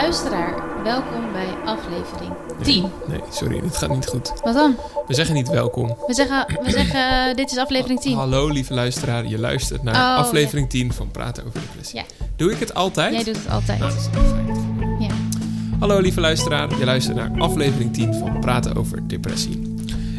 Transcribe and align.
luisteraar, 0.00 0.82
welkom 0.82 1.32
bij 1.32 1.48
aflevering 1.64 2.32
10. 2.62 2.90
Nee, 3.08 3.20
sorry, 3.30 3.60
dit 3.60 3.76
gaat 3.76 3.90
niet 3.90 4.06
goed. 4.06 4.32
Wat 4.42 4.54
dan? 4.54 4.76
We 5.06 5.14
zeggen 5.14 5.34
niet 5.34 5.48
welkom. 5.48 5.96
We 6.06 6.14
zeggen, 6.14 6.46
we 6.64 6.70
zeggen 6.78 7.28
eh, 7.28 7.34
dit 7.34 7.50
is 7.50 7.56
aflevering 7.56 8.00
10. 8.00 8.16
Hallo 8.16 8.48
lieve 8.48 8.74
luisteraar, 8.74 9.26
je 9.26 9.38
luistert 9.38 9.82
naar 9.82 9.94
Oh, 9.94 10.16
aflevering 10.16 10.70
10 10.70 10.92
van 10.92 11.10
Praten 11.10 11.46
over 11.46 11.60
Depressie. 11.60 11.98
Ja. 11.98 12.04
Doe 12.36 12.52
ik 12.52 12.58
het 12.58 12.74
altijd? 12.74 13.14
Jij 13.14 13.24
doet 13.24 13.36
het 13.36 13.48
altijd. 13.50 13.78
Nou, 13.78 13.90
dat 13.90 14.00
is 14.00 14.08
fijn. 14.30 14.96
Ja. 15.00 15.08
Hallo 15.78 16.00
lieve 16.00 16.20
luisteraar, 16.20 16.78
je 16.78 16.84
luistert 16.84 17.16
naar 17.16 17.30
aflevering 17.38 17.94
10 17.94 18.14
van 18.14 18.40
Praten 18.40 18.76
over 18.76 19.08
Depressie. 19.08 19.76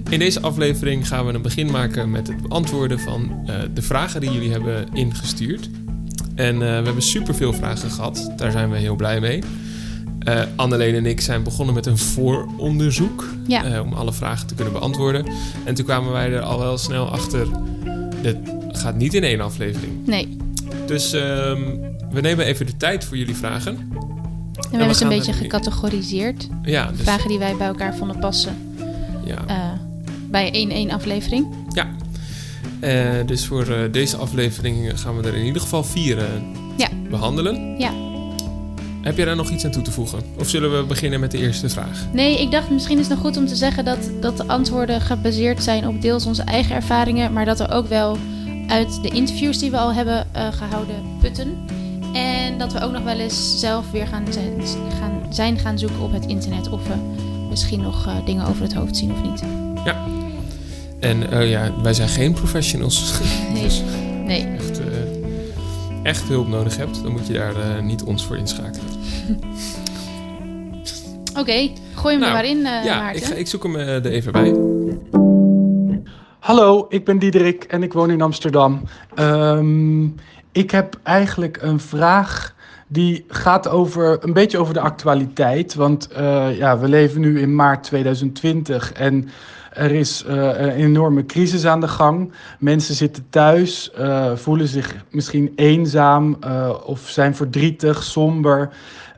In 0.10 0.20
deze 0.20 0.42
aflevering 0.42 1.08
gaan 1.08 1.26
we 1.26 1.34
een 1.34 1.42
begin 1.42 1.72
maken 1.72 2.12
met 2.12 2.28
het 2.28 2.42
beantwoorden 2.42 3.00
van 3.00 3.44
eh, 3.46 3.56
de 3.74 3.82
vragen 3.82 4.22
die 4.22 4.32
jullie 4.32 4.52
hebben 4.52 4.88
ingestuurd. 4.94 5.70
En 6.36 6.54
eh, 6.54 6.60
we 6.60 6.66
hebben 6.86 7.02
superveel 7.02 7.54
vragen 7.54 7.92
gehad, 7.92 8.32
daar 8.36 8.52
zijn 8.52 8.70
we 8.70 8.78
heel 8.78 8.96
blij 8.96 9.20
mee. 9.20 9.44
Eh 10.24 10.42
Anneleen 10.56 10.96
en 10.96 11.06
ik 11.06 11.22
zijn 11.22 11.44
begonnen 11.44 11.76
met 11.76 11.86
een 11.86 11.98
vooronderzoek 11.98 13.26
Ja. 13.48 13.64
eh, 13.64 13.82
om 13.82 13.94
alle 13.94 14.14
vragen 14.14 14.48
te 14.48 14.54
kunnen 14.56 14.74
beantwoorden. 14.74 15.26
En 15.66 15.74
toen 15.76 15.86
kwamen 15.86 16.12
wij 16.12 16.32
er 16.32 16.42
al 16.42 16.60
wel 16.60 16.78
snel 16.78 17.12
achter, 17.12 17.48
dit 18.22 18.38
gaat 18.68 18.96
niet 18.96 19.14
in 19.14 19.24
één 19.24 19.42
aflevering. 19.42 19.92
Nee, 20.08 20.38
Dus 20.88 21.14
ehm, 21.14 21.62
we 22.12 22.22
nemen 22.22 22.46
even 22.46 22.66
de 22.66 22.78
tijd 22.78 23.06
voor 23.06 23.18
jullie 23.18 23.36
vragen. 23.36 23.78
en 23.78 23.90
we 24.72 24.78
hebben 24.78 24.96
ze 24.96 25.04
een 25.04 25.10
beetje 25.10 25.32
er- 25.32 25.38
gecategoriseerd. 25.38 26.48
Ja, 26.64 26.92
dus, 26.92 27.02
Vragen 27.02 27.28
die 27.30 27.40
wij 27.40 27.56
bij 27.56 27.68
elkaar 27.68 27.96
vonden 27.96 28.20
passen 28.20 28.56
ja. 29.26 29.38
eh, 29.48 29.56
bij 30.30 30.52
één 30.52 30.70
één 30.70 30.92
aflevering. 30.92 31.46
Eh, 32.80 33.10
dus 33.26 33.46
voor 33.46 33.90
deze 33.92 34.18
aflevering 34.18 35.00
gaan 35.00 35.18
we 35.22 35.28
er 35.28 35.36
in 35.36 35.46
ieder 35.46 35.62
geval 35.62 35.84
vier 35.84 36.18
Ja. 36.78 36.88
behandelen. 37.10 37.76
Ja. 37.80 37.92
Heb 39.02 39.18
jij 39.18 39.26
daar 39.26 39.36
nog 39.36 39.50
iets 39.50 39.66
aan 39.66 39.72
toe 39.72 39.82
te 39.82 39.92
voegen? 39.92 40.20
Of 40.40 40.50
zullen 40.50 40.78
we 40.78 40.84
beginnen 40.86 41.20
met 41.20 41.32
de 41.32 41.38
eerste 41.38 41.70
vraag? 41.70 42.06
Nee, 42.14 42.42
ik 42.42 42.52
dacht 42.52 42.70
misschien 42.70 43.00
is 43.00 43.08
het 43.08 43.14
nog 43.16 43.26
goed 43.26 43.38
om 43.38 43.46
te 43.48 43.56
zeggen 43.56 43.86
dat, 43.86 44.10
dat 44.20 44.38
de 44.38 44.48
antwoorden 44.48 45.02
gebaseerd 45.02 45.64
zijn 45.64 45.88
op 45.88 46.02
deels 46.02 46.26
onze 46.26 46.44
eigen 46.44 46.76
ervaringen, 46.76 47.34
maar 47.34 47.46
dat 47.46 47.60
er 47.60 47.72
ook 47.72 47.88
wel 47.88 48.18
uit 48.68 49.02
de 49.02 49.10
interviews 49.10 49.58
die 49.58 49.72
we 49.72 49.78
al 49.78 49.94
hebben 49.94 50.28
eh, 50.32 50.48
gehouden 50.52 50.96
putten. 51.22 51.58
En 52.14 52.58
dat 52.58 52.74
we 52.74 52.82
ook 52.82 52.92
nog 52.92 53.04
wel 53.04 53.20
eens 53.20 53.60
zelf 53.60 53.92
weer 53.92 54.08
gaan 54.08 54.26
zijn, 54.30 54.62
gaan, 55.00 55.22
zijn 55.30 55.60
gaan 55.60 55.80
zoeken 55.80 56.00
op 56.02 56.14
het 56.14 56.26
internet 56.26 56.70
of 56.70 56.88
we 56.88 56.94
misschien 57.50 57.82
nog 57.82 58.08
eh, 58.08 58.26
dingen 58.26 58.46
over 58.48 58.64
het 58.64 58.74
hoofd 58.74 58.98
zien 58.98 59.12
of 59.12 59.22
niet. 59.24 59.44
En 61.00 61.32
eh, 61.32 61.50
ja, 61.50 61.72
wij 61.82 61.94
zijn 61.94 62.10
geen 62.10 62.34
professionals. 62.34 63.12
Nee. 63.54 63.64
Dus 63.64 63.82
Nee. 64.26 64.48
echt, 64.58 64.82
echt 66.04 66.28
hulp 66.28 66.48
nodig 66.48 66.78
hebt, 66.78 67.04
dan 67.04 67.12
moet 67.12 67.28
je 67.28 67.34
daar 67.34 67.56
eh, 67.56 67.82
niet 67.84 68.04
ons 68.04 68.26
voor 68.26 68.38
inschakelen. 68.38 68.86
Oké, 71.40 71.70
gooi 71.96 72.14
hem 72.14 72.24
er 72.24 72.30
Nou, 72.30 72.32
maar 72.34 72.46
in, 72.46 72.66
eh 72.66 72.86
ja, 72.86 73.02
Maarten. 73.02 73.22
ik, 73.22 73.28
ga- 73.28 73.34
ik 73.36 73.48
zoek 73.48 73.64
hem 73.64 73.76
eh, 73.76 73.88
er 73.96 74.06
even 74.06 74.32
bij. 74.32 74.56
Hallo, 76.40 76.86
ik 76.90 77.06
ben 77.06 77.20
Diederik 77.20 77.64
en 77.64 77.84
ik 77.84 77.94
woon 77.94 78.12
in 78.12 78.22
Amsterdam. 78.22 78.82
Ehm, 79.16 80.04
ik 80.52 80.72
heb 80.72 81.00
eigenlijk 81.04 81.58
een 81.62 81.80
vraag 81.80 82.56
die 82.88 83.26
gaat 83.28 83.68
over 83.70 84.18
een 84.24 84.34
beetje 84.34 84.58
over 84.58 84.74
de 84.74 84.80
actualiteit. 84.80 85.76
Want 85.76 86.08
eh, 86.08 86.58
ja, 86.58 86.80
we 86.80 86.88
leven 86.88 87.22
nu 87.22 87.40
in 87.42 87.56
maart 87.56 87.84
2020 87.84 88.92
en 88.94 89.30
er 89.72 89.92
is 89.92 90.24
eh, 90.24 90.36
een 90.36 90.70
enorme 90.70 91.26
crisis 91.26 91.66
aan 91.66 91.80
de 91.82 91.88
gang. 91.88 92.32
Mensen 92.60 92.96
zitten 92.96 93.26
thuis, 93.30 93.92
eh, 93.92 94.36
voelen 94.36 94.68
zich 94.68 94.96
misschien 95.10 95.54
eenzaam 95.56 96.38
eh, 96.40 96.74
of 96.86 97.00
zijn 97.00 97.36
verdrietig, 97.36 98.04
somber. 98.04 98.70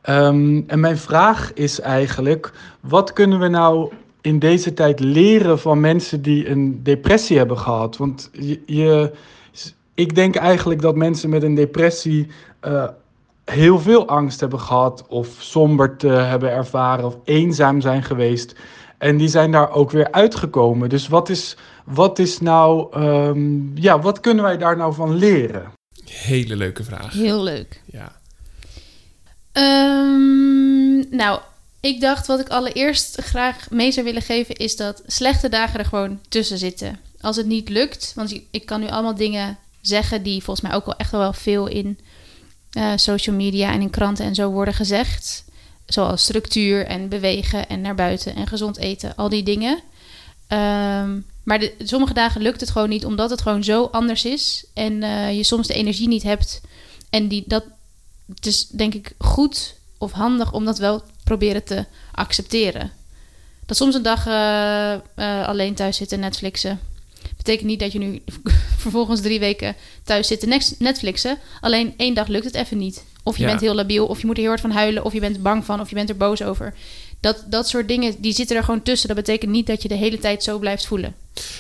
Ehm, 0.02 0.62
en 0.68 0.80
mijn 0.80 0.98
vraag 0.98 1.54
is 1.54 1.80
eigenlijk: 1.80 2.52
wat 2.80 3.14
kunnen 3.14 3.40
we 3.40 3.48
nou 3.48 3.92
in 4.22 4.40
deze 4.40 4.74
tijd 4.74 5.00
leren 5.00 5.60
van 5.60 5.80
mensen 5.80 6.22
die 6.22 6.50
een 6.50 6.84
depressie 6.84 7.38
hebben 7.38 7.58
gehad? 7.58 7.98
Want 7.98 8.30
je, 8.32 8.62
je, 8.66 9.12
ik 9.94 10.16
denk 10.16 10.36
eigenlijk 10.36 10.82
dat 10.82 10.96
mensen 10.96 11.30
met 11.30 11.44
een 11.44 11.56
depressie 11.56 12.28
heel 13.46 13.80
veel 13.80 14.08
angst 14.08 14.40
hebben 14.40 14.60
gehad, 14.60 15.06
of 15.08 15.28
somberte 15.40 16.08
hebben 16.08 16.52
ervaren, 16.52 17.06
of 17.06 17.18
eenzaam 17.24 17.82
zijn 17.82 18.04
geweest. 18.04 18.56
En 19.04 19.18
die 19.18 19.28
zijn 19.28 19.52
daar 19.52 19.72
ook 19.72 19.92
weer 19.92 20.12
uitgekomen. 20.12 20.90
Dus 20.90 21.08
wat 21.08 21.30
is, 21.30 21.56
wat 21.86 22.20
is 22.20 22.40
nou, 22.40 22.88
ehm, 22.94 23.78
ja, 23.78 24.00
wat 24.00 24.20
kunnen 24.20 24.44
wij 24.44 24.58
daar 24.58 24.78
nou 24.78 24.94
van 24.94 25.16
leren? 25.16 25.72
Hele 26.06 26.56
leuke 26.56 26.84
vraag. 26.84 27.14
Heel 27.14 27.44
leuk. 27.44 27.82
Ja. 27.86 28.12
Ehm, 29.52 31.16
nou, 31.16 31.40
ik 31.80 32.02
dacht 32.02 32.28
wat 32.28 32.40
ik 32.40 32.50
allereerst 32.50 33.18
graag 33.22 33.70
mee 33.70 33.92
zou 33.92 34.06
willen 34.06 34.22
geven 34.22 34.56
is 34.56 34.76
dat 34.76 35.04
slechte 35.06 35.50
dagen 35.50 35.80
er 35.80 35.86
gewoon 35.86 36.20
tussen 36.30 36.58
zitten. 36.58 37.00
Als 37.22 37.36
het 37.36 37.46
niet 37.46 37.70
lukt, 37.70 38.12
want 38.16 38.40
ik- 38.52 38.66
kan 38.66 38.80
nu 38.80 38.88
allemaal 38.88 39.16
dingen 39.16 39.58
zeggen 39.82 40.24
die 40.24 40.44
volgens 40.44 40.68
mij 40.68 40.76
ook 40.76 40.86
wel 40.86 40.96
echt 40.98 41.12
wel 41.12 41.34
veel 41.34 41.68
in 41.68 42.00
eh, 42.72 42.92
social 42.96 43.36
media 43.36 43.72
en 43.72 43.82
in 43.82 43.90
kranten 43.90 44.26
en 44.26 44.36
zo 44.36 44.50
worden 44.52 44.74
gezegd. 44.74 45.46
Zoals 45.94 46.22
structuur 46.22 46.86
en 46.86 47.10
bewegen 47.10 47.68
en 47.68 47.82
naar 47.82 47.96
buiten 47.96 48.36
en 48.36 48.48
gezond 48.48 48.78
eten, 48.78 49.16
al 49.16 49.30
die 49.30 49.44
dingen. 49.44 49.80
Ehm, 50.48 51.20
maar 51.44 51.60
de, 51.60 51.74
sommige 51.80 52.14
dagen 52.14 52.42
lukt 52.42 52.60
het 52.60 52.70
gewoon 52.70 52.90
niet 52.90 53.06
omdat 53.06 53.30
het 53.30 53.42
gewoon 53.42 53.64
zo 53.64 53.90
anders 53.92 54.26
is 54.26 54.66
en 54.74 55.04
eh, 55.04 55.36
je 55.38 55.44
soms 55.44 55.68
de 55.68 55.74
energie 55.74 56.08
niet 56.08 56.24
hebt. 56.24 56.62
En 57.10 57.28
die, 57.28 57.44
dat, 57.48 57.64
het 58.36 58.46
is 58.46 58.68
denk 58.68 58.94
ik 58.94 59.14
goed 59.18 59.76
of 59.98 60.12
handig 60.12 60.54
om 60.54 60.66
dat 60.66 60.78
wel 60.78 61.02
proberen 61.24 61.64
te 61.64 61.86
accepteren. 62.12 62.92
Dat 63.66 63.78
soms 63.78 63.96
een 63.96 64.02
dag 64.02 64.28
eh, 64.28 64.94
eh, 64.94 65.48
alleen 65.48 65.76
thuis 65.76 65.98
zitten 65.98 66.18
en 66.18 66.24
Netflixen. 66.24 66.80
Betekent 67.38 67.68
niet 67.68 67.80
dat 67.80 67.92
je 67.92 68.00
nu 68.00 68.22
vervolgens 68.84 69.22
drie 69.22 69.40
weken 69.40 69.76
thuis 70.04 70.28
zit 70.28 70.40
te 70.40 70.48
nex- 70.48 70.76
Netflixen. 70.80 71.38
Alleen 71.62 71.94
één 71.98 72.14
dag 72.14 72.28
lukt 72.28 72.46
het 72.46 72.56
even 72.56 72.78
niet. 72.78 73.04
Of 73.24 73.36
je 73.38 73.44
Ja. 73.44 73.50
bent 73.50 73.62
heel 73.62 73.76
labiel, 73.76 74.06
of 74.06 74.20
je 74.20 74.26
moet 74.26 74.36
er 74.36 74.42
heel 74.42 74.50
hard 74.52 74.62
van 74.62 74.72
huilen, 74.72 75.04
of 75.06 75.14
je 75.14 75.20
bent 75.20 75.36
er 75.36 75.42
bang 75.42 75.66
van, 75.66 75.80
of 75.80 75.90
je 75.90 75.96
bent 75.96 76.10
er 76.10 76.18
boos 76.18 76.44
over. 76.44 76.74
Dat, 77.20 77.46
dat 77.50 77.68
soort 77.70 77.88
dingen, 77.88 78.16
die 78.22 78.34
zitten 78.34 78.56
er 78.58 78.64
gewoon 78.64 78.84
tussen. 78.84 79.08
Dat 79.08 79.18
betekent 79.18 79.52
niet 79.52 79.68
dat 79.68 79.82
je 79.82 79.88
de 79.88 79.96
hele 79.96 80.18
tijd 80.20 80.44
zo 80.44 80.60
blijft 80.60 80.86
voelen. 80.88 81.16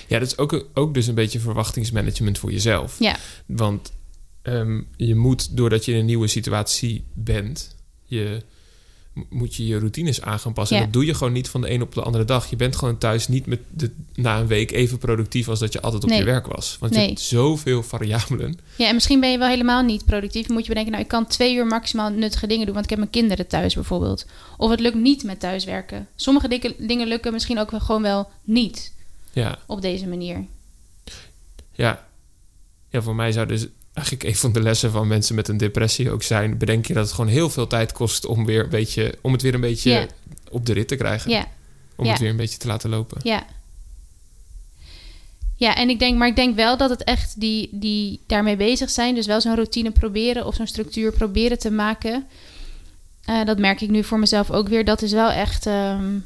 Ja, 0.07 0.19
dat 0.19 0.28
is 0.28 0.38
ook, 0.38 0.66
ook 0.73 0.94
dus 0.94 1.07
een 1.07 1.16
beetje 1.16 1.39
verwachtingsmanagement 1.39 2.38
voor 2.38 2.51
jezelf. 2.51 2.95
Ja. 3.00 3.16
Want 3.45 3.91
ehm, 4.41 4.81
je 4.97 5.16
moet, 5.16 5.57
doordat 5.57 5.85
je 5.85 5.91
in 5.91 5.97
een 6.00 6.06
nieuwe 6.06 6.28
situatie 6.28 7.03
bent, 7.13 7.75
je, 8.03 8.41
moet 9.29 9.56
je 9.56 9.66
je 9.68 9.78
routines 9.78 10.22
aan 10.22 10.40
gaan 10.40 10.53
passen. 10.53 10.75
Ja. 10.75 10.81
En 10.84 10.88
dat 10.91 11.00
doe 11.01 11.07
je 11.07 11.13
gewoon 11.13 11.34
niet 11.34 11.50
van 11.50 11.62
de 11.62 11.72
een 11.72 11.81
op 11.81 11.94
de 11.94 12.01
andere 12.01 12.25
dag. 12.25 12.50
Je 12.50 12.56
bent 12.56 12.75
gewoon 12.75 12.97
thuis 12.97 13.28
niet 13.28 13.46
met 13.46 13.59
de, 13.72 13.91
na 14.13 14.40
een 14.40 14.47
week 14.47 14.72
even 14.72 14.97
productief 14.97 15.47
als 15.50 15.59
dat 15.59 15.74
je 15.74 15.81
altijd 15.81 16.03
op 16.03 16.09
Nee. 16.09 16.19
je 16.19 16.25
werk 16.25 16.46
was. 16.47 16.78
Want 16.79 16.96
je 16.96 17.00
hebt 17.01 17.19
zoveel 17.19 17.84
variabelen. 17.84 18.59
Ja, 18.78 18.88
en 18.88 18.94
misschien 18.94 19.19
ben 19.19 19.31
je 19.31 19.38
wel 19.38 19.47
helemaal 19.47 19.81
niet 19.84 20.06
productief. 20.06 20.47
Moet 20.50 20.62
je 20.62 20.68
bedenken, 20.68 20.91
nou, 20.91 21.03
ik 21.03 21.09
kan 21.09 21.28
twee 21.28 21.56
uur 21.56 21.66
maximaal 21.68 22.09
nuttige 22.09 22.47
dingen 22.47 22.63
doen, 22.66 22.74
want 22.74 22.84
ik 22.85 22.90
heb 22.90 23.00
mijn 23.00 23.12
kinderen 23.12 23.47
thuis 23.47 23.74
bijvoorbeeld. 23.74 24.25
Of 24.57 24.69
het 24.69 24.79
lukt 24.79 24.96
niet 24.96 25.24
met 25.24 25.40
thuiswerken. 25.40 26.07
Sommige 26.16 26.47
dikke- 26.47 26.75
dingen 26.78 27.07
lukken 27.07 27.34
misschien 27.34 27.59
ook 27.59 27.69
gewoon 27.78 28.01
wel 28.01 28.30
niet 28.44 28.94
Ja, 29.31 29.57
op 29.66 29.81
deze 29.81 30.07
manier. 30.07 30.45
ja. 31.72 32.07
ja, 32.90 33.01
voor 33.01 33.16
mij 33.16 33.31
zou 33.31 33.47
dus 33.47 33.68
eigenlijk 33.93 34.27
een 34.27 34.35
van 34.35 34.51
de 34.51 34.61
lessen 34.61 34.91
van 34.91 35.07
mensen 35.07 35.35
met 35.35 35.47
een 35.47 35.57
depressie 35.57 36.11
ook 36.11 36.23
zijn... 36.23 36.57
bedenk 36.57 36.85
je 36.85 36.93
dat 36.93 37.05
het 37.05 37.13
gewoon 37.13 37.29
heel 37.29 37.49
veel 37.49 37.67
tijd 37.67 37.91
kost 37.91 38.25
om, 38.25 38.45
weer 38.45 38.63
een 38.63 38.69
beetje, 38.69 39.15
om 39.21 39.31
het 39.31 39.41
weer 39.41 39.53
een 39.53 39.61
beetje 39.61 40.09
op 40.49 40.65
de 40.65 40.73
rit 40.73 40.87
te 40.87 40.95
krijgen. 40.95 41.45
Om 41.95 42.07
het 42.07 42.19
weer 42.19 42.29
een 42.29 42.37
beetje 42.37 42.57
te 42.57 42.67
laten 42.67 42.89
lopen. 42.89 43.19
ja. 43.23 43.45
Ja, 45.55 45.75
en 45.75 45.89
ik 45.89 45.99
denk, 45.99 46.17
maar 46.17 46.27
ik 46.27 46.35
denk 46.35 46.55
wel 46.55 46.77
dat 46.77 46.89
het 46.89 47.03
echt 47.03 47.39
die, 47.39 47.69
die 47.71 48.19
daarmee 48.27 48.55
bezig 48.55 48.89
zijn, 48.89 49.15
dus 49.15 49.25
wel 49.25 49.41
zo'n 49.41 49.55
routine 49.55 49.91
proberen 49.91 50.45
of 50.45 50.55
zo'n 50.55 50.67
structuur 50.67 51.11
proberen 51.11 51.59
te 51.59 51.71
maken. 51.71 52.27
Eh, 53.25 53.45
dat 53.45 53.57
merk 53.57 53.81
ik 53.81 53.89
nu 53.89 54.03
voor 54.03 54.19
mezelf 54.19 54.51
ook 54.51 54.68
weer. 54.68 54.85
Dat 54.85 55.01
is 55.01 55.12
wel 55.12 55.29
echt, 55.29 55.65
ehm, 55.65 56.18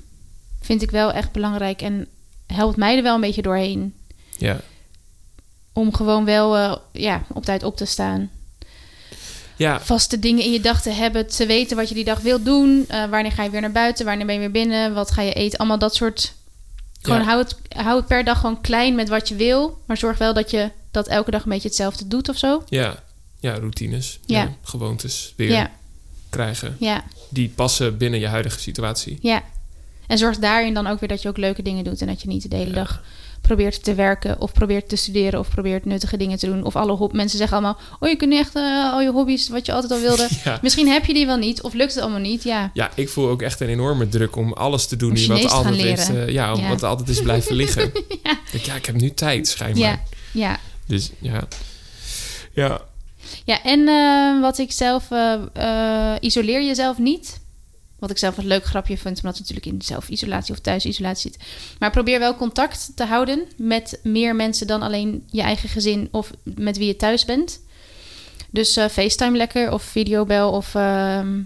vind 0.62 0.81
ik 0.81 0.92
wel 0.92 1.12
echt 1.12 1.31
belangrijk 1.31 1.81
en 1.81 2.07
helpt 2.45 2.77
mij 2.77 2.97
er 2.97 3.03
wel 3.03 3.15
een 3.15 3.21
beetje 3.21 3.42
doorheen. 3.42 3.94
Ja. 4.38 4.62
Om 5.77 5.94
gewoon 5.94 6.25
wel 6.25 6.57
eh, 6.57 6.75
ja, 6.91 7.24
op 7.33 7.45
tijd 7.45 7.63
op 7.63 7.77
te 7.77 7.85
staan. 7.85 8.29
Ja, 9.56 9.79
Vaste 9.81 10.19
dingen 10.19 10.44
in 10.44 10.51
je 10.51 10.59
dag 10.59 10.81
te 10.81 10.89
hebben. 10.89 11.27
Te 11.27 11.45
weten 11.45 11.77
wat 11.77 11.89
je 11.89 11.95
die 11.95 12.03
dag 12.03 12.19
wilt 12.19 12.45
doen. 12.45 12.85
eh, 12.88 13.06
wanneer 13.09 13.31
ga 13.31 13.44
je 13.44 13.50
weer 13.50 13.62
naar 13.62 13.71
buiten? 13.71 14.06
Wanneer 14.06 14.25
ben 14.25 14.35
je 14.35 14.41
weer 14.41 14.51
binnen? 14.51 14.94
Wat 14.94 15.12
ga 15.12 15.21
je 15.21 15.33
eten? 15.33 15.59
Allemaal 15.59 15.77
dat 15.79 15.95
soort... 15.95 16.33
Gewoon 17.01 17.19
Ja. 17.19 17.25
hou, 17.25 17.39
het, 17.39 17.56
hou 17.75 17.97
het 17.97 18.07
per 18.07 18.24
dag 18.24 18.39
gewoon 18.39 18.62
klein 18.62 18.95
met 18.95 19.09
wat 19.09 19.27
je 19.27 19.35
wil. 19.35 19.81
Maar 19.85 19.97
zorg 19.97 20.18
wel 20.18 20.33
dat 20.33 20.51
je 20.51 20.71
dat 20.91 21.07
elke 21.07 21.31
dag 21.31 21.44
een 21.44 21.50
beetje 21.50 21.68
hetzelfde 21.68 22.07
doet 22.07 22.30
of 22.30 22.38
zo. 22.38 22.63
Ja, 22.69 23.03
ja 23.39 23.53
routines. 23.53 24.19
Ja. 24.25 24.41
Ja. 24.41 24.53
gewoontes 24.63 25.33
weer 25.35 25.51
Ja, 25.51 25.71
krijgen. 26.30 26.75
ja, 26.80 27.03
Die 27.30 27.50
passen 27.50 27.97
binnen 27.97 28.19
je 28.19 28.27
huidige 28.27 28.59
situatie. 28.59 29.18
ja. 29.21 29.44
En 30.07 30.18
zorg 30.18 30.38
daarin 30.38 30.73
dan 30.73 30.88
ook 30.88 31.00
weer 31.00 31.09
dat 31.09 31.21
je 31.21 31.30
ook 31.30 31.38
leuke 31.38 31.62
dingen 31.62 31.83
doet. 31.83 32.01
En 32.01 32.07
dat 32.07 32.21
je 32.21 32.27
niet 32.27 32.50
de 32.50 32.56
hele 32.56 32.71
dag 32.73 33.03
probeert 33.47 33.83
te 33.83 33.94
werken 33.95 34.41
of 34.41 34.51
probeert 34.53 34.89
te 34.89 34.95
studeren 34.95 35.39
of 35.39 35.49
probeert 35.49 35.85
nuttige 35.85 36.17
dingen 36.17 36.38
te 36.38 36.45
doen. 36.45 36.63
Of 36.63 36.75
alle. 36.75 37.09
Mensen 37.11 37.38
zeggen 37.38 37.57
allemaal: 37.57 37.77
Oh, 37.99 38.09
je 38.09 38.15
kunt 38.15 38.33
echt 38.33 38.55
eh, 38.55 38.94
al 38.94 39.01
je 39.01 39.11
hobby's 39.11 39.49
wat 39.49 39.65
je 39.65 39.73
altijd 39.73 39.91
al 39.91 39.99
wilde. 39.99 40.27
Ja. 40.44 40.59
Misschien 40.61 40.88
heb 40.88 41.05
je 41.05 41.13
die 41.13 41.25
wel 41.25 41.38
niet 41.38 41.61
of 41.61 41.73
lukt 41.73 41.94
het 41.94 42.03
allemaal 42.03 42.19
niet. 42.19 42.44
Ja, 42.44 42.71
Ja, 42.73 42.91
ik 42.95 43.09
voel 43.09 43.29
ook 43.29 43.41
echt 43.41 43.59
een 43.59 43.67
enorme 43.69 44.09
druk 44.09 44.35
om 44.35 44.53
alles 44.53 44.85
te 44.88 44.95
doen 44.95 45.09
Om 45.09 45.15
die 45.15 45.27
wat 45.27 45.51
altijd 45.51 46.09
eh, 46.09 46.29
ja, 46.29 46.53
om 46.53 46.59
Ja. 46.61 46.67
wat 46.69 46.83
altijd 46.83 47.09
is 47.09 47.21
blijven 47.21 47.55
liggen. 47.61 47.91
Ja. 48.23 48.39
Ik 48.51 48.61
ja, 48.65 48.75
ik 48.75 48.85
heb 48.85 48.95
nu 48.95 49.13
tijd, 49.13 49.47
schijnbaar. 49.47 49.81
ja, 49.81 49.99
ja. 50.31 50.59
Dus 50.85 51.11
ja. 51.19 51.47
Ja, 52.53 52.81
Ja, 53.45 53.63
en 53.63 53.88
eh, 53.88 54.41
wat 54.41 54.57
ik 54.57 54.71
zelf... 54.71 55.11
eh, 55.11 56.13
isoleer 56.19 56.63
jezelf 56.65 56.97
niet. 56.97 57.39
Wat 57.99 58.09
ik 58.09 58.17
zelf 58.17 58.38
een 58.38 58.47
leuk 58.47 58.65
grapje 58.65 58.97
vind, 58.97 59.15
omdat 59.15 59.38
het 59.38 59.47
natuurlijk 59.47 59.75
in 59.75 59.81
zelfisolatie 59.81 60.53
of 60.53 60.59
thuisisolatie 60.59 61.31
zit. 61.31 61.44
Maar 61.79 61.91
probeer 61.91 62.19
wel 62.19 62.35
contact 62.35 62.91
te 62.95 63.03
houden 63.03 63.44
met 63.55 63.99
meer 64.03 64.35
mensen 64.35 64.67
dan 64.67 64.81
alleen 64.81 65.23
je 65.31 65.41
eigen 65.41 65.69
gezin 65.69 66.07
of 66.11 66.31
met 66.44 66.77
wie 66.77 66.88
je 66.88 66.95
thuis 66.95 67.25
bent. 67.25 67.59
Dus 68.49 68.77
eh, 68.77 68.85
FaceTime 68.85 69.38
lekker 69.38 69.71
of 69.71 69.83
videobel 69.83 70.51
of... 70.51 70.75
ehm, 70.75 71.41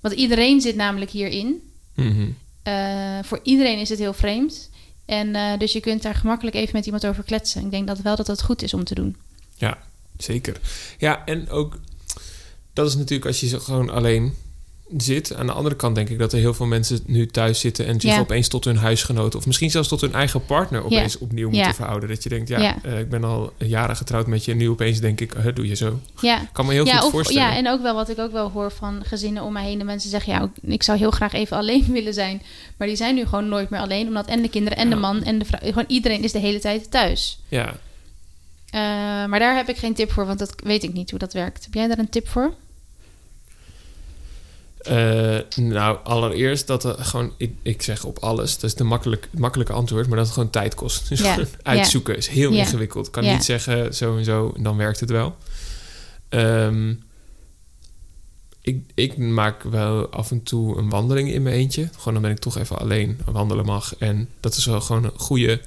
want 0.00 0.14
iedereen 0.14 0.60
zit 0.60 0.76
namelijk 0.76 1.10
hierin. 1.10 1.70
Mhm. 1.94 2.28
Eh, 2.62 3.18
voor 3.22 3.40
iedereen 3.42 3.78
is 3.78 3.88
het 3.88 3.98
heel 3.98 4.12
vreemd. 4.12 4.70
En 5.04 5.34
eh, 5.34 5.58
dus 5.58 5.72
je 5.72 5.80
kunt 5.80 6.02
daar 6.02 6.14
gemakkelijk 6.14 6.56
even 6.56 6.76
met 6.76 6.84
iemand 6.84 7.06
over 7.06 7.24
kletsen. 7.24 7.64
Ik 7.64 7.70
denk 7.70 7.86
dat 7.86 7.98
wel 7.98 8.16
dat 8.16 8.26
dat 8.26 8.42
goed 8.42 8.62
is 8.62 8.74
om 8.74 8.84
te 8.84 8.94
doen. 8.94 9.16
ja, 9.56 9.78
zeker. 10.18 10.60
Ja, 10.98 11.24
en 11.24 11.50
ook, 11.50 11.78
dat 12.72 12.88
is 12.88 12.96
natuurlijk 12.96 13.26
als 13.26 13.40
je 13.40 13.60
gewoon 13.60 13.90
alleen 13.90 14.34
zit. 14.96 15.34
Aan 15.34 15.46
de 15.46 15.52
andere 15.52 15.74
kant 15.76 15.94
denk 15.94 16.08
ik 16.08 16.18
dat 16.18 16.32
er 16.32 16.38
heel 16.38 16.54
veel 16.54 16.66
mensen 16.66 17.00
nu 17.06 17.26
thuis 17.26 17.60
zitten 17.60 17.86
en 17.86 18.00
zich 18.00 18.10
Ja. 18.14 18.18
opeens 18.20 18.48
tot 18.48 18.64
hun 18.64 18.76
huisgenoten 18.76 19.38
of 19.38 19.46
misschien 19.46 19.70
zelfs 19.70 19.88
tot 19.88 20.00
hun 20.00 20.12
eigen 20.14 20.44
partner 20.44 20.84
opeens 20.84 21.18
opnieuw 21.18 21.48
moeten 21.48 21.66
Ja. 21.68 21.74
verhouden. 21.74 22.08
Dat 22.08 22.22
je 22.22 22.28
denkt, 22.28 22.48
ja, 22.48 22.82
eh, 22.82 22.98
ik 22.98 23.08
ben 23.08 23.24
al 23.24 23.52
jaren 23.58 23.96
getrouwd 23.96 24.26
met 24.26 24.44
je 24.44 24.50
en 24.52 24.56
nu 24.56 24.68
opeens 24.70 25.00
denk 25.00 25.20
ik, 25.20 25.34
huh, 25.42 25.54
doe 25.54 25.68
je 25.68 25.74
zo. 25.74 26.00
Ja, 26.20 26.40
Ik 26.42 26.48
kan 26.52 26.66
me 26.66 26.72
heel 26.72 26.86
goed 26.86 27.04
of, 27.04 27.10
voorstellen. 27.10 27.42
ja, 27.50 27.56
en 27.56 27.68
ook 27.68 27.82
wel 27.82 27.94
wat 27.94 28.08
ik 28.08 28.18
ook 28.18 28.32
wel 28.32 28.50
hoor 28.50 28.72
van 28.72 29.02
gezinnen 29.04 29.42
om 29.42 29.52
mij 29.52 29.64
heen. 29.64 29.78
De 29.78 29.84
mensen 29.84 30.10
zeggen, 30.10 30.32
ja, 30.32 30.50
ik 30.62 30.82
zou 30.82 30.98
heel 30.98 31.10
graag 31.10 31.32
even 31.32 31.56
alleen 31.56 31.84
willen 31.98 32.14
zijn. 32.14 32.42
Maar 32.76 32.86
die 32.88 32.96
zijn 32.96 33.14
nu 33.14 33.24
gewoon 33.24 33.48
nooit 33.48 33.70
meer 33.70 33.80
alleen. 33.80 34.06
Omdat 34.06 34.26
en 34.26 34.42
de 34.42 34.48
kinderen 34.48 34.78
en 34.78 34.90
de 34.90 34.96
man 34.96 35.22
en 35.22 35.38
de 35.38 35.44
vrouw... 35.44 35.60
Gewoon 35.62 35.84
iedereen 35.88 36.22
is 36.24 36.32
de 36.32 36.38
hele 36.38 36.58
tijd 36.58 36.90
thuis. 36.90 37.38
ja. 37.48 37.74
Eh, 38.70 38.80
maar 39.28 39.38
daar 39.38 39.56
heb 39.56 39.68
ik 39.68 39.76
geen 39.76 39.94
tip 39.94 40.12
voor, 40.12 40.26
want 40.26 40.38
dat 40.38 40.54
weet 40.64 40.82
ik 40.82 40.92
niet 40.92 41.10
hoe 41.10 41.18
dat 41.18 41.32
werkt. 41.32 41.64
Heb 41.64 41.74
jij 41.74 41.86
daar 41.88 41.98
een 41.98 42.08
tip 42.08 42.28
voor? 42.28 42.54
Eh, 44.86 45.38
nou, 45.56 45.98
allereerst 46.04 46.66
dat 46.66 46.84
er 46.84 46.94
gewoon, 47.04 47.32
ik, 47.36 47.54
ik 47.62 47.82
zeg 47.82 48.04
op 48.04 48.18
alles, 48.18 48.54
dat 48.54 48.62
is 48.70 48.74
de 48.74 48.84
makkelijk, 48.84 49.28
makkelijke 49.38 49.72
antwoord, 49.72 50.06
maar 50.06 50.16
dat 50.16 50.24
het 50.26 50.34
gewoon 50.34 50.50
tijd 50.50 50.74
kost. 50.74 51.08
Dus 51.08 51.22
uitzoeken 51.62 52.16
is 52.16 52.28
heel 52.28 52.52
Ja. 52.52 52.58
ingewikkeld. 52.58 53.06
Ik 53.06 53.12
kan 53.12 53.24
niet 53.24 53.44
zeggen 53.44 53.94
zo 53.94 54.16
en 54.16 54.24
zo 54.24 54.52
en 54.56 54.62
dan 54.62 54.76
werkt 54.76 55.00
het 55.00 55.10
wel. 55.10 55.36
Ehm, 56.28 56.94
ik, 58.60 58.80
ik 58.94 59.16
maak 59.18 59.62
wel 59.62 60.08
af 60.10 60.30
en 60.30 60.42
toe 60.42 60.78
een 60.78 60.88
wandeling 60.88 61.30
in 61.32 61.42
mijn 61.42 61.54
eentje. 61.54 61.88
Gewoon 61.96 62.12
dan 62.14 62.22
ben 62.22 62.30
ik 62.32 62.38
toch 62.38 62.58
even 62.58 62.78
alleen 62.78 63.20
wandelen 63.32 63.64
mag. 63.64 63.96
En 63.98 64.28
dat 64.40 64.56
is 64.56 64.64
wel 64.64 64.80
gewoon 64.80 65.04
een 65.04 65.12
goede 65.16 65.60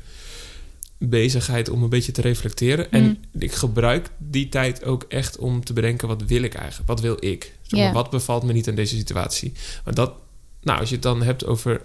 bezigheid 0.99 1.69
om 1.69 1.83
een 1.83 1.89
beetje 1.89 2.11
te 2.11 2.21
reflecteren. 2.21 2.91
En 2.91 3.03
Mm. 3.03 3.41
ik 3.41 3.51
gebruik 3.53 4.09
die 4.17 4.49
tijd 4.49 4.83
ook 4.83 5.05
echt 5.07 5.37
om 5.37 5.63
te 5.63 5.73
bedenken... 5.73 6.07
wat 6.07 6.23
wil 6.25 6.43
ik 6.43 6.53
eigenlijk? 6.53 6.87
Wat 6.89 7.01
wil 7.01 7.17
ik? 7.19 7.53
Zeg 7.61 7.79
maar, 7.79 7.87
Ja. 7.87 7.93
Wat 7.93 8.09
bevalt 8.09 8.43
me 8.43 8.53
niet 8.53 8.67
aan 8.69 8.75
deze 8.75 8.95
situatie? 8.95 9.51
Maar 9.85 9.93
dat, 9.93 10.13
nou, 10.61 10.79
als 10.79 10.89
je 10.89 10.95
het 10.95 11.03
dan 11.03 11.21
hebt 11.21 11.45
over 11.45 11.81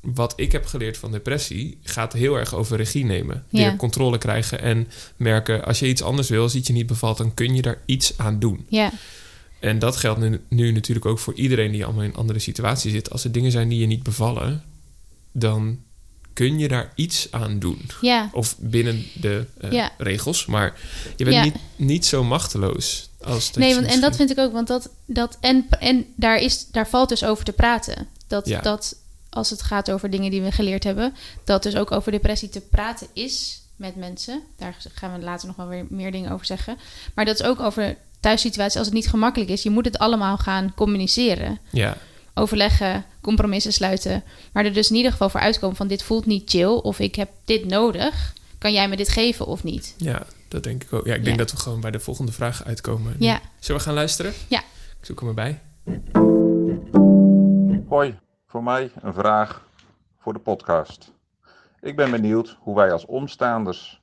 wat 0.00 0.32
ik 0.36 0.52
heb 0.52 0.66
geleerd 0.66 0.96
van 0.96 1.12
depressie... 1.12 1.78
gaat 1.82 2.12
heel 2.12 2.38
erg 2.38 2.54
over 2.54 2.76
regie 2.76 3.04
nemen. 3.04 3.44
Weer 3.50 3.76
controle 3.76 4.18
krijgen 4.18 4.60
en 4.60 4.88
merken... 5.16 5.64
als 5.64 5.78
je 5.78 5.88
iets 5.88 6.02
anders 6.02 6.28
wil, 6.28 6.42
als 6.42 6.54
iets 6.54 6.66
je 6.66 6.72
niet 6.74 6.86
bevalt... 6.86 7.18
dan 7.18 7.34
kun 7.34 7.54
je 7.54 7.62
daar 7.62 7.78
iets 7.86 8.18
aan 8.18 8.38
doen. 8.38 8.66
Ja, 8.68 8.92
En 9.60 9.78
dat 9.78 9.96
geldt 9.96 10.20
nu, 10.20 10.40
nu 10.48 10.72
natuurlijk 10.72 11.06
ook 11.06 11.18
voor 11.18 11.34
iedereen 11.34 11.72
die 11.72 11.84
allemaal 11.84 12.02
in 12.02 12.10
een 12.10 12.16
andere 12.16 12.38
situatie 12.38 12.90
zit. 12.90 13.10
Als 13.10 13.24
er 13.24 13.32
dingen 13.32 13.50
zijn 13.50 13.68
die 13.68 13.78
je 13.78 13.86
niet 13.86 14.02
bevallen, 14.02 14.62
dan 15.32 15.78
kun 16.38 16.58
je 16.58 16.68
daar 16.68 16.92
iets 16.94 17.28
aan 17.30 17.58
doen. 17.58 17.90
ja, 18.00 18.28
Of 18.32 18.54
binnen 18.58 19.04
de 19.14 19.46
eh, 19.60 19.72
Ja. 19.72 19.90
regels. 19.98 20.46
Maar 20.46 20.74
je 21.16 21.24
bent 21.24 21.36
Ja. 21.36 21.42
niet, 21.44 21.56
niet 21.76 22.06
zo 22.06 22.24
machteloos 22.24 23.08
als 23.24 23.46
dat 23.46 23.56
nee, 23.56 23.74
want, 23.74 23.86
en 23.86 24.00
dat 24.00 24.16
vind 24.16 24.30
ik 24.30 24.38
ook. 24.38 24.52
Want 24.52 24.66
dat, 24.68 24.90
dat 25.04 25.36
en, 25.40 25.66
en 25.78 26.06
daar, 26.14 26.36
is, 26.38 26.66
daar 26.70 26.88
valt 26.88 27.08
dus 27.08 27.24
over 27.24 27.44
te 27.44 27.52
praten. 27.52 28.06
Dat, 28.26 28.48
Ja. 28.48 28.60
dat 28.60 28.96
als 29.28 29.50
het 29.50 29.62
gaat 29.62 29.90
over 29.90 30.10
dingen 30.10 30.30
die 30.30 30.42
we 30.42 30.52
geleerd 30.52 30.84
hebben, 30.84 31.14
dat 31.44 31.62
dus 31.62 31.76
ook 31.76 31.92
over 31.92 32.12
depressie 32.12 32.48
te 32.48 32.60
praten 32.60 33.06
is 33.12 33.60
met 33.76 33.96
mensen. 33.96 34.42
Daar 34.56 34.76
gaan 34.94 35.12
we 35.18 35.24
later 35.24 35.46
nog 35.46 35.56
wel 35.56 35.68
weer 35.68 35.86
meer 35.88 36.12
dingen 36.12 36.30
over 36.32 36.46
zeggen. 36.46 36.76
Maar 37.14 37.24
dat 37.24 37.40
is 37.40 37.46
ook 37.46 37.60
over 37.60 37.96
thuissituaties 38.20 38.76
als 38.76 38.86
het 38.86 38.94
niet 38.94 39.08
gemakkelijk 39.08 39.50
is. 39.50 39.62
Je 39.62 39.70
moet 39.70 39.84
het 39.84 39.98
allemaal 39.98 40.36
gaan 40.36 40.72
communiceren. 40.76 41.58
Ja, 41.70 41.96
Overleggen, 42.38 43.04
compromissen 43.20 43.72
sluiten. 43.72 44.22
Maar 44.52 44.64
er 44.64 44.72
dus 44.72 44.90
in 44.90 44.96
ieder 44.96 45.10
geval 45.12 45.28
voor 45.28 45.40
uitkomen 45.40 45.76
van 45.76 45.88
dit 45.88 46.02
voelt 46.02 46.26
niet 46.26 46.50
chill. 46.50 46.66
Of 46.66 46.98
ik 46.98 47.14
heb 47.14 47.30
dit 47.44 47.64
nodig. 47.66 48.32
Kan 48.58 48.72
jij 48.72 48.88
me 48.88 48.96
dit 48.96 49.08
geven 49.08 49.46
of 49.46 49.64
niet? 49.64 49.94
ja, 49.98 50.22
dat 50.48 50.62
denk 50.62 50.82
ik 50.82 50.92
ook. 50.92 51.06
Ja, 51.06 51.14
ik 51.14 51.24
denk 51.24 51.36
Ja. 51.36 51.42
dat 51.44 51.50
we 51.52 51.56
gewoon 51.56 51.80
bij 51.80 51.90
de 51.90 52.00
volgende 52.00 52.32
vraag 52.32 52.64
uitkomen. 52.64 53.14
nu. 53.18 53.26
Ja. 53.26 53.40
Zullen 53.58 53.80
we 53.80 53.86
gaan 53.86 53.96
luisteren? 53.96 54.32
Ja. 54.48 54.58
Ik 55.00 55.04
zoek 55.06 55.20
hem 55.20 55.28
erbij. 55.28 55.60
Hoi, 57.88 58.18
voor 58.46 58.62
mij 58.62 58.90
een 59.00 59.14
vraag 59.14 59.66
voor 60.18 60.32
de 60.32 60.38
podcast. 60.38 61.12
Ik 61.80 61.96
ben 61.96 62.10
benieuwd 62.10 62.56
hoe 62.60 62.74
wij 62.76 62.92
als 62.92 63.06
omstaanders 63.06 64.00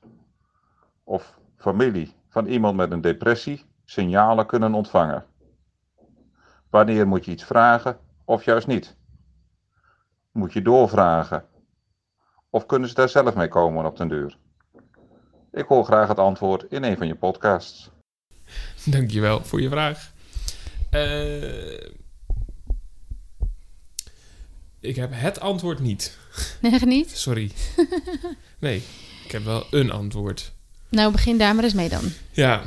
of 1.04 1.34
familie 1.56 2.12
van 2.28 2.46
iemand 2.46 2.76
met 2.76 2.90
een 2.92 3.00
depressie 3.00 3.64
signalen 3.84 4.46
kunnen 4.46 4.74
ontvangen. 4.74 5.24
Wanneer 6.70 7.06
moet 7.06 7.24
je 7.24 7.30
iets 7.30 7.44
vragen 7.44 7.98
of 8.26 8.44
juist 8.44 8.66
niet? 8.66 8.96
Moet 10.32 10.52
je 10.52 10.62
doorvragen? 10.62 11.44
Of 12.50 12.66
kunnen 12.66 12.88
ze 12.88 12.94
daar 12.94 13.08
zelf 13.08 13.34
mee 13.34 13.48
komen 13.48 13.84
op 13.84 13.96
den 13.96 14.08
duur? 14.08 14.38
Ik 15.52 15.66
hoor 15.66 15.84
graag 15.84 16.08
het 16.08 16.18
antwoord 16.18 16.64
in 16.68 16.84
een 16.84 16.96
van 16.96 17.06
je 17.06 17.14
podcasts. 17.14 17.90
Dankjewel 18.84 19.44
voor 19.44 19.60
je 19.60 19.68
vraag. 19.68 20.12
Eh, 20.90 21.90
ik 24.80 24.96
heb 24.96 25.10
het 25.12 25.40
antwoord 25.40 25.78
niet. 25.78 26.18
Nee, 26.60 26.80
niet? 26.80 27.16
Sorry. 27.16 27.52
nee, 28.58 28.82
ik 29.24 29.30
heb 29.30 29.44
wel 29.44 29.66
een 29.70 29.90
antwoord. 29.90 30.52
Nou, 30.88 31.12
begin 31.12 31.38
daar 31.38 31.54
maar 31.54 31.64
eens 31.64 31.74
mee 31.74 31.88
dan. 31.88 32.04
Ja, 32.30 32.62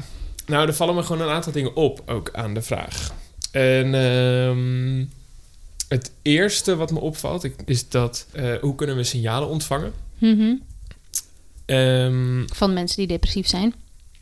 nou, 0.46 0.68
er 0.68 0.74
vallen 0.74 0.96
me 0.96 1.04
gewoon 1.04 1.22
een 1.22 1.34
aantal 1.34 1.52
dingen 1.52 1.76
op 1.76 2.02
ook 2.06 2.34
aan 2.34 2.54
de 2.54 2.62
vraag. 2.62 3.12
En 3.52 3.94
ehm, 3.94 5.06
het 5.90 6.12
eerste 6.22 6.76
wat 6.76 6.92
me 6.92 7.00
opvalt 7.00 7.48
is 7.66 7.90
dat 7.90 8.26
eh, 8.32 8.56
hoe 8.62 8.76
kunnen 8.76 8.96
we 8.96 9.04
signalen 9.04 9.48
ontvangen? 9.50 9.94
Mhm. 10.18 10.56
Ehm, 11.66 12.48
Van 12.48 12.74
mensen 12.74 12.98
die 12.98 13.08
depressief 13.08 13.48
zijn. 13.48 13.74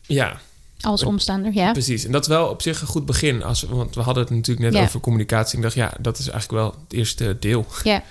ja, 0.01 0.41
Als 0.81 1.03
omstaander, 1.03 1.53
ja. 1.53 1.71
precies. 1.71 2.05
En 2.05 2.11
dat 2.11 2.21
is 2.21 2.27
wel 2.27 2.47
op 2.47 2.61
zich 2.61 2.81
een 2.81 2.87
goed 2.87 3.05
begin. 3.05 3.43
Als, 3.43 3.61
want 3.61 3.95
we 3.95 4.01
hadden 4.01 4.23
het 4.23 4.33
natuurlijk 4.33 4.73
net 4.73 4.83
over 4.83 4.99
communicatie. 4.99 5.57
Ik 5.57 5.63
dacht, 5.63 5.75
ja, 5.75 5.93
dat 5.99 6.17
is 6.17 6.27
eigenlijk 6.27 6.63
wel 6.63 6.81
het 6.83 6.93
eerste 6.93 7.37
deel. 7.39 7.65
Ja. 7.83 8.03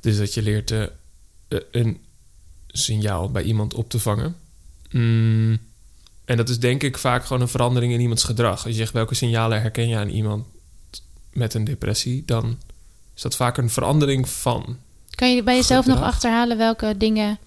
Dus 0.00 0.16
dat 0.16 0.34
je 0.34 0.42
leert 0.42 0.70
eh, 0.70 0.82
eh, 0.82 1.58
een 1.70 1.98
signaal 2.68 3.30
bij 3.30 3.42
iemand 3.42 3.74
op 3.74 3.90
te 3.90 3.98
vangen. 3.98 4.36
Mm, 4.90 5.58
en 6.24 6.36
dat 6.36 6.48
is 6.48 6.58
denk 6.58 6.82
ik 6.82 6.98
vaak 6.98 7.24
gewoon 7.24 7.42
een 7.42 7.48
verandering 7.48 7.92
in 7.92 8.00
iemands 8.00 8.24
gedrag. 8.24 8.64
Als 8.64 8.72
je 8.72 8.78
zegt 8.78 8.92
welke 8.92 9.14
signalen 9.14 9.60
herken 9.60 9.88
je 9.88 9.96
aan 9.96 10.08
iemand 10.08 10.46
met 11.32 11.54
een 11.54 11.64
depressie, 11.64 12.22
dan 12.26 12.58
is 13.16 13.22
dat 13.22 13.36
vaak 13.36 13.56
een 13.56 13.70
verandering 13.70 14.28
van. 14.28 14.76
Kan 15.10 15.34
je 15.34 15.42
bij 15.42 15.56
jezelf 15.56 15.86
nog 15.86 16.00
achterhalen 16.02 16.56
welke 16.56 16.94
dingen 16.96 17.38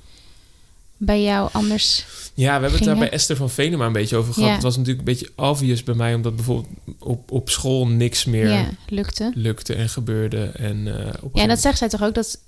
bij 0.97 1.23
jou 1.23 1.49
anders... 1.51 2.05
Ja, 2.33 2.45
we 2.55 2.61
hebben 2.61 2.71
het 2.71 2.83
daar 2.83 2.97
bij 2.97 3.09
Esther 3.09 3.35
van 3.35 3.49
Venema 3.49 3.85
een 3.85 3.91
beetje 3.91 4.15
over 4.17 4.33
gehad. 4.33 4.47
Ja. 4.49 4.55
Het 4.55 4.63
was 4.63 4.77
natuurlijk 4.77 5.07
een 5.07 5.13
beetje 5.13 5.31
obvious 5.35 5.83
bij 5.83 5.95
mij, 5.95 6.13
omdat 6.13 6.35
bijvoorbeeld 6.35 6.67
op, 6.99 7.31
op 7.31 7.49
school 7.49 7.87
niks 7.87 8.25
meer 8.25 8.49
Ja, 8.49 8.65
lukte. 8.87 9.31
lukte 9.35 9.73
en 9.75 9.89
gebeurde. 9.89 10.43
En, 10.45 10.99
eh, 11.07 11.13
op 11.23 11.35
Ja, 11.35 11.41
een- 11.41 11.47
dat 11.47 11.59
zegt 11.59 11.77
zij 11.77 11.89
toch 11.89 12.03
ook, 12.03 12.13
dat 12.15 12.39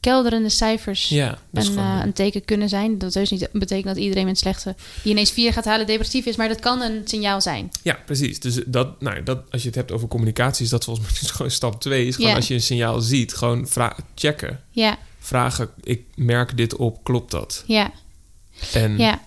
kelderende 0.00 0.48
cijfers 0.48 1.08
ja, 1.08 1.38
een, 1.52 1.62
gewoon- 1.64 1.98
eh, 1.98 2.04
een 2.04 2.12
teken 2.12 2.44
kunnen 2.44 2.68
zijn. 2.68 2.98
Dat 2.98 3.12
dus 3.12 3.30
niet 3.30 3.48
betekent 3.52 3.86
dat 3.86 3.96
iedereen 3.96 4.26
met 4.26 4.38
slechte... 4.38 4.74
die 5.02 5.12
ineens 5.12 5.30
vier 5.30 5.52
gaat 5.52 5.64
halen 5.64 5.86
depressief 5.86 6.26
is, 6.26 6.36
maar 6.36 6.48
dat 6.48 6.60
kan 6.60 6.80
een 6.80 7.00
signaal 7.04 7.40
zijn. 7.40 7.70
Ja, 7.82 7.98
precies. 8.06 8.40
Dus 8.40 8.60
dat, 8.66 9.00
nou, 9.00 9.22
dat, 9.22 9.38
als 9.50 9.60
je 9.62 9.66
het 9.68 9.76
hebt 9.76 9.92
over 9.92 10.08
communicatie, 10.08 10.64
is 10.64 10.70
dat 10.70 10.84
volgens 10.84 11.06
mij 11.10 11.18
dus 11.20 11.30
gewoon 11.30 11.50
stap 11.50 11.80
twee. 11.80 12.06
Is 12.06 12.14
gewoon 12.14 12.30
Ja. 12.30 12.36
als 12.36 12.48
je 12.48 12.54
een 12.54 12.62
signaal 12.62 13.00
ziet, 13.00 13.34
gewoon 13.34 13.68
checken. 14.14 14.60
Ja, 14.70 14.98
Vragen, 15.18 15.68
ik 15.82 16.02
merk 16.14 16.56
dit 16.56 16.76
op, 16.76 17.04
klopt 17.04 17.30
dat? 17.30 17.64
ja, 17.66 17.90
En 18.72 18.98
ja. 18.98 19.20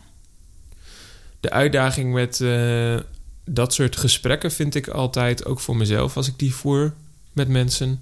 de 1.39 1.49
uitdaging 1.49 2.13
met 2.13 2.41
eh, 2.41 2.97
dat 3.45 3.73
soort 3.73 3.95
gesprekken 3.97 4.51
vind 4.51 4.75
ik 4.75 4.87
altijd, 4.87 5.45
ook 5.45 5.59
voor 5.59 5.75
mezelf 5.77 6.17
als 6.17 6.27
ik 6.27 6.39
die 6.39 6.53
voer 6.55 6.93
met 7.33 7.47
mensen, 7.47 8.01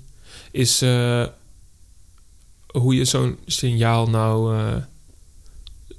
is 0.51 0.81
eh, 0.81 1.25
hoe 2.71 2.95
je 2.95 3.05
zo'n 3.05 3.37
signaal 3.45 4.09
nou 4.09 4.57
eh, 4.57 4.75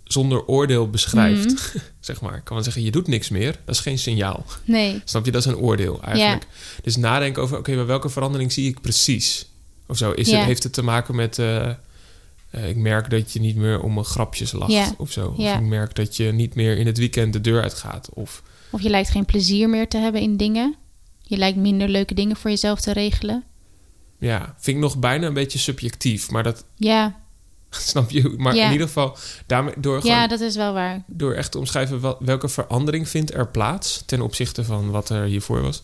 zonder 0.04 0.46
oordeel 0.46 0.90
beschrijft. 0.90 1.44
Mhm. 1.44 1.78
zeg 2.00 2.20
maar. 2.20 2.36
Ik 2.36 2.44
kan 2.44 2.54
wel 2.54 2.64
zeggen, 2.64 2.82
je 2.82 2.90
doet 2.90 3.06
niks 3.06 3.28
meer. 3.28 3.56
Dat 3.64 3.74
is 3.74 3.80
geen 3.80 3.98
signaal. 3.98 4.44
Nee. 4.64 5.00
Snap 5.04 5.24
je? 5.24 5.30
Dat 5.30 5.40
is 5.40 5.46
een 5.52 5.56
oordeel 5.58 6.02
eigenlijk. 6.02 6.46
Dus 6.82 6.96
nadenken 6.96 7.42
over, 7.42 7.58
oké, 7.58 7.74
maar 7.74 7.86
welke 7.86 8.08
verandering 8.08 8.52
zie 8.52 8.68
ik 8.68 8.80
precies? 8.80 9.46
Of 9.86 9.96
zo. 9.96 10.10
Is 10.12 10.28
Ja. 10.28 10.36
het, 10.36 10.46
heeft 10.46 10.62
het 10.62 10.72
te 10.72 10.82
maken 10.82 11.14
met... 11.14 11.38
eh, 11.38 11.68
eh, 12.50 12.68
ik 12.68 12.76
merk 12.76 13.10
dat 13.10 13.32
je 13.32 13.40
niet 13.40 13.56
meer 13.56 13.80
om 13.80 13.94
mijn 13.94 14.06
grapjes 14.06 14.52
lacht 14.52 14.72
Ja. 14.72 14.94
of 14.98 15.12
zo. 15.12 15.28
Of 15.28 15.36
Ja. 15.38 15.54
ik 15.58 15.64
merk 15.64 15.94
dat 15.94 16.16
je 16.16 16.32
niet 16.32 16.54
meer 16.54 16.76
in 16.78 16.86
het 16.86 16.98
weekend 16.98 17.32
de 17.32 17.40
deur 17.40 17.62
uitgaat. 17.62 18.08
Of 18.14 18.42
Of 18.70 18.82
je 18.82 18.88
lijkt 18.90 19.10
geen 19.10 19.24
plezier 19.24 19.68
meer 19.68 19.88
te 19.88 19.96
hebben 19.96 20.20
in 20.20 20.36
dingen. 20.36 20.76
Je 21.22 21.36
lijkt 21.36 21.58
minder 21.58 21.88
leuke 21.88 22.14
dingen 22.14 22.36
voor 22.36 22.50
jezelf 22.50 22.80
te 22.80 22.92
regelen. 22.92 23.44
Ja, 24.20 24.54
vind 24.58 24.76
ik 24.76 24.82
nog 24.82 24.98
bijna 24.98 25.26
een 25.26 25.34
beetje 25.34 25.58
subjectief. 25.58 26.30
Maar 26.30 26.42
dat 26.42 26.64
Ja, 26.76 27.20
snap 27.70 28.10
je. 28.10 28.34
Maar 28.36 28.54
Ja. 28.54 28.66
in 28.66 28.72
ieder 28.72 28.86
geval, 28.86 29.16
daarmee, 29.46 29.74
door, 29.78 30.00
gewoon, 30.00 30.16
ja 30.16 30.26
dat 30.26 30.40
is 30.40 30.56
wel 30.56 30.72
waar. 30.72 31.02
door 31.06 31.32
echt 31.34 31.52
te 31.52 31.58
omschrijven 31.58 32.00
wel- 32.00 32.16
welke 32.20 32.48
verandering 32.48 33.08
vindt 33.08 33.34
er 33.34 33.48
plaats 33.48 34.02
ten 34.06 34.20
opzichte 34.20 34.64
van 34.64 34.90
wat 34.90 35.08
er 35.08 35.24
hiervoor 35.24 35.60
was. 35.62 35.82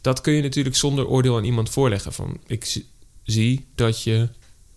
Dat 0.00 0.20
kun 0.20 0.32
je 0.32 0.42
natuurlijk 0.42 0.76
zonder 0.76 1.06
oordeel 1.08 1.36
aan 1.36 1.44
iemand 1.44 1.70
voorleggen. 1.70 2.12
Van 2.12 2.38
ik 2.46 2.80
zie- 3.24 3.66
dat 3.74 4.02
je 4.02 4.28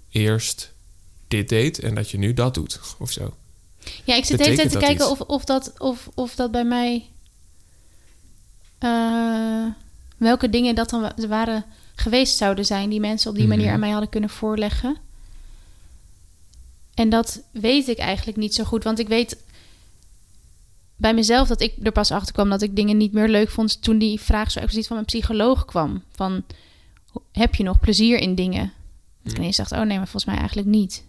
eerst 0.10 0.72
dit 1.28 1.50
deed 1.50 1.80
en 1.80 1.96
dat 1.96 2.10
je 2.12 2.18
nu 2.18 2.34
dat 2.34 2.54
doet. 2.54 2.80
Of 3.00 3.12
zo. 3.12 3.36
Ja, 4.04 4.16
ik 4.16 4.26
zit 4.26 4.38
Betekent 4.38 4.72
te 4.72 4.78
kijken 4.78 5.10
of, 5.10 5.20
of, 5.22 5.44
dat, 5.46 5.74
of, 5.78 6.10
of 6.14 6.36
dat 6.36 6.52
bij 6.52 6.64
mij... 6.66 7.06
eh, 8.80 9.66
welke 10.18 10.50
dingen 10.50 10.76
dat 10.76 10.90
dan 10.90 11.02
wa- 11.02 11.16
waren 11.28 11.66
geweest 11.96 12.38
zouden 12.38 12.66
zijn... 12.66 12.90
die 12.90 13.00
mensen 13.00 13.30
op 13.32 13.36
die 13.38 13.48
manier 13.48 13.66
Mhm. 13.66 13.74
aan 13.74 13.80
mij 13.80 13.90
hadden 13.90 14.10
kunnen 14.10 14.30
voorleggen. 14.30 14.98
En 16.94 17.10
dat 17.10 17.42
weet 17.52 17.88
ik 17.88 17.98
eigenlijk 17.98 18.38
niet 18.38 18.54
zo 18.56 18.64
goed. 18.64 18.84
Want 18.84 19.00
ik 19.00 19.08
weet 19.08 19.38
bij 20.96 21.14
mezelf 21.14 21.48
dat 21.48 21.62
ik 21.62 21.74
er 21.84 21.92
pas 21.92 22.12
achter 22.12 22.34
kwam... 22.34 22.50
dat 22.50 22.62
ik 22.62 22.76
dingen 22.76 22.98
niet 22.98 23.14
meer 23.14 23.28
leuk 23.30 23.50
vond... 23.50 23.82
toen 23.82 23.98
die 23.98 24.20
vraag 24.20 24.52
zo 24.52 24.60
expliciet 24.60 24.88
van 24.88 24.96
mijn 24.96 25.08
psycholoog 25.08 25.66
kwam. 25.66 26.04
Van, 26.12 26.44
heb 27.32 27.56
je 27.56 27.64
nog 27.64 27.80
plezier 27.80 28.18
in 28.20 28.36
dingen? 28.36 28.74
Dat 29.24 29.32
ik 29.32 29.38
ineens 29.38 29.58
dacht, 29.58 29.72
oh 29.72 29.78
nee, 29.82 29.98
maar 29.98 30.08
volgens 30.08 30.26
mij 30.26 30.36
eigenlijk 30.38 30.68
niet. 30.68 31.04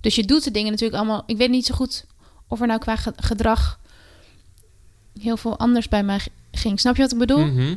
Dus 0.00 0.14
je 0.14 0.24
doet 0.24 0.44
de 0.44 0.50
dingen 0.50 0.70
natuurlijk 0.70 0.98
allemaal... 0.98 1.22
Ik 1.26 1.36
weet 1.36 1.50
niet 1.50 1.66
zo 1.66 1.74
goed 1.74 2.04
of 2.46 2.60
er 2.60 2.66
nou 2.66 2.80
qua 2.80 2.96
ge- 2.96 3.12
gedrag... 3.16 3.80
heel 5.20 5.36
veel 5.36 5.58
anders 5.58 5.88
bij 5.88 6.02
mij 6.04 6.20
ging. 6.52 6.80
Snap 6.80 6.96
je 6.96 7.02
wat 7.02 7.12
ik 7.12 7.18
bedoel? 7.18 7.44
Mhm. 7.46 7.74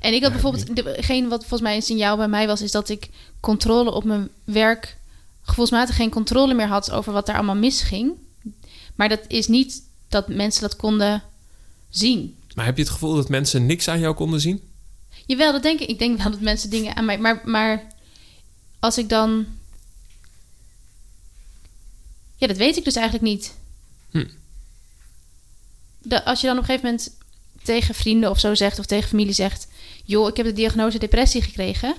En 0.00 0.14
ik 0.14 0.22
had 0.22 0.32
bijvoorbeeld... 0.32 0.76
Degene 0.76 1.28
wat 1.28 1.40
volgens 1.40 1.60
mij 1.60 1.76
een 1.76 1.82
signaal 1.82 2.16
bij 2.16 2.28
mij 2.28 2.46
was... 2.46 2.62
is 2.62 2.70
dat 2.70 2.88
ik 2.88 3.08
controle 3.40 3.90
op 3.90 4.04
mijn 4.04 4.28
werk... 4.44 4.96
gevoelsmatig 5.42 5.96
geen 5.96 6.10
controle 6.10 6.54
meer 6.54 6.66
had... 6.66 6.90
over 6.90 7.12
wat 7.12 7.26
daar 7.26 7.36
allemaal 7.36 7.56
misging. 7.56 8.12
Maar 8.94 9.08
dat 9.08 9.20
is 9.26 9.48
niet 9.48 9.82
dat 10.08 10.28
mensen 10.28 10.62
dat 10.62 10.76
konden 10.76 11.22
zien. 11.88 12.36
Maar 12.54 12.64
heb 12.64 12.76
je 12.76 12.82
het 12.82 12.92
gevoel 12.92 13.14
dat 13.14 13.28
mensen 13.28 13.66
niks 13.66 13.88
aan 13.88 14.00
jou 14.00 14.14
konden 14.14 14.40
zien? 14.40 14.62
Jawel, 15.26 15.52
dat 15.52 15.62
denk 15.62 15.80
ik. 15.80 15.88
Ik 15.88 15.98
denk 15.98 16.18
wel 16.18 16.30
dat 16.30 16.40
mensen 16.40 16.70
dingen 16.70 16.96
aan 16.96 17.04
mij... 17.04 17.18
Maar, 17.18 17.42
maar 17.44 17.86
als 18.78 18.98
ik 18.98 19.08
dan... 19.08 19.46
Ja, 22.36 22.46
dat 22.46 22.56
weet 22.56 22.76
ik 22.76 22.84
dus 22.84 22.94
eigenlijk 22.94 23.26
niet. 23.26 23.54
Hm. 24.10 24.26
De, 25.98 26.24
als 26.24 26.40
je 26.40 26.46
dan 26.46 26.56
op 26.56 26.62
een 26.62 26.68
gegeven 26.68 26.88
moment 26.90 27.16
tegen 27.68 27.94
vrienden 27.94 28.30
of 28.30 28.38
zo 28.40 28.54
zegt... 28.54 28.78
of 28.78 28.86
tegen 28.86 29.08
familie 29.08 29.32
zegt... 29.32 29.68
joh, 30.04 30.28
ik 30.28 30.36
heb 30.36 30.46
de 30.46 30.52
diagnose 30.52 30.98
depressie 30.98 31.42
gekregen. 31.42 31.94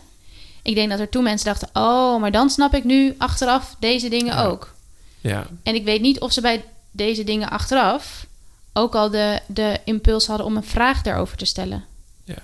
Ik 0.64 0.76
denk 0.76 0.90
dat 0.90 1.00
er 1.00 1.10
toen 1.10 1.24
mensen 1.24 1.46
dachten... 1.48 1.70
oh, 1.74 2.22
maar 2.22 2.32
dan 2.32 2.50
snap 2.50 2.74
ik 2.74 2.84
nu 2.84 3.16
achteraf 3.18 3.76
deze 3.80 4.10
dingen 4.10 4.34
Ja. 4.36 4.46
ook. 4.46 4.74
Ja, 5.22 5.48
En 5.64 5.76
ik 5.76 5.84
weet 5.84 6.02
niet 6.02 6.20
of 6.20 6.32
ze 6.34 6.42
bij 6.42 6.64
deze 6.92 7.24
dingen 7.24 7.50
achteraf... 7.50 8.26
ook 8.74 8.96
al 8.96 9.10
de, 9.10 9.40
de 9.48 9.80
impuls 9.86 10.28
hadden 10.28 10.46
om 10.46 10.56
een 10.56 10.64
vraag 10.64 11.02
daarover 11.02 11.38
te 11.38 11.46
stellen. 11.46 11.86
ja. 12.24 12.42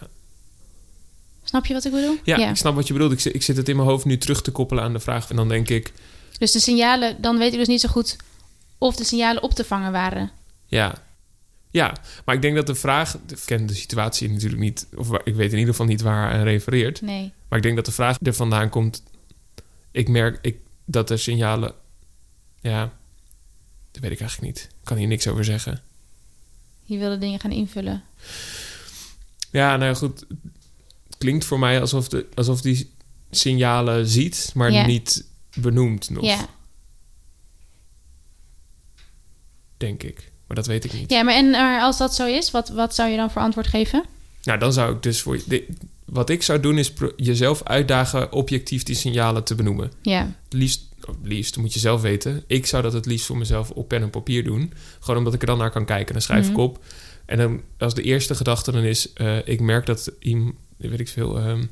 Snap 1.44 1.65
je 1.65 1.74
wat 1.74 1.86
ik 1.86 1.91
bedoel? 1.91 2.17
ja, 2.24 2.50
ik 2.50 2.55
snap 2.55 2.75
wat 2.75 2.88
je 2.88 2.94
bedoelt. 2.94 3.12
Ik 3.12 3.20
zit, 3.20 3.36
ik 3.36 3.44
zit 3.44 3.58
het 3.58 3.70
in 3.70 3.75
mijn 3.75 3.88
hoofd 3.88 4.05
nu 4.05 4.17
terug 4.17 4.41
te 4.41 4.51
koppelen 4.51 4.84
aan 4.84 4.94
de 4.94 5.00
vraag. 5.00 5.29
En 5.29 5.36
dan 5.36 5.48
denk 5.48 5.70
ik, 5.70 5.94
Dus 6.38 6.51
de 6.51 6.60
signalen, 6.60 7.22
dan 7.22 7.38
weet 7.38 7.51
ik 7.53 7.60
dus 7.60 7.67
niet 7.67 7.82
zo 7.82 7.89
goed 7.89 8.15
of 8.77 8.96
de 8.96 9.03
signalen 9.03 9.44
op 9.44 9.53
te 9.53 9.63
vangen 9.63 9.91
waren. 9.91 10.32
ja. 10.65 11.03
Ja, 11.75 11.96
maar 12.25 12.36
ik 12.36 12.41
denk 12.41 12.55
dat 12.55 12.67
de 12.67 12.75
vraag... 12.75 13.15
Ik 13.27 13.41
ken 13.46 13.65
de 13.65 13.74
situatie 13.74 14.29
natuurlijk 14.29 14.62
niet... 14.62 14.88
of 14.96 15.08
waar- 15.08 15.22
ik 15.24 15.36
weet 15.36 15.51
in 15.51 15.58
ieder 15.58 15.72
geval 15.74 15.86
niet 15.86 16.01
waar 16.01 16.32
aan 16.32 16.44
refereert. 16.44 17.01
Nee. 17.01 17.32
Maar 17.48 17.58
ik 17.58 17.63
denk 17.63 17.75
dat 17.75 17.86
de 17.86 17.91
vraag 17.91 18.17
er 18.22 18.34
vandaan 18.34 18.70
komt... 18.70 19.03
Ik 19.91 20.08
merk 20.08 20.39
ik, 20.41 20.58
dat 20.86 21.10
er 21.10 21.20
signalen... 21.20 21.74
Ja, 22.62 22.94
dat 23.91 24.01
weet 24.01 24.12
ik 24.12 24.20
eigenlijk 24.20 24.53
niet. 24.53 24.63
Ik 24.63 24.77
kan 24.84 24.98
hier 24.98 25.08
niks 25.08 25.27
over 25.27 25.46
zeggen. 25.46 25.82
Je 26.84 26.98
wilde 26.98 27.17
dingen 27.17 27.39
gaan 27.39 27.51
invullen. 27.51 28.03
Ja, 29.51 29.77
nou 29.77 29.96
goed. 29.96 30.20
Het 31.08 31.17
klinkt 31.17 31.46
voor 31.46 31.60
mij 31.60 31.82
alsof, 31.82 32.08
de, 32.10 32.27
alsof 32.34 32.62
die 32.62 32.91
signalen 33.32 34.08
ziet... 34.08 34.51
maar 34.53 34.72
Ja. 34.72 34.86
niet 34.86 35.25
benoemt 35.55 36.10
nog, 36.10 36.24
Ja. 36.24 36.48
denk 39.77 40.03
ik. 40.03 40.32
Maar 40.48 40.58
dat 40.58 40.66
weet 40.68 40.84
ik 40.86 40.94
niet. 40.94 41.10
ja, 41.12 41.24
maar 41.24 41.34
en 41.36 41.50
maar 41.50 41.82
als 41.82 41.98
dat 41.98 42.16
zo 42.16 42.25
is, 42.28 42.52
wat, 42.52 42.70
wat 42.70 42.96
zou 42.96 43.10
je 43.10 43.18
dan 43.18 43.32
voor 43.32 43.42
antwoord 43.42 43.68
geven? 43.68 44.04
Nou, 44.44 44.60
dan 44.60 44.74
zou 44.74 44.96
ik 44.96 45.04
dus 45.04 45.22
voor... 45.22 45.40
de- 45.46 45.68
wat 46.06 46.30
ik 46.30 46.44
zou 46.44 46.60
doen 46.60 46.78
is 46.78 46.94
jezelf 47.16 47.64
uitdagen... 47.64 48.32
objectief 48.32 48.84
die 48.84 48.96
signalen 48.96 49.44
te 49.44 49.56
benoemen. 49.56 49.92
Ja. 50.02 50.20
Het 50.44 50.54
liefst, 50.54 50.82
het 51.00 51.16
liefst, 51.24 51.58
moet 51.58 51.74
je 51.74 51.80
zelf 51.80 52.02
weten. 52.02 52.44
Ik 52.48 52.66
zou 52.66 52.84
dat 52.84 52.94
het 52.94 53.06
liefst 53.06 53.25
voor 53.25 53.38
mezelf 53.38 53.70
op 53.72 53.88
pen 53.88 54.02
en 54.02 54.10
papier 54.10 54.44
doen. 54.44 54.74
Gewoon 55.00 55.18
omdat 55.18 55.34
ik 55.34 55.42
er 55.42 55.48
dan 55.48 55.58
naar 55.58 55.72
kan 55.72 55.86
kijken. 55.86 56.14
Dan 56.14 56.22
schrijf 56.22 56.46
ik 56.46 56.52
Mhm. 56.52 56.62
op. 56.62 56.84
En 57.25 57.38
dan 57.38 57.62
als 57.78 57.94
de 57.94 58.02
eerste 58.02 58.36
gedachte 58.36 58.72
dan 58.72 58.84
is... 58.84 59.14
eh, 59.14 59.48
ik 59.48 59.60
merk 59.60 59.86
dat 59.86 60.12
iemand... 60.20 60.54
Weet 60.78 61.00
ik 61.00 61.08
veel... 61.08 61.38
ehm, 61.40 61.64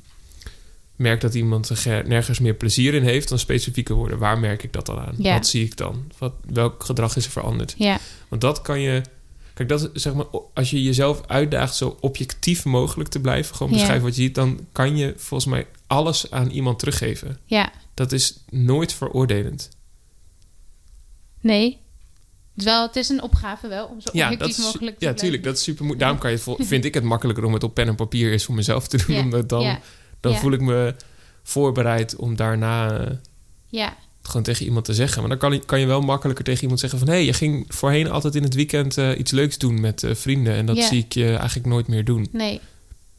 merk 1.04 1.22
dat 1.22 1.34
iemand 1.34 1.70
er 1.70 1.78
ge- 1.78 2.04
nergens 2.08 2.40
meer 2.40 2.54
plezier 2.54 2.94
in 2.94 3.04
heeft... 3.04 3.30
dan 3.30 3.40
specifieke 3.40 3.94
woorden. 3.94 4.18
Waar 4.18 4.40
merk 4.40 4.64
ik 4.64 4.74
dat 4.74 4.86
dan 4.86 5.00
aan? 5.00 5.16
Ja. 5.18 5.34
Wat 5.34 5.48
zie 5.48 5.66
ik 5.66 5.78
dan? 5.78 6.12
Wat, 6.18 6.34
welk 6.50 6.84
gedrag 6.84 7.16
is 7.16 7.26
er 7.26 7.32
veranderd? 7.32 7.74
Ja. 7.78 8.00
Want 8.28 8.42
dat 8.42 8.62
kan 8.62 8.80
je... 8.80 9.02
Kijk, 9.54 9.70
dat 9.70 9.82
is, 9.94 10.02
zeg 10.02 10.14
maar, 10.14 10.26
als 10.54 10.70
je 10.70 10.84
jezelf 10.84 11.22
uitdaagt 11.28 11.76
zo 11.76 11.98
objectief 12.00 12.66
mogelijk 12.66 13.10
te 13.10 13.20
blijven, 13.20 13.56
gewoon 13.56 13.72
Ja. 13.72 13.78
beschrijven 13.78 14.06
wat 14.08 14.16
je 14.16 14.22
ziet, 14.22 14.36
dan 14.36 14.60
kan 14.72 14.98
je 14.98 15.14
volgens 15.18 15.50
mij 15.50 15.68
alles 15.88 16.32
aan 16.32 16.50
iemand 16.50 16.80
teruggeven. 16.80 17.40
Ja. 17.46 17.72
Dat 17.94 18.12
is 18.12 18.38
nooit 18.50 18.94
veroordelend. 18.94 19.70
Nee. 21.42 21.78
Terwijl 22.56 22.82
het 22.88 22.96
is 22.96 23.10
een 23.10 23.22
opgave 23.22 23.68
wel 23.68 23.86
om 23.86 24.02
zo 24.02 24.10
Ja, 24.14 24.32
objectief 24.32 24.58
mogelijk 24.58 24.80
te 24.80 24.86
ja 24.88 24.96
blijven. 24.98 25.18
tuurlijk. 25.18 25.44
Dat 25.44 25.56
is 25.58 25.64
super 25.64 25.86
moeilijk. 25.86 26.00
Daarom 26.00 26.20
kan 26.20 26.32
je 26.32 26.66
vind 26.66 26.86
ik 26.86 26.94
het 26.94 27.04
makkelijker 27.04 27.44
om 27.46 27.54
het 27.54 27.64
op 27.64 27.74
pen 27.74 27.88
en 27.88 27.96
papier 27.96 28.32
is 28.34 28.46
voor 28.46 28.56
mezelf 28.56 28.88
te 28.88 28.98
doen. 29.06 29.16
Ja, 29.16 29.22
Omdat 29.22 29.50
dan, 29.50 29.62
ja, 29.64 29.80
dan 30.24 30.32
ja. 30.32 30.38
voel 30.38 30.52
ik 30.52 30.62
me 30.62 30.96
voorbereid 31.44 32.16
om 32.16 32.36
daarna 32.36 33.00
eh, 33.00 33.12
Ja. 33.68 33.96
gewoon 34.22 34.44
tegen 34.44 34.66
iemand 34.66 34.86
te 34.86 34.94
zeggen. 34.94 35.20
Maar 35.20 35.30
dan 35.30 35.38
kan, 35.40 35.54
je- 35.54 35.66
kan 35.66 35.80
je 35.80 35.86
wel 35.86 36.02
makkelijker 36.02 36.44
tegen 36.46 36.62
iemand 36.62 36.80
zeggen 36.80 37.00
van... 37.00 37.08
hé, 37.08 37.14
hey, 37.14 37.26
je 37.26 37.34
ging 37.34 37.66
voorheen 37.68 38.12
altijd 38.12 38.36
in 38.36 38.44
het 38.44 38.54
weekend 38.54 38.98
eh, 38.98 39.18
iets 39.20 39.32
leuks 39.32 39.58
doen 39.58 39.82
met 39.82 40.04
eh, 40.04 40.16
vrienden... 40.16 40.54
en 40.54 40.66
dat 40.66 40.78
Ja. 40.78 40.88
zie 40.88 41.00
ik 41.04 41.14
je 41.14 41.36
eigenlijk 41.36 41.68
nooit 41.68 41.88
meer 41.88 42.04
doen. 42.06 42.28
Nee. 42.32 42.60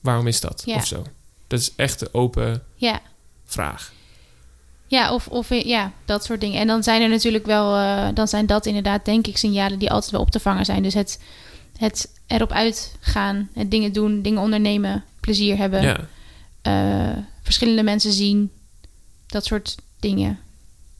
Waarom 0.00 0.26
is 0.26 0.40
dat? 0.40 0.62
Ja. 0.66 0.74
Of 0.76 0.86
zo. 0.86 1.04
Dat 1.46 1.60
is 1.60 1.72
echt 1.76 1.98
de 1.98 2.08
open 2.12 2.62
Ja. 2.74 3.00
vraag. 3.44 3.92
Ja, 4.86 5.12
of, 5.14 5.26
of 5.28 5.48
ja, 5.64 5.92
dat 6.04 6.24
soort 6.24 6.40
dingen. 6.40 6.60
En 6.60 6.66
dan 6.66 6.82
zijn 6.82 7.02
er 7.02 7.08
natuurlijk 7.08 7.46
wel, 7.46 7.70
dan 8.14 8.28
zijn 8.28 8.46
dat 8.46 8.66
inderdaad, 8.66 9.04
denk 9.04 9.26
ik, 9.26 9.36
signalen 9.36 9.78
die 9.78 9.90
altijd 9.90 10.12
wel 10.12 10.20
op 10.20 10.30
te 10.30 10.40
vangen 10.40 10.64
zijn. 10.64 10.82
Dus 10.82 10.94
het, 10.94 11.20
het 11.76 12.10
erop 12.26 12.52
uitgaan, 12.52 13.48
het 13.54 13.70
dingen 13.70 13.92
doen, 13.92 14.22
dingen 14.22 14.40
ondernemen, 14.40 15.04
plezier 15.20 15.56
hebben, 15.56 15.82
Ja. 15.82 16.00
Eh, 16.64 17.08
verschillende 17.42 17.82
mensen 17.82 18.12
zien, 18.12 18.50
dat 19.26 19.44
soort 19.44 19.76
dingen. 20.00 20.38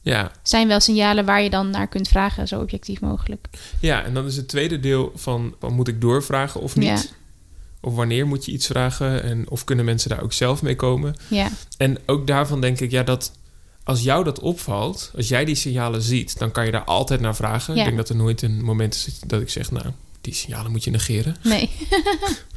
Ja. 0.01 0.31
Zijn 0.43 0.67
wel 0.67 0.79
signalen 0.79 1.25
waar 1.25 1.41
je 1.41 1.49
dan 1.49 1.69
naar 1.69 1.87
kunt 1.87 2.07
vragen, 2.07 2.47
zo 2.47 2.59
objectief 2.59 3.01
mogelijk. 3.01 3.47
ja, 3.79 4.03
en 4.03 4.13
dan 4.13 4.25
is 4.25 4.35
het 4.35 4.47
tweede 4.47 4.79
deel 4.79 5.11
van... 5.15 5.55
van 5.59 5.73
moet 5.73 5.87
ik 5.87 6.01
doorvragen 6.01 6.61
of 6.61 6.75
niet? 6.75 6.87
Ja. 6.87 7.01
Of 7.81 7.95
wanneer 7.95 8.27
moet 8.27 8.45
je 8.45 8.51
iets 8.51 8.67
vragen? 8.67 9.23
En 9.23 9.49
of 9.49 9.63
kunnen 9.63 9.85
mensen 9.85 10.09
daar 10.09 10.23
ook 10.23 10.33
zelf 10.33 10.61
mee 10.61 10.75
komen? 10.75 11.15
Ja, 11.27 11.49
En 11.77 11.97
ook 12.05 12.27
daarvan 12.27 12.61
denk 12.61 12.79
ik, 12.79 12.91
ja, 12.91 13.03
dat 13.03 13.31
als 13.83 14.01
jou 14.01 14.23
dat 14.23 14.39
opvalt, 14.39 15.11
als 15.15 15.27
jij 15.27 15.45
die 15.45 15.55
signalen 15.55 16.01
ziet, 16.01 16.37
dan 16.37 16.51
kan 16.51 16.65
je 16.65 16.71
daar 16.71 16.83
altijd 16.83 17.19
naar 17.19 17.35
vragen. 17.35 17.73
Ja. 17.73 17.79
Ik 17.79 17.85
denk 17.85 17.97
dat 17.97 18.09
er 18.09 18.15
nooit 18.15 18.41
een 18.41 18.63
moment 18.63 18.93
is 18.93 19.19
dat 19.19 19.41
ik 19.41 19.49
zeg, 19.49 19.71
nou, 19.71 19.85
die 20.21 20.33
signalen 20.33 20.71
moet 20.71 20.83
je 20.83 20.91
negeren. 20.91 21.35
nee. 21.43 21.69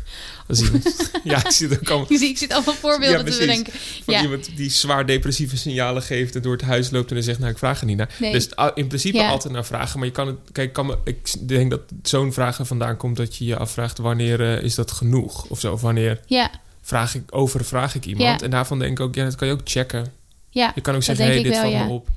Als 0.49 0.61
iemand, 0.65 1.11
ja, 1.25 1.45
ik 1.45 1.51
zit 1.51 1.79
ook 1.79 1.91
al 1.91 2.07
Je 2.09 2.19
ziet- 2.19 2.31
ik 2.31 2.39
zit 2.39 2.53
allemaal 2.53 2.75
voorbeelden 2.75 3.25
Ja, 3.27 3.33
te 3.33 3.39
bedenken. 3.39 3.73
van 4.05 4.15
Ja. 4.15 4.23
iemand 4.23 4.51
die 4.57 4.71
zwaar 4.71 5.07
depressieve 5.07 5.57
signalen 5.57 6.03
geeft 6.03 6.35
en 6.35 6.43
door 6.43 6.53
het 6.53 6.63
huis 6.63 6.91
loopt 6.91 7.09
en 7.09 7.15
dan 7.15 7.25
zegt, 7.25 7.39
nou, 7.39 7.51
ik 7.51 7.59
vraag 7.59 7.81
er 7.81 7.87
niet 7.87 7.97
naar. 7.97 8.15
Nee. 8.19 8.33
Dus 8.33 8.49
in 8.75 8.87
principe 8.87 9.17
Ja. 9.17 9.29
altijd 9.31 9.53
naar 9.53 9.65
vragen, 9.65 9.99
maar 9.99 10.07
je 10.09 10.15
kan 10.15 10.27
het, 10.27 10.37
kijk, 10.53 10.73
kan 10.73 10.87
me, 10.87 10.99
ik 11.05 11.49
denk 11.49 11.71
dat 11.71 11.81
zo'n 12.03 12.33
vraag 12.33 12.59
er 12.59 12.67
vandaan 12.67 12.97
komt 12.97 13.17
dat 13.17 13.37
je 13.37 13.45
je 13.45 13.57
afvraagt, 13.57 13.99
wanneer 13.99 14.41
eh, 14.57 14.63
is 14.63 14.75
dat 14.75 14.91
genoeg? 14.91 15.45
Of 15.45 15.61
zo, 15.61 15.73
of 15.73 15.81
wanneer 15.81 16.21
Ja, 16.27 16.51
vraag 16.83 17.15
ik, 17.15 17.23
overvraag 17.31 17.95
ik 17.95 18.07
iemand? 18.07 18.43
En 18.43 18.51
daarvan 18.51 18.79
denk 18.79 18.91
ik 18.99 19.01
ook, 19.05 19.15
ja, 19.15 19.25
dat 19.25 19.35
kan 19.35 19.47
je 19.49 19.55
ook 19.55 19.61
checken. 19.65 20.13
Ja, 20.51 20.73
Je 20.75 20.81
kan 20.81 20.95
ook 20.95 21.03
zeggen, 21.03 21.25
hey, 21.25 21.43
dit 21.43 21.53
wel, 21.53 21.61
valt 21.73 21.87
me 21.87 21.93
op. 21.93 22.09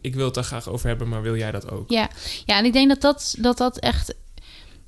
Ik 0.00 0.14
wil 0.14 0.24
het 0.24 0.34
daar 0.34 0.44
graag 0.44 0.68
over 0.68 0.88
hebben, 0.88 1.08
maar 1.08 1.22
wil 1.22 1.36
jij 1.36 1.50
dat 1.50 1.70
ook? 1.70 1.90
Ja, 1.90 2.10
ja 2.46 2.58
en 2.58 2.64
ik 2.64 2.72
denk 2.72 2.88
dat 2.88 3.00
dat, 3.00 3.34
dat 3.38 3.58
dat 3.58 3.78
echt 3.78 4.14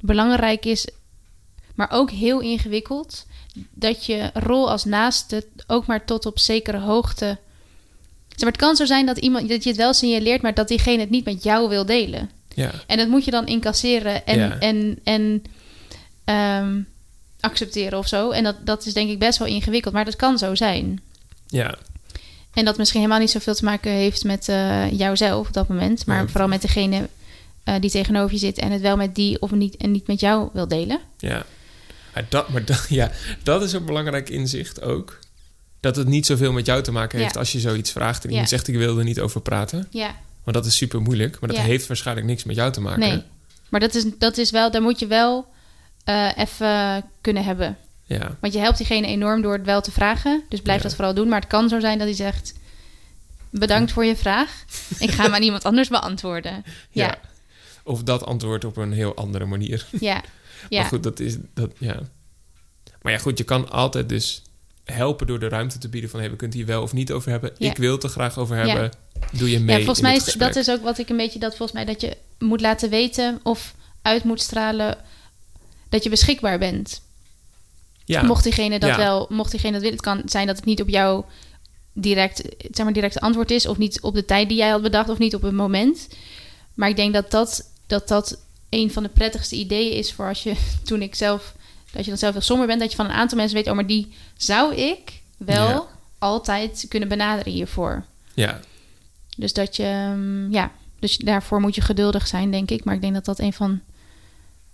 belangrijk 0.00 0.64
is, 0.64 0.88
maar 1.74 1.90
ook 1.90 2.10
heel 2.10 2.40
ingewikkeld. 2.40 3.26
Dat 3.70 4.06
je 4.06 4.30
rol 4.34 4.70
als 4.70 4.84
naaste 4.84 5.46
ook 5.66 5.86
maar 5.86 6.04
tot 6.04 6.26
op 6.26 6.38
zekere 6.38 6.78
hoogte. 6.78 7.38
Zeg 8.28 8.40
maar, 8.40 8.52
het 8.52 8.60
kan 8.60 8.76
zo 8.76 8.84
zijn 8.84 9.06
dat, 9.06 9.18
iemand, 9.18 9.48
dat 9.48 9.62
je 9.62 9.68
het 9.68 9.78
wel 9.78 9.92
signaleert, 9.94 10.42
maar 10.42 10.54
dat 10.54 10.68
diegene 10.68 11.00
het 11.00 11.10
niet 11.10 11.24
met 11.24 11.42
jou 11.42 11.68
wil 11.68 11.86
delen. 11.86 12.30
Ja, 12.54 12.70
En 12.86 12.96
dat 12.96 13.08
moet 13.08 13.24
je 13.24 13.30
dan 13.30 13.46
incasseren 13.46 14.26
en, 14.26 14.38
Ja. 14.38 14.58
en, 14.58 14.98
en 15.04 15.42
ehm, 16.24 16.80
accepteren 17.40 17.98
of 17.98 18.08
zo. 18.08 18.30
En 18.30 18.44
dat, 18.44 18.56
dat 18.64 18.86
is 18.86 18.92
denk 18.92 19.10
ik 19.10 19.18
best 19.18 19.38
wel 19.38 19.48
ingewikkeld, 19.48 19.94
maar 19.94 20.04
dat 20.04 20.16
kan 20.16 20.38
zo 20.38 20.54
zijn. 20.54 21.00
ja, 21.46 21.74
En 22.54 22.64
dat 22.64 22.76
misschien 22.78 23.00
helemaal 23.00 23.20
niet 23.20 23.30
zoveel 23.30 23.54
te 23.54 23.64
maken 23.64 23.90
heeft 23.92 24.24
met 24.24 24.48
eh 24.48 24.98
jouzelf 24.98 25.46
op 25.46 25.52
dat 25.54 25.68
moment. 25.68 26.06
Maar 26.06 26.18
Nee. 26.18 26.28
vooral 26.28 26.48
met 26.48 26.62
degene 26.62 27.08
eh, 27.64 27.74
die 27.80 27.90
tegenover 27.90 28.32
je 28.32 28.38
zit 28.38 28.58
en 28.58 28.70
het 28.70 28.80
wel 28.80 28.96
met 28.96 29.14
die 29.14 29.40
of 29.42 29.50
niet 29.50 29.76
en 29.76 29.90
niet 29.90 30.06
met 30.06 30.20
jou 30.20 30.48
wil 30.52 30.68
delen. 30.68 31.00
ja. 31.18 31.44
Maar 32.14 32.24
dat, 32.28 32.48
maar 32.48 32.64
dat, 32.64 32.86
ja, 33.00 33.10
dat 33.42 33.62
is 33.62 33.72
een 33.72 33.84
belangrijk 33.84 34.28
inzicht 34.30 34.82
ook. 34.82 35.18
Dat 35.80 35.96
het 35.96 36.06
niet 36.08 36.26
zoveel 36.26 36.52
met 36.52 36.66
jou 36.66 36.82
te 36.82 36.92
maken 36.92 37.18
heeft 37.18 37.34
Ja. 37.34 37.38
als 37.40 37.52
je 37.52 37.60
zoiets 37.60 37.90
vraagt 37.92 38.24
en 38.24 38.30
iemand 38.30 38.50
Ja. 38.50 38.56
zegt 38.56 38.68
ik 38.68 38.74
wil 38.76 38.98
er 38.98 39.04
niet 39.04 39.20
over 39.20 39.40
praten. 39.40 39.86
Ja, 39.90 40.14
Want 40.44 40.56
dat 40.56 40.66
is 40.66 40.76
super 40.76 41.00
moeilijk, 41.00 41.40
maar 41.40 41.48
dat 41.50 41.58
Ja. 41.58 41.64
heeft 41.64 41.86
waarschijnlijk 41.86 42.26
niks 42.26 42.44
met 42.44 42.56
jou 42.56 42.72
te 42.72 42.80
maken. 42.80 43.00
nee. 43.00 43.22
Maar 43.68 43.80
dat 43.80 43.94
is, 43.94 44.04
dat 44.18 44.36
is 44.38 44.50
wel, 44.50 44.70
daar 44.70 44.82
moet 44.82 44.98
je 44.98 45.06
wel 45.06 45.46
eh, 46.04 46.30
even 46.36 47.04
kunnen 47.20 47.44
hebben. 47.44 47.76
Ja, 48.04 48.36
Want 48.40 48.52
je 48.52 48.58
helpt 48.58 48.76
diegene 48.76 49.06
enorm 49.06 49.42
door 49.42 49.52
het 49.52 49.64
wel 49.64 49.80
te 49.80 49.90
vragen. 49.92 50.42
Dus 50.48 50.60
blijf 50.60 50.82
dat 50.82 50.94
vooral 50.94 51.14
doen. 51.14 51.28
Maar 51.28 51.40
het 51.40 51.48
kan 51.48 51.68
zo 51.68 51.80
zijn 51.80 51.98
dat 51.98 52.06
hij 52.06 52.16
zegt: 52.16 52.52
Bedankt 53.50 53.92
voor 53.92 54.04
je 54.04 54.16
vraag. 54.16 54.64
Ik 54.98 55.10
ga 55.10 55.22
hem 55.22 55.34
aan 55.34 55.42
iemand 55.48 55.64
anders 55.64 55.88
beantwoorden. 55.88 56.64
ja. 56.90 57.04
Ja, 57.06 57.18
Of 57.82 58.02
dat 58.02 58.24
antwoord 58.24 58.64
op 58.64 58.76
een 58.76 58.92
heel 58.92 59.14
andere 59.16 59.44
manier. 59.44 59.86
ja, 60.00 60.20
ja. 60.68 60.80
Maar 60.80 60.88
goed, 60.88 61.02
dat 61.02 61.20
is 61.20 61.36
dat, 61.54 61.70
ja. 61.78 62.00
Maar 63.02 63.12
ja, 63.12 63.18
goed, 63.18 63.38
je 63.38 63.44
kan 63.44 63.70
altijd 63.70 64.08
dus 64.08 64.42
helpen 64.84 65.26
door 65.26 65.38
de 65.38 65.48
ruimte 65.48 65.78
te 65.78 65.88
bieden 65.88 66.10
van 66.10 66.20
hey, 66.20 66.30
we 66.30 66.36
kunnen 66.36 66.56
het 66.56 66.66
hier 66.66 66.74
wel 66.74 66.82
of 66.82 66.92
niet 66.92 67.12
over 67.12 67.30
hebben. 67.30 67.52
Ja. 67.58 67.70
Ik 67.70 67.76
wil 67.76 67.92
het 67.92 68.02
er 68.02 68.08
graag 68.08 68.38
over 68.38 68.56
Ja. 68.56 68.66
hebben. 68.66 68.90
Doe 69.32 69.50
je 69.50 69.58
mee? 69.60 69.76
ja, 69.76 69.84
volgens 69.84 70.00
mij 70.00 70.16
is 70.16 70.22
gesprek? 70.22 70.46
dat 70.52 70.56
is 70.56 70.70
ook 70.70 70.82
wat 70.82 70.98
ik 70.98 71.08
een 71.08 71.16
beetje 71.16 71.38
dat 71.38 71.56
volgens 71.56 71.72
mij 71.72 71.84
dat 71.84 72.00
je 72.00 72.16
moet 72.38 72.60
laten 72.60 72.90
weten 72.90 73.40
of 73.42 73.74
uit 74.02 74.24
moet 74.24 74.40
stralen 74.40 74.98
dat 75.88 76.02
je 76.02 76.10
beschikbaar 76.10 76.58
bent. 76.58 77.02
ja. 78.04 78.22
Mocht 78.22 78.42
diegene 78.44 78.78
dat 78.78 78.96
wel, 78.96 79.26
mocht 79.30 79.50
diegene 79.50 79.72
dat 79.72 79.80
willen, 79.80 79.96
het 79.96 80.06
kan 80.06 80.22
zijn 80.24 80.46
dat 80.46 80.56
het 80.56 80.64
niet 80.64 80.80
op 80.80 80.88
jou 80.88 81.24
direct, 81.92 82.42
zeg 82.70 82.84
maar, 82.84 82.92
direct 82.92 83.20
antwoord 83.20 83.50
is, 83.50 83.66
of 83.66 83.78
niet 83.78 84.00
op 84.00 84.14
de 84.14 84.24
tijd 84.24 84.48
die 84.48 84.58
jij 84.58 84.68
had 84.68 84.82
bedacht, 84.82 85.08
of 85.08 85.18
niet 85.18 85.34
op 85.34 85.42
het 85.42 85.52
moment. 85.52 86.08
Maar 86.74 86.88
ik 86.88 86.96
denk 86.96 87.12
dat 87.14 87.30
dat, 87.30 87.70
dat, 87.86 88.08
dat 88.08 88.38
een 88.72 88.90
van 88.92 89.02
de 89.02 89.08
prettigste 89.08 89.56
ideeën 89.56 89.92
is 89.96 90.12
voor 90.12 90.28
als 90.28 90.42
je, 90.42 90.54
toen 90.84 91.02
ik 91.02 91.14
zelf, 91.14 91.54
dat 91.92 92.04
je 92.04 92.10
dan 92.10 92.18
zelf 92.18 92.32
heel 92.32 92.42
somber 92.42 92.66
bent, 92.66 92.80
dat 92.80 92.90
je 92.90 92.96
van 92.96 93.04
een 93.04 93.12
aantal 93.12 93.38
mensen 93.38 93.56
weet, 93.56 93.68
oh, 93.68 93.74
maar 93.74 93.86
die 93.86 94.12
zou 94.36 94.74
ik 94.74 95.20
wel 95.36 95.68
Ja. 95.68 95.86
altijd 96.18 96.86
kunnen 96.88 97.08
benaderen 97.08 97.52
hiervoor. 97.52 98.04
ja, 98.34 98.60
Dus 99.36 99.52
dat 99.52 99.76
je, 99.76 99.82
ehm, 99.84 100.50
ja, 100.52 100.70
dus 100.98 101.16
daarvoor 101.16 101.60
moet 101.60 101.74
je 101.74 101.80
geduldig 101.80 102.26
zijn, 102.26 102.50
denk 102.50 102.70
ik. 102.70 102.84
Maar 102.84 102.94
ik 102.94 103.00
denk 103.00 103.14
dat 103.14 103.24
dat 103.24 103.38
een 103.38 103.52
van 103.52 103.80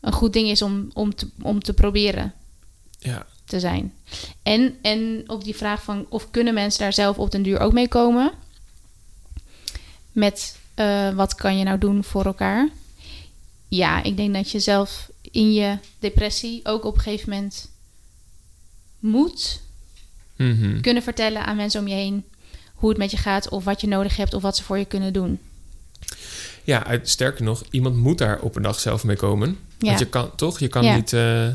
een 0.01 0.13
goed 0.13 0.33
ding 0.33 0.49
is 0.49 0.63
om, 0.63 0.91
om, 0.95 1.15
te, 1.15 1.29
om 1.43 1.63
te 1.63 1.73
proberen 1.73 2.35
ja, 2.99 3.27
te 3.45 3.61
zijn. 3.61 3.93
En, 4.43 4.77
en 4.83 5.25
op 5.27 5.45
die 5.45 5.57
vraag 5.57 5.83
van 5.83 6.07
of 6.09 6.31
kunnen 6.31 6.55
mensen 6.55 6.81
daar 6.81 6.93
zelf 6.93 7.19
op 7.19 7.31
den 7.31 7.43
duur 7.43 7.61
ook 7.61 7.73
mee 7.73 7.89
komen? 7.89 8.33
Met 10.13 10.57
eh, 10.75 11.11
wat 11.15 11.35
kan 11.35 11.59
je 11.59 11.65
nou 11.65 11.79
doen 11.79 12.05
voor 12.05 12.25
elkaar? 12.25 12.69
Ja, 13.69 14.03
ik 14.03 14.17
denk 14.17 14.35
dat 14.35 14.51
je 14.51 14.61
zelf 14.61 15.11
in 15.31 15.53
je 15.53 15.79
depressie 15.99 16.61
ook 16.65 16.85
op 16.85 16.95
een 16.95 17.01
gegeven 17.01 17.31
moment 17.31 17.71
moet 18.99 19.61
Mhm. 20.37 20.81
kunnen 20.81 21.03
vertellen 21.03 21.45
aan 21.47 21.57
mensen 21.57 21.81
om 21.81 21.89
je 21.89 21.95
heen 21.95 22.25
hoe 22.75 22.89
het 22.89 22.99
met 22.99 23.11
je 23.11 23.17
gaat 23.17 23.49
of 23.49 23.65
wat 23.65 23.81
je 23.81 23.87
nodig 23.87 24.17
hebt 24.17 24.35
of 24.35 24.43
wat 24.43 24.57
ze 24.57 24.63
voor 24.63 24.79
je 24.79 24.85
kunnen 24.85 25.13
doen. 25.13 25.39
ja 26.65 26.85
uit- 26.87 27.09
sterker 27.09 27.45
nog, 27.45 27.63
iemand 27.71 27.97
moet 27.97 28.19
daar 28.19 28.41
op 28.41 28.57
een 28.57 28.63
dag 28.63 28.81
zelf 28.81 29.05
mee 29.05 29.17
komen. 29.17 29.59
Ja. 29.79 29.87
Want 29.87 29.99
je 29.99 30.07
kan 30.07 30.35
toch, 30.37 30.59
je 30.59 30.69
kan 30.69 30.85
Ja. 30.85 30.95
niet, 30.97 31.13
eh, 31.13 31.49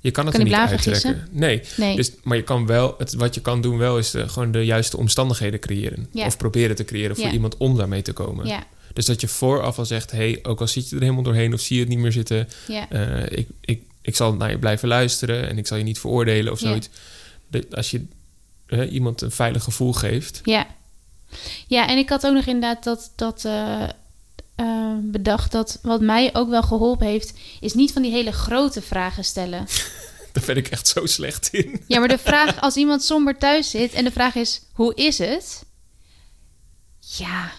je 0.00 0.10
kan 0.10 0.26
het 0.26 0.34
Kan 0.36 0.44
er 0.46 0.50
niet 0.50 0.54
uittrekken. 0.70 1.28
Nee, 1.30 1.62
Nee. 1.76 1.96
dus, 1.96 2.10
maar 2.22 2.36
je 2.36 2.42
kan 2.42 2.66
wel, 2.66 2.94
het, 2.98 3.14
wat 3.14 3.34
je 3.34 3.40
kan 3.40 3.60
doen 3.60 3.78
wel 3.78 3.98
is 3.98 4.10
de, 4.10 4.28
gewoon 4.28 4.52
de 4.52 4.64
juiste 4.64 4.96
omstandigheden 4.96 5.60
creëren. 5.60 6.08
Ja. 6.12 6.26
Of 6.26 6.36
proberen 6.36 6.76
te 6.76 6.84
creëren 6.84 7.16
voor 7.16 7.28
iemand 7.30 7.56
om 7.56 7.76
daarmee 7.76 8.02
te 8.02 8.12
komen. 8.12 8.46
ja, 8.46 8.64
Dus 8.92 9.06
dat 9.06 9.20
je 9.20 9.28
vooraf 9.28 9.78
al 9.78 9.86
zegt, 9.86 10.10
hey, 10.10 10.38
ook 10.42 10.60
al 10.60 10.66
zit 10.68 10.88
je 10.88 10.94
er 10.96 11.02
helemaal 11.02 11.22
doorheen 11.22 11.54
of 11.54 11.60
zie 11.60 11.76
je 11.76 11.82
het 11.82 11.90
niet 11.90 11.98
meer 11.98 12.12
zitten, 12.12 12.48
ja, 12.68 12.88
eh, 12.90 13.38
ik, 13.38 13.48
ik, 13.60 13.82
ik 14.02 14.16
zal 14.16 14.34
naar 14.34 14.50
je 14.50 14.58
blijven 14.58 14.88
luisteren 14.88 15.48
en 15.48 15.58
ik 15.58 15.66
zal 15.66 15.76
je 15.76 15.84
niet 15.84 15.98
veroordelen 16.00 16.52
of 16.52 16.60
Ja. 16.60 16.68
zoiets. 16.68 16.88
De- 17.48 17.66
als 17.70 17.90
je 17.90 18.06
iemand 18.90 19.20
een 19.20 19.30
veilig 19.30 19.64
gevoel 19.64 19.92
geeft. 19.92 20.40
ja. 20.44 20.66
Ja, 21.66 21.88
en 21.88 21.98
ik 21.98 22.08
had 22.08 22.26
ook 22.26 22.34
nog 22.34 22.44
inderdaad 22.46 22.84
dat, 22.84 23.12
dat 23.16 23.44
eh, 23.44 23.82
eh, 24.54 24.92
bedacht 25.02 25.52
dat 25.52 25.78
wat 25.82 26.00
mij 26.00 26.30
ook 26.34 26.48
wel 26.48 26.62
geholpen 26.62 27.06
heeft, 27.06 27.32
is 27.60 27.74
niet 27.74 27.92
van 27.92 28.02
die 28.02 28.10
hele 28.12 28.32
grote 28.32 28.82
vragen 28.82 29.24
stellen. 29.24 29.66
Daar 30.32 30.44
ben 30.46 30.56
ik 30.56 30.68
echt 30.68 30.88
zo 30.88 31.06
slecht 31.06 31.48
in. 31.52 31.82
Ja, 31.86 31.98
maar 31.98 32.08
de 32.08 32.18
vraag 32.18 32.60
als 32.60 32.76
iemand 32.76 33.02
somber 33.02 33.38
thuis 33.38 33.70
zit 33.70 33.92
en 33.92 34.04
de 34.04 34.10
vraag 34.10 34.34
is: 34.34 34.62
hoe 34.72 34.94
is 34.94 35.18
het? 35.18 35.64
Ja, 37.00 37.50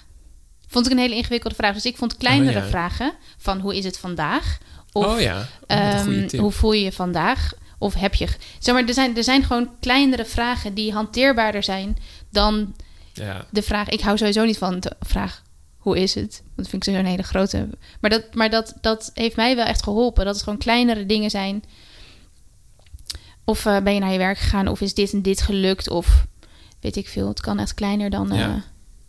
vond 0.71 0.85
ik 0.85 0.91
een 0.91 0.97
hele 0.97 1.15
ingewikkelde 1.15 1.55
vraag. 1.55 1.73
Dus 1.73 1.85
ik 1.85 1.97
vond 1.97 2.17
kleinere 2.17 2.57
Oh, 2.57 2.63
ja. 2.63 2.69
vragen 2.69 3.13
van 3.37 3.59
hoe 3.59 3.75
is 3.77 3.85
het 3.85 3.97
vandaag? 3.97 4.57
Of 4.91 5.05
oh 5.05 5.19
ja, 5.21 5.39
oh, 5.39 5.45
Ehm, 5.67 6.37
hoe 6.37 6.51
voel 6.51 6.71
je 6.73 6.83
je 6.83 6.91
vandaag? 6.91 7.51
Of 7.77 7.93
heb 7.93 8.13
je... 8.13 8.27
Zeg 8.59 8.75
maar, 8.75 8.83
er 8.85 8.93
zijn, 8.93 9.17
er 9.17 9.23
zijn 9.23 9.43
gewoon 9.43 9.69
kleinere 9.79 10.25
vragen 10.25 10.73
die 10.73 10.93
hanteerbaarder 10.93 11.63
zijn 11.63 11.97
dan 12.29 12.75
Ja, 13.13 13.45
de 13.49 13.61
vraag... 13.61 13.89
Ik 13.89 14.01
hou 14.01 14.17
sowieso 14.17 14.45
niet 14.45 14.57
van 14.57 14.79
de 14.79 14.91
vraag, 14.99 15.41
hoe 15.77 15.99
is 15.99 16.15
het? 16.15 16.43
Dat 16.55 16.67
vind 16.67 16.87
ik 16.87 16.93
zo'n 16.93 17.05
hele 17.05 17.23
grote... 17.23 17.67
Maar, 18.01 18.09
dat, 18.09 18.33
maar 18.33 18.49
dat, 18.49 18.73
dat 18.81 19.11
heeft 19.13 19.35
mij 19.35 19.55
wel 19.55 19.65
echt 19.65 19.83
geholpen. 19.83 20.25
Dat 20.25 20.33
het 20.35 20.43
gewoon 20.43 20.59
kleinere 20.59 21.05
dingen 21.05 21.29
zijn. 21.29 21.63
Of 23.45 23.65
eh, 23.65 23.77
ben 23.79 23.93
je 23.93 23.99
naar 23.99 24.11
je 24.11 24.17
werk 24.17 24.37
gegaan? 24.37 24.67
Of 24.67 24.81
is 24.81 24.93
dit 24.93 25.13
en 25.13 25.21
dit 25.21 25.41
gelukt? 25.41 25.89
Of 25.89 26.25
weet 26.79 26.95
ik 26.95 27.07
veel. 27.07 27.27
Het 27.27 27.41
kan 27.41 27.59
echt 27.59 27.73
kleiner 27.73 28.09
dan... 28.09 28.31
eh, 28.31 28.55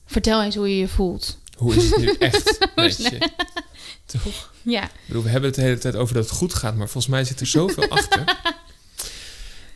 vertel 0.07 0.43
eens 0.43 0.55
hoe 0.57 0.69
je 0.69 0.79
je 0.79 0.89
voelt. 0.89 1.41
Hoe 1.63 1.75
is 1.75 1.91
het 1.91 1.99
nu 1.99 2.09
echt? 2.19 2.59
Je? 2.77 3.19
Toch? 4.25 4.53
Ja, 4.63 4.85
Ik 4.85 4.91
bedoel, 5.07 5.23
we 5.23 5.29
hebben 5.29 5.49
het 5.51 5.59
de 5.59 5.65
hele 5.65 5.79
tijd 5.79 5.97
over 5.97 6.15
dat 6.15 6.25
het 6.29 6.33
goed 6.33 6.55
gaat, 6.55 6.77
maar 6.77 6.89
volgens 6.89 7.13
mij 7.13 7.25
zit 7.25 7.41
er 7.41 7.47
zoveel 7.47 7.89
achter. 7.99 8.25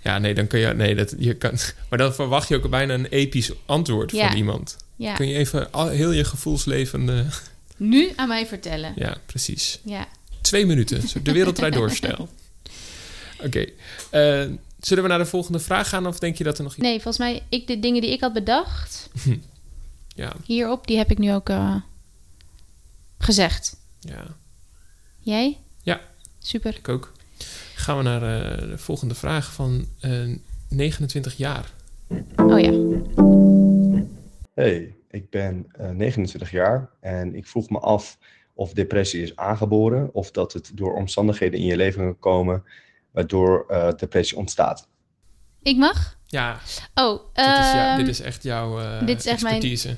Ja, 0.03 0.19
nee, 0.19 0.35
dan 0.35 0.47
kun 0.47 0.59
je, 0.61 0.67
nee, 0.67 0.95
dat, 0.95 1.15
je 1.19 1.35
kan, 1.35 1.53
maar 1.89 1.99
dan 1.99 2.15
verwacht 2.15 2.49
je 2.49 2.57
ook 2.57 2.71
bijna 2.71 2.95
een 2.95 3.07
episch 3.07 3.51
antwoord 3.67 4.11
Ja. 4.11 4.29
van 4.29 4.37
iemand. 4.37 4.77
ja. 4.97 5.15
Kun 5.15 5.29
je 5.29 5.35
even 5.37 5.73
al, 5.73 5.89
heel 5.89 6.11
je 6.13 6.25
gevoelsleven, 6.25 7.09
eh, 7.19 7.33
Nu 7.77 8.13
aan 8.17 8.29
mij 8.29 8.47
vertellen. 8.47 8.93
ja, 8.97 9.17
precies. 9.27 9.81
Ja. 9.85 10.09
Twee 10.41 10.67
minuten, 10.67 11.03
de 11.23 11.33
wereldrijd 11.33 11.73
doorstijl. 11.73 12.29
Oké, 13.41 13.65
eh, 14.11 14.45
zullen 14.81 15.03
we 15.03 15.09
naar 15.09 15.19
de 15.19 15.27
volgende 15.27 15.59
vraag 15.59 15.89
gaan 15.89 16.07
of 16.07 16.19
denk 16.19 16.37
je 16.39 16.45
dat 16.45 16.57
er 16.59 16.63
nog 16.65 16.73
iets... 16.73 16.83
Nee, 16.83 16.95
volgens 16.95 17.19
mij, 17.19 17.43
ik, 17.49 17.67
de 17.67 17.81
dingen 17.81 18.01
die 18.01 18.11
ik 18.13 18.21
had 18.21 18.33
bedacht 18.33 19.09
Ja, 20.17 20.33
hierop, 20.45 20.87
die 20.87 20.97
heb 20.97 21.11
ik 21.11 21.19
nu 21.19 21.33
ook 21.33 21.49
eh, 21.49 21.77
gezegd. 23.19 23.77
ja, 24.01 24.37
Jij? 25.19 25.59
Ja. 25.83 26.01
Super. 26.39 26.77
ik 26.77 26.89
ook. 26.89 27.13
Gaan 27.75 27.97
we 27.97 28.03
naar 28.03 28.23
eh, 28.23 28.69
de 28.69 28.79
volgende 28.79 29.15
vraag 29.15 29.53
van 29.53 29.87
eh, 30.01 30.37
29 30.69 31.37
jaar. 31.37 31.73
Oh 32.37 32.61
ja. 32.61 32.73
Hey, 34.55 34.95
ik 35.11 35.31
ben 35.31 35.67
eh, 35.73 35.91
29 35.91 36.51
jaar 36.51 36.91
en 37.01 37.35
ik 37.35 37.47
vroeg 37.47 37.71
me 37.71 37.79
af 37.79 38.19
of 38.55 38.73
depressie 38.73 39.23
is 39.23 39.37
aangeboren 39.37 40.15
of 40.15 40.31
dat 40.31 40.53
het 40.53 40.71
door 40.75 40.95
omstandigheden 40.95 41.61
in 41.61 41.67
je 41.67 41.77
leven 41.77 42.03
kan 42.05 42.19
komen 42.19 42.65
waardoor 43.11 43.65
eh, 43.69 43.93
depressie 43.97 44.37
ontstaat. 44.37 44.89
Ik 45.67 45.77
mag? 45.77 46.17
Ja, 46.27 46.61
Oh, 46.95 47.21
dit 47.35 47.45
is, 47.45 47.73
ja, 47.73 47.89
ehm, 47.91 47.99
dit 47.99 48.09
is 48.09 48.21
echt 48.21 48.43
jouw 48.43 49.01
dit 49.05 49.19
is 49.19 49.27
echt 49.27 49.43
mijn- 49.43 49.55
expertise. 49.55 49.97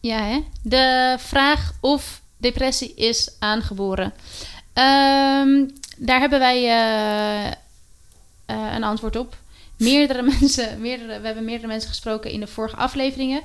Ja, 0.00 0.22
hè? 0.22 0.40
De 0.62 1.16
vraag 1.18 1.72
of 1.80 2.20
depressie 2.36 2.94
is 2.94 3.30
aangeboren. 3.38 4.12
Ehm, 4.72 5.64
daar 5.96 6.20
hebben 6.20 6.38
wij 6.38 6.56
eh, 6.64 7.46
eh, 7.46 8.74
een 8.74 8.84
antwoord 8.84 9.16
op. 9.16 9.36
Meerdere 9.76 10.22
mensen, 10.38 10.80
meerdere, 10.80 11.20
we 11.20 11.26
hebben 11.26 11.44
meerdere 11.44 11.68
mensen 11.68 11.88
gesproken 11.88 12.30
in 12.30 12.40
de 12.40 12.46
vorige 12.46 12.76
afleveringen. 12.76 13.42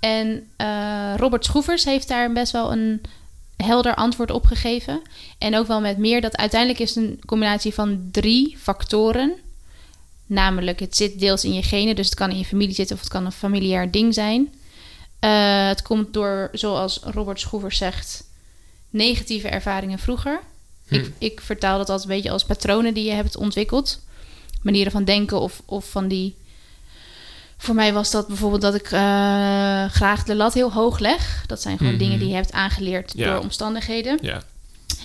En 0.00 0.48
Robert 1.16 1.44
Schroevers 1.44 1.84
heeft 1.84 2.08
daar 2.08 2.32
best 2.32 2.52
wel 2.52 2.72
een 2.72 3.00
helder 3.56 3.94
antwoord 3.94 4.30
op 4.30 4.44
gegeven. 4.46 5.02
En 5.38 5.56
ook 5.56 5.66
wel 5.66 5.80
met 5.80 5.98
meer 5.98 6.20
dat 6.20 6.36
uiteindelijk 6.36 6.80
is 6.80 6.94
het 6.94 7.04
een 7.04 7.20
combinatie 7.26 7.74
van 7.74 8.08
drie 8.12 8.56
factoren 8.58 9.32
Namelijk, 10.26 10.80
het 10.80 10.96
zit 10.96 11.18
deels 11.18 11.44
in 11.44 11.54
je 11.54 11.62
genen, 11.62 11.96
dus 11.96 12.06
het 12.06 12.14
kan 12.14 12.30
in 12.30 12.38
je 12.38 12.44
familie 12.44 12.74
zitten 12.74 12.96
of 12.96 13.02
het 13.02 13.10
kan 13.12 13.24
een 13.24 13.32
familiair 13.32 13.90
ding 13.90 14.14
zijn. 14.14 14.54
Eh, 15.18 15.66
het 15.68 15.82
komt 15.82 16.12
door, 16.12 16.48
zoals 16.52 17.00
Robert 17.02 17.40
Schroevers 17.40 17.78
zegt, 17.78 18.24
negatieve 18.90 19.48
ervaringen 19.48 19.98
vroeger. 19.98 20.40
Hm. 20.88 20.94
Ik, 20.94 21.10
ik 21.18 21.40
vertaal 21.40 21.78
dat 21.78 21.88
altijd 21.90 22.08
een 22.08 22.14
beetje 22.16 22.30
als 22.30 22.44
patronen 22.44 22.94
die 22.94 23.04
je 23.04 23.10
hebt 23.12 23.36
ontwikkeld. 23.36 24.00
Manieren 24.62 24.92
van 24.92 25.04
denken 25.04 25.40
of, 25.40 25.62
of 25.64 25.90
van 25.90 26.08
die... 26.08 26.34
Voor 27.56 27.74
mij 27.74 27.92
was 27.92 28.10
dat 28.10 28.26
bijvoorbeeld 28.26 28.62
dat 28.62 28.74
ik 28.74 28.86
eh, 28.86 28.90
graag 29.90 30.24
de 30.24 30.34
lat 30.34 30.54
heel 30.54 30.72
hoog 30.72 30.98
leg. 30.98 31.44
Dat 31.46 31.62
zijn 31.62 31.76
gewoon 31.78 31.92
Mhm. 31.92 32.02
dingen 32.02 32.18
die 32.18 32.28
je 32.28 32.34
hebt 32.34 32.52
aangeleerd 32.52 33.12
Ja. 33.16 33.32
door 33.32 33.42
omstandigheden. 33.42 34.18
Ja, 34.22 34.42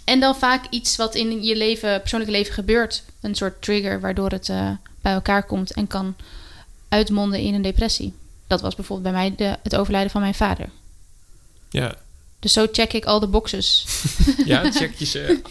En 0.03 0.19
dan 0.19 0.35
vaak 0.35 0.65
iets 0.69 0.95
wat 0.95 1.15
in 1.15 1.43
je 1.43 1.55
leven, 1.55 1.99
persoonlijke 1.99 2.35
leven 2.35 2.53
gebeurt. 2.53 3.03
Een 3.21 3.35
soort 3.35 3.61
trigger 3.61 3.99
waardoor 3.99 4.29
het 4.29 4.49
eh, 4.49 4.71
bij 5.01 5.13
elkaar 5.13 5.43
komt 5.43 5.71
en 5.71 5.87
kan 5.87 6.15
uitmonden 6.89 7.39
in 7.39 7.53
een 7.53 7.61
depressie. 7.61 8.13
Dat 8.47 8.61
was 8.61 8.75
bijvoorbeeld 8.75 9.13
bij 9.13 9.21
mij 9.21 9.35
de, 9.35 9.57
het 9.63 9.75
overlijden 9.75 10.11
van 10.11 10.21
mijn 10.21 10.35
vader. 10.35 10.69
ja. 11.69 11.95
Dus 12.39 12.53
zo 12.53 12.67
check 12.71 12.93
ik 12.93 13.05
al 13.05 13.19
de 13.19 13.27
boxes. 13.27 13.85
ja 14.45 14.71
check 14.71 14.95
je 14.95 15.05
ze. 15.05 15.41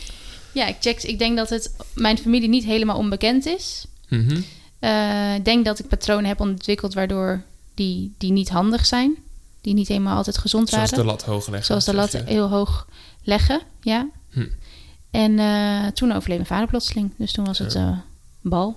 Ja, 0.53 0.67
ik, 0.67 0.77
check, 0.81 1.03
ik 1.03 1.19
denk 1.19 1.37
dat 1.37 1.51
het 1.51 1.77
mijn 1.95 2.19
familie 2.19 2.49
niet 2.49 2.65
helemaal 2.65 2.97
onbekend 2.97 3.47
is. 3.47 3.85
Mhm. 4.09 4.41
Eh, 4.79 5.35
ik 5.35 5.45
denk 5.45 5.65
dat 5.65 5.79
ik 5.79 5.89
patronen 5.89 6.25
heb 6.25 6.41
ontwikkeld 6.41 6.95
waardoor 6.95 7.43
die, 7.75 8.15
die 8.19 8.33
niet 8.33 8.49
handig 8.49 8.87
zijn. 8.87 9.17
Die 9.61 9.75
niet 9.75 9.89
helemaal 9.89 10.17
altijd 10.17 10.39
gezond 10.39 10.69
Zoals 10.69 10.91
waren. 10.91 11.05
de 11.05 11.11
lat 11.11 11.23
hoog 11.23 11.47
leggen. 11.47 11.67
Zoals 11.67 11.85
de 11.85 11.95
lat 11.95 12.13
je. 12.13 12.23
heel 12.25 12.49
hoog 12.49 12.87
leggen, 13.23 13.61
ja. 13.81 14.09
Hm. 14.31 14.47
En 15.11 15.39
eh, 15.39 15.87
toen 15.87 16.13
overleed 16.13 16.37
mijn 16.37 16.49
vader 16.49 16.69
plotseling. 16.69 17.13
Dus 17.17 17.33
toen 17.33 17.45
was 17.45 17.59
het 17.59 17.75
eh, 17.75 17.99
bal. 18.41 18.77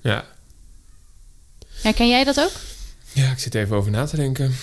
Ja. 0.00 0.26
Herken 1.82 2.08
jij 2.08 2.24
dat 2.24 2.40
ook? 2.40 2.52
ja, 3.12 3.30
ik 3.30 3.38
zit 3.38 3.54
even 3.54 3.76
over 3.76 3.90
na 3.90 4.04
te 4.06 4.16
denken. 4.16 4.54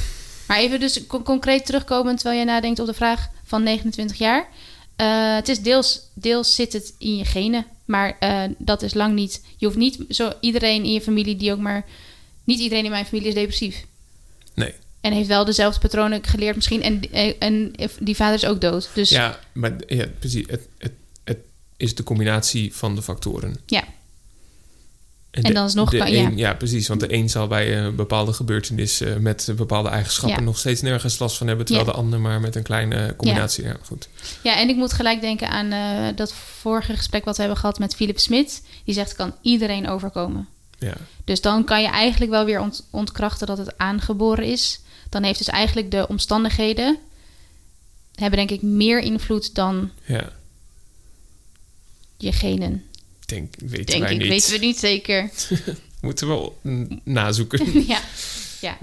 Maar 0.48 0.58
even 0.58 0.80
dus 0.80 1.08
con- 1.08 1.24
concreet 1.24 1.65
terugkomend 1.65 2.15
terwijl 2.19 2.38
jij 2.43 2.54
nadenkt 2.54 2.80
op 2.80 2.86
de 2.86 2.93
vraag 2.93 3.28
van 3.43 3.63
29 3.63 4.17
jaar. 4.17 4.48
Eh, 4.95 5.36
het 5.36 5.48
is 5.50 5.60
deels, 5.62 6.02
deels 6.13 6.56
zit 6.56 6.74
het 6.74 6.93
in 6.98 7.17
je 7.17 7.26
genen, 7.26 7.65
maar 7.86 8.15
eh, 8.19 8.43
dat 8.58 8.82
is 8.82 8.93
lang 8.93 9.13
niet. 9.13 9.41
Je 9.58 9.65
hoeft 9.65 9.78
niet 9.78 10.00
zo 10.10 10.32
iedereen 10.39 10.84
in 10.84 10.91
je 10.91 11.02
familie 11.02 11.36
die 11.36 11.52
ook 11.52 11.60
maar. 11.60 11.86
Niet 12.43 12.60
iedereen 12.60 12.84
in 12.86 12.91
mijn 12.91 13.06
familie 13.06 13.28
is 13.28 13.34
depressief. 13.34 13.86
Nee. 14.54 14.74
En 15.02 15.13
heeft 15.13 15.28
wel 15.28 15.45
dezelfde 15.45 15.80
patronen 15.80 16.24
geleerd 16.24 16.56
misschien. 16.56 16.82
En, 16.82 17.12
en, 17.12 17.36
en 17.39 17.71
die 18.00 18.15
vader 18.15 18.36
is 18.36 18.45
ook 18.45 18.62
dood. 18.62 18.89
Dus 18.93 19.10
ja, 19.10 19.15
Ja, 19.21 19.39
maar 19.54 19.74
ja, 19.88 20.06
precies. 20.19 20.45
Het, 20.48 20.67
het, 20.78 20.91
het 21.24 21.38
is 21.78 21.95
de 21.95 22.04
combinatie 22.04 22.76
van 22.76 22.95
de 22.95 23.02
factoren. 23.02 23.56
En 25.36 25.43
de- 25.43 25.54
dan 25.54 25.63
alsnog 25.63 25.89
de 25.89 25.98
kan- 25.98 26.12
ja. 26.12 26.24
een- 26.26 26.38
ja. 26.38 26.54
precies. 26.54 26.88
Want 26.88 27.00
de 27.00 27.13
een 27.13 27.30
zal 27.30 27.48
bij 27.48 27.78
een 27.78 27.95
bepaalde 27.95 28.34
gebeurtenis 28.34 29.02
eh, 29.02 29.15
met 29.15 29.52
bepaalde 29.56 29.89
eigenschappen 29.89 30.39
Ja. 30.39 30.45
nog 30.45 30.58
steeds 30.58 30.82
nergens 30.82 31.19
last 31.19 31.38
van 31.38 31.48
hebben. 31.48 31.65
Terwijl 31.65 31.88
Ja. 31.88 31.93
de 31.93 31.98
ander 31.98 32.19
maar 32.19 32.39
met 32.39 32.56
een 32.56 32.63
kleine 32.63 33.13
combinatie. 33.17 33.63
Ja, 33.63 33.76
goed. 33.84 34.08
ja, 34.43 34.58
en 34.60 34.69
ik 34.69 34.76
moet 34.76 34.93
gelijk 34.93 35.21
denken 35.21 35.50
aan 35.50 35.71
eh, 35.71 36.15
dat 36.15 36.34
vorige 36.34 36.95
gesprek 36.95 37.26
wat 37.26 37.36
we 37.36 37.41
hebben 37.41 37.60
gehad 37.60 37.80
met 37.80 37.95
Philip 37.95 38.19
Smit. 38.19 38.62
Die 38.86 38.93
zegt: 38.93 39.15
kan 39.15 39.34
iedereen 39.41 39.88
overkomen. 39.89 40.48
Ja. 40.80 40.93
Dus 41.24 41.41
dan 41.41 41.63
kan 41.63 41.82
je 41.82 41.88
eigenlijk 41.88 42.32
wel 42.32 42.45
weer 42.45 42.60
ont- 42.60 42.86
ontkrachten 42.89 43.48
dat 43.48 43.58
het 43.58 43.78
aangeboren 43.78 44.45
is. 44.45 44.80
Dan 45.10 45.24
heeft 45.24 45.38
dus 45.38 45.48
eigenlijk 45.48 45.91
de 45.91 46.08
omstandigheden 46.08 46.98
hebben 48.15 48.38
denk 48.39 48.52
ik 48.52 48.62
meer 48.62 49.00
invloed 49.00 49.56
dan 49.56 49.89
ja. 50.06 50.30
je 52.17 52.32
genen. 52.32 52.84
Denk, 53.25 53.53
weten 53.57 53.85
Denk 53.85 54.01
wij 54.03 54.13
ik, 54.13 54.19
niet. 54.19 54.27
weten 54.29 54.51
we 54.51 54.57
niet 54.65 54.77
zeker. 54.77 55.29
Moeten 56.01 56.27
we 56.27 56.33
wel 56.33 56.59
nazoeken. 57.03 57.81
ja. 57.88 57.99
ja. 58.61 58.77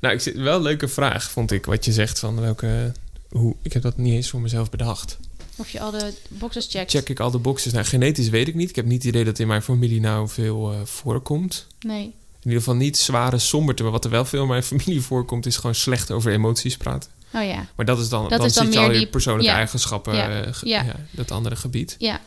Nou, 0.00 0.14
ik 0.14 0.20
zit, 0.20 0.36
wel 0.36 0.56
een 0.56 0.62
leuke 0.62 0.88
vraag, 0.88 1.30
vond 1.30 1.50
ik. 1.52 1.66
Wat 1.66 1.84
je 1.84 1.92
zegt 1.92 2.18
van 2.18 2.40
welke... 2.40 2.92
Hoe, 3.28 3.54
ik 3.62 3.72
heb 3.72 3.82
dat 3.82 3.96
niet 3.96 4.12
eens 4.14 4.28
voor 4.30 4.40
mezelf 4.40 4.70
bedacht. 4.70 5.18
Of 5.56 5.68
je 5.70 5.80
al 5.80 5.90
de 5.90 6.12
boxes 6.28 6.66
checkt. 6.70 6.90
Check 6.90 7.08
ik 7.08 7.20
al 7.20 7.30
de 7.30 7.38
boxes? 7.38 7.72
Nou, 7.72 7.84
genetisch 7.84 8.28
weet 8.28 8.48
ik 8.48 8.54
niet. 8.54 8.68
Ik 8.68 8.76
heb 8.76 8.84
niet 8.84 9.02
het 9.02 9.12
idee 9.12 9.24
dat 9.24 9.38
in 9.38 9.46
mijn 9.46 9.62
familie 9.62 10.00
nou 10.00 10.28
veel 10.28 10.72
eh, 10.72 10.78
voorkomt. 10.84 11.66
Nee. 11.80 12.02
In 12.02 12.44
ieder 12.44 12.58
geval 12.58 12.74
niet 12.74 12.96
zware 12.96 13.38
somberte. 13.38 13.82
Maar 13.82 13.92
wat 13.92 14.04
er 14.04 14.10
wel 14.10 14.24
veel 14.24 14.42
in 14.42 14.48
mijn 14.48 14.62
familie 14.72 15.00
voorkomt... 15.00 15.46
is 15.46 15.56
gewoon 15.56 15.74
slecht 15.74 16.10
over 16.10 16.32
emoties 16.32 16.76
praten. 16.76 17.10
Oh 17.34 17.44
ja. 17.44 17.66
Maar 17.76 17.86
dat 17.86 17.98
is 17.98 18.08
dan, 18.08 18.28
Dat 18.28 18.38
dan, 18.38 18.46
is 18.46 18.54
dan 18.54 18.64
zit 18.64 18.74
je 18.74 18.80
al 18.80 18.92
je 18.92 19.06
persoonlijke 19.08 19.50
ja. 19.50 19.56
eigenschappen... 19.56 20.14
Ja. 20.14 20.42
eh, 20.42 20.52
ge- 20.54 20.66
Ja. 20.68 20.82
ja, 20.82 20.96
dat 21.10 21.30
andere 21.30 21.56
gebied. 21.56 21.96
Ja. 21.98 22.20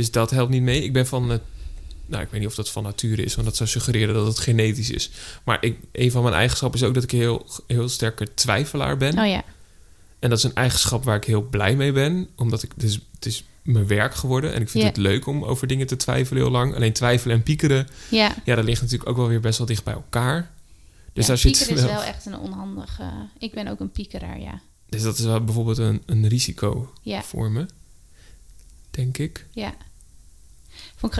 Dus 0.00 0.10
dat 0.10 0.30
helpt 0.30 0.50
niet 0.50 0.62
mee. 0.62 0.82
Ik 0.84 0.92
ben 0.92 1.06
van... 1.06 1.32
eh, 1.32 1.38
nou, 2.06 2.22
ik 2.22 2.28
weet 2.30 2.40
niet 2.40 2.48
of 2.48 2.54
dat 2.54 2.70
van 2.70 2.82
nature 2.82 3.22
is, 3.22 3.34
want 3.34 3.46
dat 3.46 3.56
zou 3.56 3.68
suggereren 3.68 4.14
dat 4.14 4.26
het 4.26 4.38
genetisch 4.38 4.90
is. 4.90 5.10
Maar 5.44 5.64
ik, 5.64 5.78
een 5.92 6.10
van 6.10 6.22
mijn 6.22 6.34
eigenschappen 6.34 6.80
is 6.80 6.86
ook 6.86 6.94
dat 6.94 7.02
ik 7.02 7.10
heel, 7.10 7.46
heel 7.66 7.88
sterke 7.88 8.34
twijfelaar 8.34 8.96
ben. 8.96 9.18
Oh 9.18 9.26
ja. 9.26 9.44
En 10.18 10.28
dat 10.30 10.38
is 10.38 10.44
een 10.44 10.54
eigenschap 10.54 11.04
waar 11.04 11.16
ik 11.16 11.24
heel 11.24 11.42
blij 11.42 11.76
mee 11.76 11.92
ben, 11.92 12.28
omdat 12.36 12.62
ik, 12.62 12.72
het, 12.74 12.82
is, 12.82 12.94
het 13.14 13.26
is 13.26 13.44
mijn 13.62 13.86
werk 13.86 14.14
geworden. 14.14 14.52
En 14.52 14.60
ik 14.62 14.68
vind 14.68 14.84
het 14.84 14.96
leuk 14.96 15.26
om 15.26 15.44
over 15.44 15.66
dingen 15.66 15.86
te 15.86 15.96
twijfelen 15.96 16.42
heel 16.42 16.50
lang. 16.52 16.74
Alleen 16.74 16.92
twijfelen 16.92 17.36
en 17.36 17.42
piekeren, 17.42 17.88
Ja. 18.10 18.34
ja, 18.44 18.54
dat 18.54 18.64
ligt 18.64 18.80
natuurlijk 18.82 19.10
ook 19.10 19.16
wel 19.16 19.28
weer 19.28 19.40
best 19.40 19.58
wel 19.58 19.66
dicht 19.66 19.84
bij 19.84 19.94
elkaar. 19.94 20.50
Dus, 21.12 21.22
ja, 21.24 21.28
daar 21.28 21.38
zit 21.38 21.52
piekeren 21.52 21.76
is 21.84 21.90
wel- 21.90 22.02
echt 22.02 22.26
een 22.26 22.38
onhandige... 22.38 23.10
Ik 23.38 23.52
ben 23.52 23.66
ook 23.68 23.80
een 23.80 23.90
piekeraar, 23.90 24.40
ja. 24.40 24.60
dus 24.88 25.02
dat 25.02 25.18
is 25.18 25.24
wel 25.24 25.44
bijvoorbeeld 25.44 25.78
een, 25.78 26.02
een 26.06 26.28
risico 26.28 26.92
voor 27.22 27.50
me, 27.50 27.66
denk 28.90 29.18
ik. 29.18 29.46
Ja. 29.50 29.74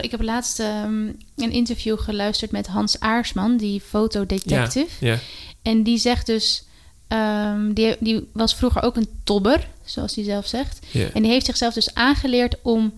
Ik, 0.01 0.11
heb 0.11 0.21
laatst 0.21 0.59
ehm, 0.59 1.05
een 1.35 1.51
interview 1.51 1.99
geluisterd 1.99 2.51
met 2.51 2.67
Hans 2.67 2.99
Aarsman, 2.99 3.57
die 3.57 3.81
fotodetective. 3.81 5.05
Ja, 5.05 5.19
En 5.61 5.83
die 5.83 5.97
zegt 5.97 6.25
dus, 6.25 6.63
ehm, 7.07 7.73
die, 7.73 7.95
die 7.99 8.29
was 8.33 8.55
vroeger 8.55 8.81
ook 8.83 8.95
een 8.95 9.09
tobber, 9.23 9.67
zoals 9.85 10.15
hij 10.15 10.23
zelf 10.23 10.47
zegt. 10.47 10.79
ja. 10.91 11.09
En 11.13 11.21
die 11.21 11.31
heeft 11.31 11.45
zichzelf 11.45 11.73
dus 11.73 11.93
aangeleerd 11.93 12.55
om 12.61 12.93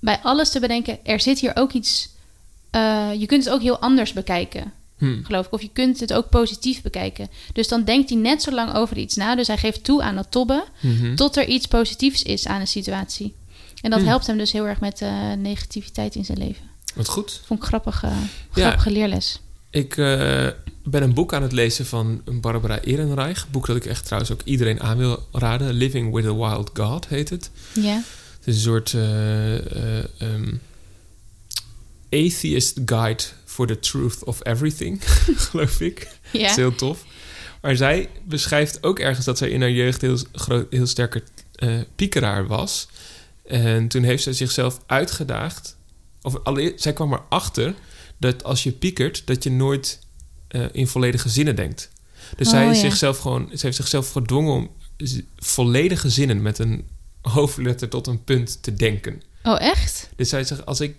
bij 0.00 0.18
alles 0.22 0.50
te 0.50 0.60
bedenken, 0.60 0.98
er 1.06 1.20
zit 1.20 1.38
hier 1.40 1.56
ook 1.56 1.72
iets, 1.72 2.08
eh, 2.70 3.08
je 3.18 3.26
kunt 3.26 3.44
het 3.44 3.52
ook 3.54 3.62
heel 3.62 3.78
anders 3.78 4.12
bekijken, 4.12 4.72
Hm. 4.98 5.22
geloof 5.22 5.46
ik. 5.46 5.52
Of 5.52 5.62
je 5.62 5.70
kunt 5.72 6.00
het 6.00 6.12
ook 6.12 6.28
positief 6.28 6.82
bekijken. 6.82 7.28
Dus 7.52 7.68
dan 7.68 7.84
denkt 7.84 8.08
hij 8.10 8.18
net 8.18 8.42
zo 8.42 8.50
lang 8.50 8.74
over 8.74 8.96
iets 8.98 9.14
na. 9.16 9.34
Dus 9.34 9.46
hij 9.46 9.56
geeft 9.58 9.84
toe 9.84 10.02
aan 10.02 10.14
dat 10.14 10.30
tobben, 10.30 10.62
Mhm. 10.80 11.14
tot 11.14 11.36
er 11.36 11.46
iets 11.46 11.66
positiefs 11.66 12.22
is 12.22 12.46
aan 12.46 12.60
een 12.60 12.66
situatie. 12.66 13.34
En 13.82 13.90
dat 13.90 13.98
Hmm. 13.98 14.08
helpt 14.08 14.26
hem 14.26 14.38
dus 14.38 14.52
heel 14.52 14.66
erg 14.66 14.80
met 14.80 15.00
eh, 15.02 15.32
negativiteit 15.32 16.14
in 16.14 16.24
zijn 16.24 16.38
leven. 16.38 16.62
Wat 16.94 17.08
goed. 17.08 17.40
Vond 17.46 17.60
ik 17.60 17.66
grappig, 17.66 18.02
eh, 18.04 18.10
Ja. 18.54 18.62
grappige 18.62 18.90
leerles. 18.90 19.40
Ik 19.70 19.96
eh, 19.96 20.46
ben 20.84 21.02
een 21.02 21.14
boek 21.14 21.34
aan 21.34 21.42
het 21.42 21.52
lezen 21.52 21.86
van 21.86 22.22
Barbara 22.40 22.80
Ehrenreich. 22.80 23.42
Een 23.42 23.50
boek 23.50 23.66
dat 23.66 23.76
ik 23.76 23.86
echt 23.86 24.04
trouwens 24.04 24.32
ook 24.32 24.40
iedereen 24.44 24.80
aan 24.80 24.96
wil 24.96 25.26
raden. 25.32 25.72
Living 25.72 26.14
with 26.14 26.24
a 26.24 26.34
Wild 26.34 26.70
God 26.74 27.08
heet 27.08 27.30
het. 27.30 27.50
Ja, 27.74 28.02
Het 28.38 28.46
is 28.46 28.54
een 28.54 28.60
soort 28.60 28.94
eh, 28.94 29.98
eh, 29.98 30.04
ehm, 30.18 30.54
atheist 32.10 32.78
guide 32.86 33.22
for 33.44 33.66
the 33.66 33.78
truth 33.78 34.24
of 34.24 34.44
everything, 34.46 35.00
geloof 35.50 35.80
ik. 35.80 35.98
Dat 36.32 36.40
ja. 36.40 36.48
is 36.50 36.56
heel 36.56 36.74
tof. 36.74 37.04
Maar 37.60 37.76
zij 37.76 38.08
beschrijft 38.24 38.82
ook 38.82 38.98
ergens 38.98 39.24
dat 39.26 39.38
zij 39.38 39.48
in 39.50 39.60
haar 39.60 39.70
jeugd 39.70 40.00
heel, 40.00 40.18
heel 40.70 40.86
sterke 40.86 41.22
piekeraar 41.96 42.46
was. 42.46 42.88
En 43.48 43.88
toen 43.88 44.02
heeft 44.02 44.22
zij 44.22 44.32
zichzelf 44.32 44.80
uitgedaagd. 44.86 45.76
Of 46.22 46.36
allereerst, 46.44 46.82
zij 46.82 46.92
kwam 46.92 47.12
erachter 47.12 47.74
dat 48.18 48.44
als 48.44 48.62
je 48.62 48.72
piekert, 48.72 49.26
dat 49.26 49.42
je 49.44 49.50
nooit 49.50 49.98
eh, 50.48 50.64
in 50.72 50.86
volledige 50.86 51.28
zinnen 51.28 51.56
denkt. 51.56 51.90
Dus 52.36 52.46
Oh, 52.46 52.52
zij 52.52 52.66
ja. 52.66 52.74
zichzelf 52.74 53.18
gewoon, 53.18 53.48
ze 53.54 53.58
heeft 53.66 53.76
zichzelf 53.76 54.12
gedwongen 54.12 54.52
om 54.52 54.70
volledige 55.36 56.10
zinnen 56.10 56.42
met 56.42 56.58
een 56.58 56.86
hoofdletter 57.22 57.88
tot 57.88 58.06
een 58.06 58.24
punt 58.24 58.62
te 58.62 58.74
denken. 58.74 59.22
Oh, 59.42 59.60
echt? 59.60 60.10
Dus 60.16 60.28
zij 60.28 60.44
zegt, 60.44 60.66
als 60.66 60.80
ik, 60.80 60.96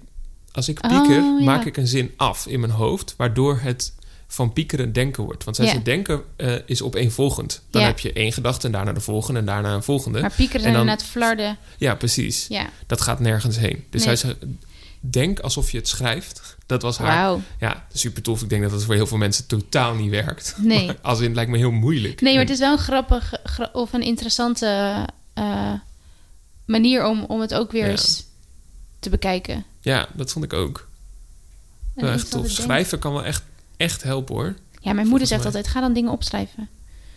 als 0.51 0.69
ik 0.69 0.83
Oh, 0.83 0.89
pieker, 0.89 1.15
ja. 1.23 1.43
maak 1.43 1.65
ik 1.65 1.77
een 1.77 1.87
zin 1.87 2.11
af 2.17 2.47
in 2.47 2.59
mijn 2.59 2.71
hoofd, 2.71 3.13
waardoor 3.17 3.59
het 3.59 3.93
van 4.31 4.53
piekeren 4.53 4.93
denken 4.93 5.23
wordt. 5.23 5.43
Want 5.43 5.55
zij 5.55 5.65
Ja. 5.65 5.71
zegt, 5.71 5.85
denken 5.85 6.21
eh, 6.35 6.55
is 6.65 6.81
opeenvolgend. 6.81 7.61
Dan 7.69 7.81
Ja. 7.81 7.87
heb 7.87 7.99
je 7.99 8.13
één 8.13 8.31
gedachte 8.33 8.65
en 8.65 8.71
daarna 8.71 8.93
de 8.93 8.99
volgende 9.01 9.39
en 9.39 9.45
daarna 9.45 9.73
een 9.73 9.83
volgende. 9.83 10.21
Maar 10.21 10.33
piekeren 10.35 10.65
En 10.75 10.85
dan- 10.85 10.99
flarden. 10.99 11.57
Ja, 11.77 11.95
precies. 11.95 12.45
Ja, 12.49 12.69
Dat 12.87 13.01
gaat 13.01 13.19
nergens 13.19 13.57
heen. 13.57 13.85
Dus 13.89 14.05
Nee. 14.05 14.15
zij 14.15 14.29
zegt, 14.29 14.45
denk 14.99 15.39
alsof 15.39 15.71
je 15.71 15.77
het 15.77 15.87
schrijft. 15.87 16.57
Dat 16.65 16.81
was 16.81 16.97
haar. 16.97 17.07
wauw. 17.07 17.41
Ja, 17.59 17.85
super 17.93 18.21
tof. 18.21 18.41
Ik 18.41 18.49
denk 18.49 18.61
dat 18.61 18.71
dat 18.71 18.83
voor 18.83 18.93
heel 18.95 19.07
veel 19.07 19.17
mensen 19.17 19.47
totaal 19.47 19.93
niet 19.95 20.09
werkt. 20.09 20.55
Nee. 20.57 20.85
Maar 20.85 20.97
als 21.01 21.19
in, 21.19 21.25
het 21.25 21.35
lijkt 21.35 21.51
me 21.51 21.57
heel 21.57 21.71
moeilijk. 21.71 22.21
Nee, 22.21 22.33
maar 22.33 22.41
het 22.43 22.51
is 22.51 22.59
wel 22.59 22.71
een 22.71 22.77
grappig 22.77 23.33
gra- 23.43 23.69
of 23.73 23.93
een 23.93 24.01
interessante 24.03 24.95
eh, 25.33 25.73
manier 26.65 27.05
om, 27.05 27.23
om 27.23 27.41
het 27.41 27.53
ook 27.53 27.71
weer 27.71 27.85
Ja. 27.85 27.91
eens 27.91 28.23
te 28.99 29.09
bekijken. 29.09 29.65
Ja, 29.81 30.07
dat 30.13 30.31
vond 30.31 30.45
ik 30.45 30.53
ook. 30.53 30.87
Echt 31.95 32.31
tof. 32.31 32.49
Schrijven 32.49 32.99
kan 32.99 33.13
wel 33.13 33.23
echt, 33.23 33.43
echt 33.79 34.03
helpen 34.03 34.35
hoor. 34.35 34.55
Ja, 34.81 34.93
mijn 34.93 35.07
moeder 35.07 35.27
zegt 35.27 35.43
mij. 35.43 35.47
altijd, 35.51 35.67
ga 35.73 35.79
dan 35.79 35.93
dingen 35.93 36.11
opschrijven. 36.11 36.69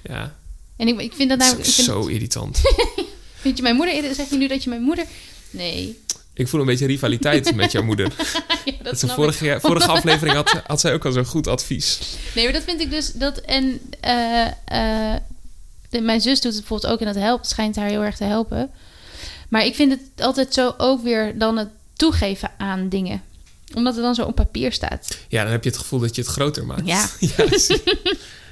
Ja, 0.03 0.35
En 0.77 0.89
ik, 0.89 1.01
ik 1.01 1.13
vind 1.13 1.29
dat 1.29 1.39
dat 1.39 1.49
nou... 1.53 1.63
vind, 1.63 1.87
zo 1.87 2.07
irritant. 2.07 2.61
vind 3.43 3.57
je 3.57 3.63
mijn 3.63 3.77
moeder... 3.77 4.15
Zeg 4.15 4.31
je 4.31 4.37
nu 4.37 4.49
dat 4.49 4.63
je 4.65 4.69
mijn 4.69 4.83
moeder... 4.83 5.05
Nee. 5.51 6.01
Ik 6.35 6.49
voel 6.49 6.61
een 6.61 6.67
beetje 6.67 6.87
rivaliteit 6.87 7.55
met 7.55 7.73
jouw 7.73 7.83
moeder. 7.83 8.13
ja, 8.65 8.73
dat 8.83 9.01
Dat 9.01 9.13
vorige, 9.13 9.59
vorige 9.61 9.87
aflevering 9.89 10.37
had, 10.37 10.63
had 10.67 10.81
zij 10.81 10.93
ook 10.93 11.05
al 11.05 11.13
zo'n 11.13 11.25
goed 11.25 11.47
advies. 11.47 11.99
Nee, 12.35 12.45
maar 12.45 12.53
dat 12.53 12.63
vind 12.63 12.81
ik 12.81 12.91
dus... 12.91 13.13
Dat, 13.13 13.39
en 13.39 13.81
eh, 14.01 14.47
eh, 14.65 15.21
de- 15.91 16.01
mijn 16.01 16.21
zus 16.21 16.41
doet 16.41 16.53
het 16.53 16.61
bijvoorbeeld 16.61 16.93
ook 16.93 17.01
en 17.01 17.07
dat 17.07 17.23
helpt. 17.23 17.49
schijnt 17.49 17.77
haar 17.77 17.89
heel 17.89 18.03
erg 18.05 18.17
te 18.17 18.25
helpen. 18.25 18.71
Maar 19.49 19.65
ik 19.65 19.75
vind 19.75 19.91
het 19.93 20.25
altijd 20.27 20.55
zo 20.55 20.75
ook 20.77 21.03
weer 21.03 21.39
dan 21.39 21.57
het 21.57 21.69
toegeven 21.93 22.51
aan 22.59 22.89
dingen. 22.89 23.23
Omdat 23.75 23.95
het 23.95 24.03
dan 24.05 24.15
zo 24.15 24.23
op 24.25 24.35
papier 24.35 24.73
staat. 24.73 25.19
Ja, 25.29 25.43
dan 25.43 25.53
heb 25.53 25.65
je 25.65 25.71
het 25.71 25.79
gevoel 25.79 25.99
dat 26.01 26.15
je 26.17 26.23
het 26.23 26.31
groter 26.31 26.67
maakt. 26.67 26.87
Ja. 26.87 27.09
zie- 27.59 27.83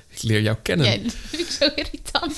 ik 0.08 0.22
leer 0.22 0.40
jou 0.40 0.56
kennen. 0.62 0.86
Ja, 0.86 0.96
dat 0.96 1.14
vind 1.28 1.42
ik 1.42 1.50
zo 1.50 1.64
irritant. 1.74 2.34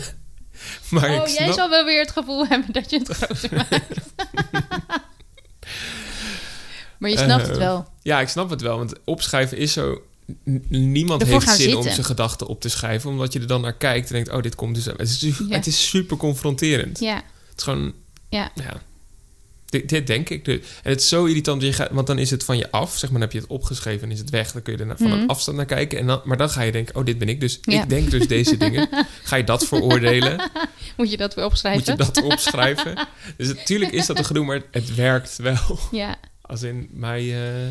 maar 0.90 1.20
oh, 1.20 1.28
jij 1.28 1.52
zal 1.52 1.70
wel 1.70 1.84
weer 1.84 2.00
het 2.00 2.10
gevoel 2.10 2.46
hebben 2.46 2.72
dat 2.72 2.90
je 2.90 2.98
het 2.98 3.08
groter 3.08 3.50
maakt. 3.56 3.84
maar 6.98 7.10
je 7.10 7.18
snapt 7.18 7.42
het 7.42 7.50
Eh, 7.50 7.56
wel. 7.58 7.88
Ja, 8.02 8.20
ik 8.20 8.28
snap 8.28 8.50
het 8.50 8.60
wel. 8.60 8.76
Want 8.78 8.92
opschrijven 9.04 9.56
is 9.58 9.72
zo... 9.72 10.02
Niemand 10.68 11.22
Ervoor 11.22 11.42
heeft 11.42 11.56
zin 11.56 11.76
om 11.76 11.82
zijn 11.82 12.04
gedachten 12.04 12.46
op 12.46 12.60
te 12.60 12.68
schrijven. 12.68 13.10
Omdat 13.10 13.32
je 13.32 13.40
er 13.40 13.46
dan 13.46 13.60
naar 13.60 13.76
kijkt 13.76 14.06
en 14.08 14.14
denkt... 14.14 14.30
Oh, 14.30 14.42
dit 14.42 14.54
komt 14.54 14.74
dus... 14.74 14.84
Het 14.84 15.00
is, 15.00 15.20
Ja. 15.20 15.34
het 15.48 15.66
is 15.66 15.88
super 15.88 16.16
confronterend. 16.16 16.98
Ja, 17.00 17.14
Het 17.14 17.56
is 17.56 17.62
gewoon... 17.62 17.94
ja. 18.28 18.50
Ja. 18.54 18.80
Dit, 19.74 19.88
dit 19.88 20.06
denk 20.06 20.28
ik. 20.28 20.44
Dus- 20.44 20.58
En 20.82 20.90
het 20.90 21.00
is 21.00 21.08
zo 21.08 21.24
irritant, 21.24 21.62
je 21.62 21.72
gaat, 21.72 21.90
want 21.90 22.06
dan 22.06 22.18
is 22.18 22.30
het 22.30 22.44
van 22.44 22.56
je 22.56 22.70
af. 22.70 22.90
Zeg 22.98 23.10
maar, 23.10 23.20
dan 23.20 23.28
heb 23.28 23.32
je 23.32 23.38
het 23.38 23.48
opgeschreven 23.48 24.02
en 24.06 24.12
is 24.12 24.18
het 24.18 24.30
weg. 24.30 24.52
Dan 24.52 24.62
kun 24.62 24.76
je 24.76 24.84
er 24.84 24.96
van 24.96 25.10
een 25.10 25.26
afstand 25.28 25.56
naar 25.56 25.66
kijken. 25.66 25.98
En 25.98 26.06
dan, 26.06 26.20
maar 26.24 26.36
dan 26.36 26.50
ga 26.50 26.62
je 26.62 26.72
denken, 26.72 26.94
oh, 26.96 27.04
dit 27.04 27.18
ben 27.18 27.28
ik 27.28 27.40
dus. 27.40 27.58
Ja. 27.62 27.82
Ik 27.82 27.88
denk 27.88 28.10
dus 28.10 28.26
deze 28.28 28.56
dingen. 28.56 28.88
Ga 29.22 29.36
je 29.36 29.44
dat 29.44 29.66
veroordelen? 29.66 30.50
Moet 30.96 31.10
je 31.10 31.16
dat 31.16 31.34
weer 31.34 31.44
opschrijven? 31.44 31.94
Moet 31.96 32.06
je 32.06 32.12
dat 32.12 32.22
opschrijven? 32.32 32.94
Dus 33.36 33.48
natuurlijk 33.48 33.92
is 33.92 34.06
dat 34.06 34.18
een 34.18 34.24
gedoe, 34.24 34.44
maar 34.44 34.62
het 34.70 34.94
werkt 34.94 35.36
wel. 35.36 35.78
Ja, 35.90 36.16
Als 36.40 36.62
in 36.62 36.88
mij 36.92 37.34
eh, 37.46 37.68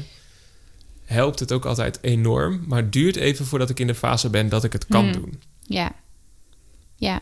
helpt 1.06 1.40
het 1.40 1.52
ook 1.52 1.66
altijd 1.66 1.98
enorm. 2.02 2.64
Maar 2.68 2.80
het 2.82 2.92
duurt 2.94 3.16
even 3.16 3.46
voordat 3.46 3.70
ik 3.70 3.80
in 3.80 3.88
de 3.88 3.96
fase 3.96 4.30
ben 4.30 4.50
dat 4.50 4.64
ik 4.64 4.74
het 4.74 4.86
kan 4.88 5.06
Mhm. 5.06 5.14
doen. 5.14 5.42
ja. 5.62 5.92
Ja. 6.96 7.22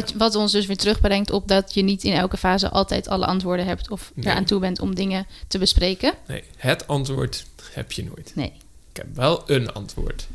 Wat, 0.00 0.12
wat 0.12 0.34
ons 0.34 0.52
dus 0.52 0.66
weer 0.66 0.76
terugbrengt 0.76 1.30
op 1.30 1.48
dat 1.48 1.74
je 1.74 1.82
niet 1.82 2.04
in 2.04 2.12
elke 2.12 2.36
fase 2.36 2.68
altijd 2.68 3.08
alle 3.08 3.26
antwoorden 3.26 3.66
hebt 3.66 3.90
of 3.90 4.12
Nee. 4.14 4.26
eraan 4.26 4.44
toe 4.44 4.60
bent 4.60 4.80
om 4.80 4.94
dingen 4.94 5.26
te 5.48 5.58
bespreken. 5.58 6.12
Nee, 6.26 6.42
het 6.56 6.86
antwoord 6.86 7.46
heb 7.72 7.92
je 7.92 8.04
nooit. 8.04 8.32
Nee. 8.34 8.52
Ik 8.90 8.96
heb 8.96 9.06
wel 9.16 9.42
een 9.46 9.72
antwoord. 9.72 10.26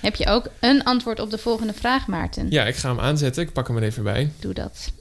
Heb 0.00 0.14
je 0.14 0.26
ook 0.26 0.46
een 0.60 0.84
antwoord 0.84 1.20
op 1.20 1.30
de 1.30 1.38
volgende 1.38 1.72
vraag, 1.72 2.06
Maarten? 2.06 2.50
Ja, 2.50 2.64
ik 2.64 2.76
ga 2.76 2.88
hem 2.88 3.00
aanzetten. 3.00 3.42
Ik 3.42 3.52
pak 3.52 3.66
hem 3.68 3.76
er 3.76 3.82
even 3.82 4.02
bij. 4.02 4.32
Doe 4.40 4.54
dat. 4.54 4.92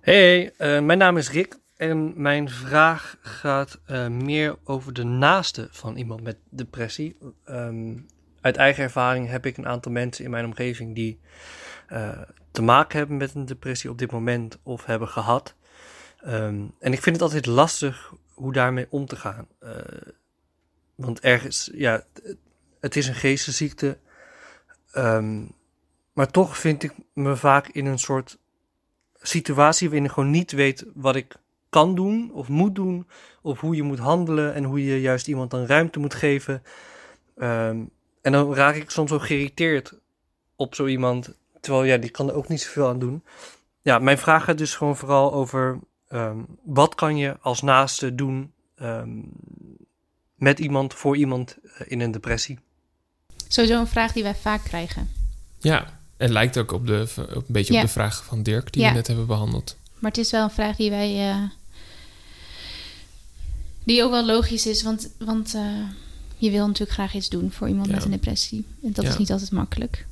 Hey, 0.00 0.52
eh, 0.56 0.80
mijn 0.80 0.98
naam 0.98 1.16
is 1.16 1.30
Rick 1.30 1.58
en 1.76 2.12
mijn 2.22 2.50
vraag 2.50 3.16
gaat 3.20 3.78
eh, 3.86 4.06
meer 4.06 4.56
over 4.64 4.92
de 4.92 5.04
naaste 5.04 5.68
van 5.70 5.96
iemand 5.96 6.22
met 6.22 6.36
depressie. 6.50 7.16
Ehm, 7.44 7.92
uit 8.40 8.56
eigen 8.56 8.82
ervaring 8.82 9.28
heb 9.28 9.46
ik 9.46 9.56
een 9.56 9.66
aantal 9.66 9.92
mensen 9.92 10.24
in 10.24 10.30
mijn 10.30 10.44
omgeving 10.44 10.94
die 10.94 11.20
eh, 11.86 12.20
te 12.50 12.62
maken 12.62 12.98
hebben 12.98 13.16
met 13.16 13.34
een 13.34 13.46
depressie 13.46 13.90
op 13.90 13.98
dit 13.98 14.10
moment 14.12 14.58
of 14.62 14.84
hebben 14.84 15.08
gehad. 15.08 15.54
Ehm, 16.20 16.64
en 16.78 16.92
ik 16.92 17.02
vind 17.02 17.16
het 17.16 17.24
altijd 17.24 17.46
lastig 17.46 18.12
hoe 18.34 18.52
daarmee 18.52 18.86
om 18.90 19.06
te 19.06 19.16
gaan. 19.16 19.48
Eh, 19.58 19.70
want 20.94 21.20
ergens, 21.20 21.70
ja, 21.74 22.04
het- 22.80 22.96
is 22.96 23.08
een 23.08 23.14
geestesziekte. 23.14 23.98
Ehm, 24.92 25.44
maar 26.12 26.30
toch 26.30 26.58
vind 26.58 26.82
ik 26.82 26.92
me 27.12 27.36
vaak 27.36 27.68
in 27.68 27.86
een 27.86 27.98
soort 27.98 28.38
situatie 29.20 29.88
waarin 29.88 30.04
ik 30.06 30.10
gewoon 30.12 30.30
niet 30.30 30.52
weet 30.52 30.84
wat 30.94 31.16
ik 31.16 31.34
kan 31.68 31.94
doen 31.94 32.30
of 32.32 32.48
moet 32.48 32.74
doen, 32.74 33.06
of 33.42 33.60
hoe 33.60 33.76
je 33.76 33.82
moet 33.82 33.98
handelen 33.98 34.54
en 34.54 34.64
hoe 34.64 34.84
je 34.84 35.00
juist 35.00 35.28
iemand 35.28 35.50
dan 35.50 35.66
ruimte 35.66 35.98
moet 35.98 36.14
geven. 36.14 36.62
Ehm, 37.36 37.84
en 38.28 38.34
dan 38.34 38.54
raak 38.54 38.74
ik 38.74 38.90
soms 38.90 39.12
ook 39.12 39.26
geïrriteerd 39.26 39.92
op 40.56 40.74
zo 40.74 40.86
iemand, 40.86 41.30
terwijl 41.60 41.84
ja, 41.84 41.96
die 41.96 42.10
kan 42.10 42.28
er 42.28 42.34
ook 42.34 42.48
niet 42.48 42.60
zoveel 42.60 42.88
aan 42.88 42.98
doen. 42.98 43.22
Ja, 43.82 43.98
mijn 43.98 44.18
vraag 44.18 44.44
gaat 44.44 44.58
dus 44.58 44.74
gewoon 44.74 44.96
vooral 44.96 45.32
over 45.32 45.78
ehm, 46.08 46.38
wat 46.64 46.94
kan 46.94 47.16
je 47.16 47.36
als 47.40 47.62
naaste 47.62 48.14
doen 48.14 48.52
ehm, 48.74 49.08
met 50.34 50.58
iemand, 50.58 50.94
voor 50.94 51.16
iemand 51.16 51.56
eh, 51.62 51.80
in 51.90 52.00
een 52.00 52.10
depressie. 52.10 52.58
Sowieso 53.48 53.80
een 53.80 53.86
vraag 53.86 54.12
die 54.12 54.22
wij 54.22 54.34
vaak 54.34 54.64
krijgen. 54.64 55.10
Ja, 55.58 56.00
het 56.16 56.30
lijkt 56.30 56.58
ook 56.58 56.72
op 56.72 56.86
de, 56.86 57.06
op 57.16 57.34
een 57.36 57.44
beetje 57.46 57.72
Ja. 57.72 57.80
op 57.80 57.86
de 57.86 57.92
vraag 57.92 58.24
van 58.24 58.42
Dirk 58.42 58.72
die 58.72 58.82
Ja. 58.82 58.88
we 58.88 58.94
net 58.94 59.06
hebben 59.06 59.26
behandeld. 59.26 59.76
Maar 59.98 60.10
het 60.10 60.20
is 60.20 60.30
wel 60.30 60.42
een 60.42 60.50
vraag 60.50 60.76
die 60.76 60.90
wij. 60.90 61.30
eh, 61.30 61.42
die 63.84 64.02
ook 64.04 64.10
wel 64.10 64.24
logisch 64.24 64.66
is, 64.66 64.82
want, 64.82 65.10
want 65.18 65.54
eh, 65.54 65.62
je 66.38 66.50
wil 66.50 66.66
natuurlijk 66.66 66.92
graag 66.92 67.14
iets 67.14 67.28
doen 67.28 67.52
voor 67.52 67.68
iemand 67.68 67.86
Ja. 67.88 67.94
met 67.94 68.04
een 68.04 68.10
depressie. 68.10 68.64
En 68.82 68.92
dat 68.92 69.04
Ja. 69.04 69.10
is 69.10 69.18
niet 69.18 69.30
altijd 69.30 69.50
makkelijk. 69.50 70.06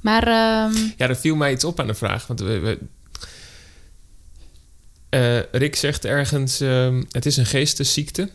Maar 0.00 0.22
ehm, 0.26 0.82
Ja, 0.96 1.08
er 1.08 1.16
viel 1.16 1.36
mij 1.36 1.52
iets 1.52 1.64
op 1.64 1.80
aan 1.80 1.86
de 1.86 1.94
vraag. 1.94 2.26
Want 2.26 2.40
we, 2.40 2.58
we- 2.58 2.78
Eh, 5.08 5.40
Rick 5.52 5.76
zegt 5.76 6.04
ergens: 6.04 6.60
ehm, 6.60 7.02
het 7.10 7.26
is 7.26 7.36
een 7.36 7.46
geestesziekte. 7.46 8.30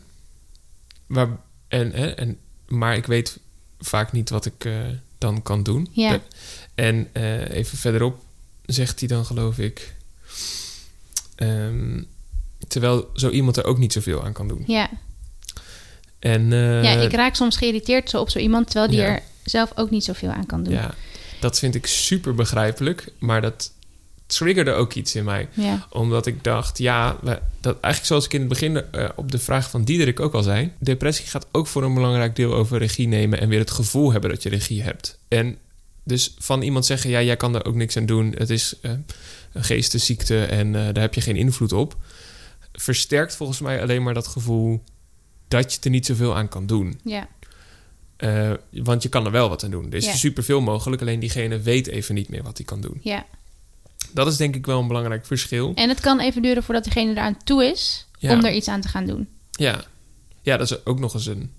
Waar, 1.08 1.28
en, 1.68 1.92
hè, 1.92 2.08
en, 2.08 2.38
maar 2.68 2.96
ik 2.96 3.06
weet 3.06 3.40
vaak 3.80 4.12
niet 4.12 4.30
wat 4.30 4.46
ik 4.46 4.66
eh, 4.66 4.74
dan 5.18 5.42
kan 5.42 5.64
doen. 5.64 5.88
Ja. 5.92 6.20
En 6.76 7.08
eh, 7.12 7.50
even 7.50 7.78
verderop 7.78 8.24
zegt 8.66 9.00
hij 9.00 9.08
dan, 9.10 9.26
geloof 9.26 9.58
ik. 9.58 9.94
ehm, 11.36 12.04
terwijl 12.68 13.10
zo 13.14 13.30
iemand 13.30 13.58
er 13.58 13.64
ook 13.66 13.78
niet 13.78 13.94
zoveel 13.94 14.24
aan 14.24 14.34
kan 14.34 14.48
doen. 14.48 14.64
ja. 14.68 14.90
En, 16.20 16.54
eh, 16.54 16.84
ja, 16.84 16.92
ik 16.92 17.12
raak 17.14 17.36
soms 17.36 17.58
geïrriteerd 17.58 18.10
zo 18.10 18.20
op 18.20 18.30
zo 18.30 18.40
iemand, 18.40 18.66
terwijl 18.70 18.90
die 18.92 19.00
Ja. 19.00 19.06
er 19.08 19.22
zelf 19.44 19.72
ook 19.76 19.90
niet 19.90 20.04
zoveel 20.04 20.30
aan 20.30 20.46
kan 20.46 20.64
doen. 20.64 20.74
Ja, 20.74 20.94
dat 21.40 21.60
vind 21.60 21.76
ik 21.76 21.86
super 21.86 22.36
begrijpelijk. 22.36 23.08
Maar 23.20 23.42
dat 23.42 23.72
triggerde 24.26 24.72
ook 24.72 24.94
iets 24.94 25.16
in 25.16 25.24
mij. 25.24 25.48
Ja. 25.54 25.88
Omdat 25.90 26.26
ik 26.26 26.44
dacht, 26.44 26.78
ja, 26.78 27.18
we- 27.22 27.40
dat 27.62 27.74
eigenlijk 27.74 28.06
zoals 28.06 28.26
ik 28.26 28.34
in 28.34 28.40
het 28.40 28.50
begin 28.50 28.84
eh, 28.92 29.10
op 29.16 29.32
de 29.32 29.40
vraag 29.40 29.70
van 29.70 29.84
Diederik 29.84 30.20
ook 30.20 30.34
al 30.34 30.44
zei. 30.44 30.72
Depressie 30.80 31.26
gaat 31.28 31.48
ook 31.52 31.68
voor 31.68 31.84
een 31.84 31.94
belangrijk 31.94 32.36
deel 32.36 32.54
over 32.54 32.78
regie 32.78 33.08
nemen 33.08 33.40
en 33.40 33.50
weer 33.50 33.60
het 33.60 33.72
gevoel 33.72 34.12
hebben 34.12 34.30
dat 34.30 34.44
je 34.44 34.50
regie 34.50 34.82
hebt. 34.84 35.20
En 35.28 35.58
dus 36.04 36.36
van 36.40 36.62
iemand 36.62 36.86
zeggen, 36.86 37.10
ja, 37.10 37.22
jij 37.22 37.38
kan 37.38 37.56
er 37.56 37.66
ook 37.66 37.76
niks 37.76 37.98
aan 37.98 38.06
doen. 38.06 38.34
Het 38.38 38.50
is 38.50 38.74
eh, 38.82 38.92
een 39.54 39.64
geestesziekte 39.64 40.44
en 40.46 40.72
daar 40.72 41.00
heb 41.00 41.14
je 41.14 41.22
geen 41.22 41.36
invloed 41.36 41.74
op. 41.74 41.96
Versterkt 42.74 43.36
volgens 43.36 43.60
mij 43.60 43.82
alleen 43.82 44.04
maar 44.04 44.14
dat 44.14 44.28
gevoel 44.28 44.84
dat 45.50 45.74
je 45.74 45.80
er 45.84 45.90
niet 45.90 46.06
zoveel 46.06 46.36
aan 46.36 46.48
kan 46.50 46.66
doen. 46.66 47.00
Ja. 47.04 47.28
Eh, 48.18 48.52
want 48.72 49.04
je 49.04 49.10
kan 49.10 49.26
er 49.26 49.32
wel 49.32 49.50
wat 49.50 49.64
aan 49.64 49.72
doen. 49.72 49.86
Er 49.86 49.94
is 49.98 50.06
Ja. 50.06 50.16
superveel 50.16 50.62
mogelijk, 50.62 51.02
alleen 51.02 51.20
diegene 51.20 51.60
weet 51.60 51.88
even 51.88 52.16
niet 52.16 52.30
meer 52.30 52.44
wat 52.44 52.58
hij 52.58 52.66
kan 52.66 52.82
doen. 52.82 53.00
ja. 53.04 53.26
Dat 54.14 54.28
is 54.28 54.38
denk 54.38 54.56
ik 54.56 54.66
wel 54.66 54.80
een 54.80 54.88
belangrijk 54.88 55.26
verschil. 55.26 55.72
En 55.76 55.90
het 55.90 56.00
kan 56.00 56.20
even 56.20 56.42
duren 56.42 56.64
voordat 56.64 56.84
degene 56.84 57.12
eraan 57.12 57.38
toe 57.44 57.66
is 57.66 58.08
Ja. 58.20 58.34
om 58.34 58.46
er 58.46 58.54
iets 58.54 58.68
aan 58.68 58.82
te 58.82 58.88
gaan 58.88 59.06
doen. 59.06 59.28
Ja. 59.52 59.84
ja, 60.42 60.58
dat 60.58 60.72
is 60.72 60.86
ook 60.86 61.00
nog 61.00 61.14
eens 61.14 61.26
een 61.26 61.52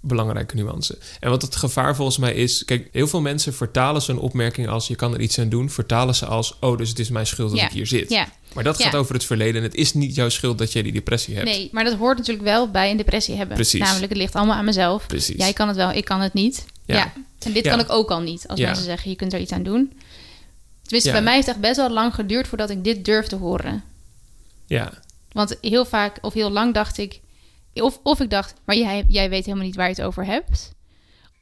belangrijke 0.00 0.54
nuance. 0.56 0.98
En 1.20 1.30
wat 1.30 1.42
het 1.42 1.56
gevaar 1.56 1.96
volgens 1.96 2.18
mij 2.18 2.34
is... 2.34 2.64
Kijk, 2.64 2.88
heel 2.92 3.08
veel 3.08 3.20
mensen 3.20 3.54
vertalen 3.54 4.02
zo'n 4.02 4.18
opmerking 4.18 4.68
als... 4.68 4.86
je 4.88 4.94
kan 4.94 5.14
er 5.14 5.20
iets 5.20 5.38
aan 5.38 5.48
doen, 5.48 5.70
vertalen 5.70 6.14
ze 6.14 6.26
als... 6.26 6.56
oh, 6.60 6.78
dus 6.78 6.88
het 6.88 6.98
is 6.98 7.08
mijn 7.08 7.26
schuld 7.26 7.50
dat 7.50 7.58
Ja. 7.58 7.66
ik 7.66 7.72
hier 7.72 7.86
zit. 7.86 8.10
Ja. 8.10 8.28
Maar 8.54 8.64
dat 8.64 8.78
Ja. 8.78 8.84
gaat 8.84 8.96
over 8.96 9.14
het 9.14 9.24
verleden... 9.24 9.56
en 9.56 9.62
het 9.62 9.74
is 9.74 9.94
niet 9.94 10.14
jouw 10.14 10.28
schuld 10.28 10.58
dat 10.58 10.72
jij 10.72 10.82
die 10.82 10.92
depressie 10.92 11.34
hebt. 11.34 11.46
Nee, 11.46 11.68
maar 11.72 11.84
dat 11.84 11.94
hoort 11.94 12.18
natuurlijk 12.18 12.46
wel 12.46 12.70
bij 12.70 12.90
een 12.90 12.96
depressie 12.96 13.34
hebben. 13.36 13.54
Precies. 13.56 13.80
Namelijk, 13.80 14.08
het 14.08 14.18
ligt 14.18 14.34
allemaal 14.34 14.56
aan 14.56 14.64
mezelf. 14.64 15.06
Precies. 15.06 15.36
Jij 15.36 15.52
kan 15.52 15.68
het 15.68 15.76
wel, 15.76 15.92
ik 15.92 16.04
kan 16.04 16.20
het 16.20 16.32
niet. 16.32 16.64
Ja. 16.84 17.12
En 17.38 17.52
dit 17.52 17.68
kan 17.68 17.80
ik 17.80 17.90
ook 17.90 18.10
al 18.10 18.20
niet. 18.20 18.48
Als 18.48 18.60
mensen 18.60 18.84
zeggen, 18.84 19.10
je 19.10 19.16
kunt 19.16 19.32
er 19.32 19.40
iets 19.40 19.52
aan 19.52 19.62
doen. 19.62 19.92
Tenminste, 20.82 21.10
bij 21.12 21.22
mij 21.22 21.34
heeft 21.34 21.46
het 21.46 21.54
echt 21.56 21.64
best 21.64 21.76
wel 21.76 21.90
lang 21.90 22.14
geduurd 22.14 22.48
voordat 22.48 22.70
ik 22.70 22.84
dit 22.84 23.04
durfde 23.04 23.36
horen. 23.36 23.84
Ja, 24.66 24.92
Want 25.32 25.56
heel 25.60 25.84
vaak 25.84 26.18
of 26.20 26.32
heel 26.34 26.50
lang 26.50 26.74
dacht 26.74 26.98
ik... 26.98 27.20
Of, 27.74 28.00
of 28.02 28.20
ik 28.20 28.30
dacht, 28.30 28.54
maar 28.64 28.76
jij, 28.76 29.04
jij 29.08 29.30
weet 29.30 29.44
helemaal 29.44 29.66
niet 29.66 29.76
waar 29.76 29.88
je 29.88 29.94
het 29.94 30.02
over 30.04 30.24
hebt. 30.24 30.74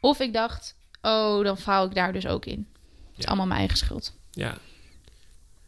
Of 0.01 0.21
ik 0.21 0.33
dacht, 0.33 0.77
oh, 1.03 1.45
dan 1.45 1.59
faal 1.59 1.87
ik 1.87 1.95
daar 1.95 2.13
dus 2.13 2.27
ook 2.27 2.45
in. 2.47 2.67
Het 3.11 3.19
is 3.19 3.27
allemaal 3.27 3.47
mijn 3.47 3.59
eigen 3.59 3.79
schuld. 3.79 4.15
ja. 4.33 4.59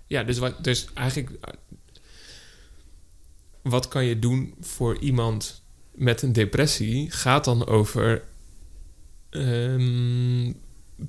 Ja, 0.06 0.22
dus, 0.22 0.38
wat, 0.38 0.64
dus 0.64 0.86
eigenlijk... 0.94 1.30
Wat 3.62 3.88
kan 3.88 4.04
je 4.04 4.18
doen 4.18 4.54
voor 4.60 4.98
iemand 4.98 5.62
met 5.90 6.22
een 6.22 6.32
depressie... 6.32 7.10
gaat 7.10 7.44
dan 7.44 7.66
over... 7.66 8.24
ehm, 9.30 10.52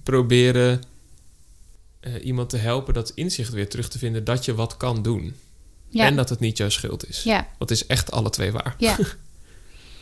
proberen 0.04 0.82
eh, 2.00 2.26
iemand 2.26 2.50
te 2.50 2.58
helpen 2.58 2.94
dat 2.94 3.10
inzicht 3.10 3.52
weer 3.52 3.70
terug 3.70 3.90
te 3.90 3.98
vinden... 3.98 4.24
dat 4.24 4.46
je 4.46 4.56
wat 4.56 4.78
kan 4.78 5.02
doen. 5.02 5.36
Ja, 5.90 6.06
En 6.06 6.16
dat 6.16 6.30
het 6.30 6.40
niet 6.40 6.58
jouw 6.58 6.70
schuld 6.70 7.08
is. 7.08 7.24
ja, 7.24 7.48
Dat 7.58 7.72
is 7.72 7.86
echt 7.88 8.12
alle 8.12 8.30
twee 8.30 8.52
waar. 8.52 8.76
ja. 8.78 8.98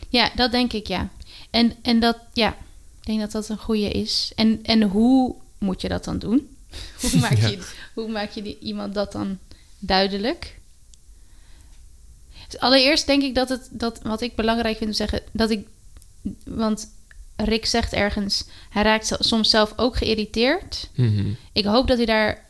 ja, 0.08 0.30
dat 0.34 0.50
denk 0.50 0.72
ik, 0.72 0.86
ja. 0.86 1.08
En, 1.50 1.76
en 1.82 2.00
dat, 2.00 2.18
ja, 2.32 2.48
ik 3.00 3.06
denk 3.06 3.20
dat 3.20 3.32
dat 3.32 3.48
een 3.48 3.58
goede 3.58 3.90
is. 3.90 4.32
En, 4.34 4.62
en 4.62 4.82
hoe 4.82 5.34
moet 5.58 5.80
je 5.80 5.88
dat 5.88 6.04
dan 6.04 6.18
doen? 6.18 6.56
hoe 7.00 7.20
maak 7.20 7.36
Ja. 7.38 7.48
je, 7.48 7.68
hoe 7.94 8.08
maak 8.08 8.30
je 8.30 8.42
die, 8.42 8.58
iemand 8.60 8.94
dat 8.94 9.12
dan 9.12 9.38
duidelijk? 9.78 10.56
Dus 12.48 12.60
allereerst 12.60 13.06
denk 13.06 13.22
ik 13.22 13.34
dat 13.34 13.48
het, 13.48 13.68
dat, 13.70 14.00
wat 14.02 14.20
ik 14.20 14.34
belangrijk 14.34 14.76
vind 14.76 14.90
om 14.90 14.96
te 14.96 15.02
zeggen, 15.02 15.22
dat 15.32 15.50
ik, 15.50 15.66
want 16.44 16.88
Rick 17.36 17.66
zegt 17.66 17.92
ergens, 17.92 18.44
hij 18.70 18.82
raakt 18.82 19.16
soms 19.18 19.50
zelf 19.50 19.72
ook 19.76 19.96
geïrriteerd. 19.96 20.88
Mhm. 20.94 21.30
Ik 21.52 21.64
hoop 21.64 21.86
dat 21.88 21.96
hij 21.96 22.06
daar 22.06 22.46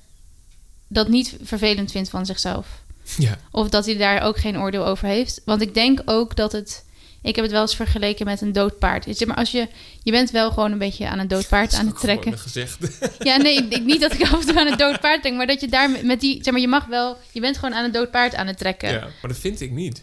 dat 0.89 1.09
niet 1.09 1.37
vervelend 1.43 1.91
vindt 1.91 2.09
van 2.11 2.27
zichzelf. 2.27 2.83
Ja, 3.17 3.39
Of 3.51 3.69
dat 3.69 3.87
hij 3.87 3.97
daar 3.97 4.23
ook 4.23 4.39
geen 4.39 4.59
oordeel 4.59 4.87
over 4.87 5.07
heeft. 5.09 5.41
Want 5.45 5.61
ik 5.63 5.75
denk 5.75 6.03
ook 6.05 6.37
dat 6.37 6.53
het. 6.53 6.85
Ik 7.23 7.35
heb 7.35 7.45
het 7.45 7.53
wel 7.53 7.63
eens 7.63 7.77
vergeleken 7.77 8.27
met 8.27 8.41
een 8.41 8.53
dood 8.53 8.79
paard. 8.79 9.05
Zeg 9.09 9.29
maar, 9.29 9.37
als 9.37 9.51
je, 9.51 9.69
je 10.03 10.11
bent 10.11 10.31
wel 10.31 10.51
gewoon 10.51 10.73
een 10.73 10.79
beetje 10.79 11.09
aan 11.09 11.19
een 11.19 11.29
dood 11.29 11.49
paard 11.49 11.75
aan 11.75 11.87
het 11.87 12.01
trekken. 12.01 12.39
Gezegd. 12.39 12.79
Ja, 13.19 13.37
nee, 13.37 13.67
ik, 13.69 13.85
niet 13.85 14.01
dat 14.01 14.13
ik 14.13 14.23
af 14.23 14.41
en 14.41 14.47
toe 14.47 14.61
aan 14.61 14.67
een 14.67 14.79
dood 14.79 15.01
paard 15.01 15.23
denk, 15.23 15.37
maar 15.37 15.47
dat 15.47 15.61
je 15.61 15.69
daar 15.69 15.91
met- 15.91 16.03
met 16.05 16.21
die, 16.21 16.35
zeg 16.43 16.53
maar, 16.53 16.61
je 16.63 16.69
mag 16.69 16.87
wel, 16.87 17.17
je 17.33 17.41
bent 17.41 17.55
gewoon 17.59 17.75
aan 17.75 17.85
een 17.85 17.93
dood 17.93 18.11
paard 18.11 18.35
aan 18.35 18.47
het 18.47 18.59
trekken. 18.59 18.91
Ja, 18.91 19.01
maar 19.01 19.31
dat 19.31 19.39
vind 19.39 19.61
ik 19.61 19.71
niet. 19.71 20.03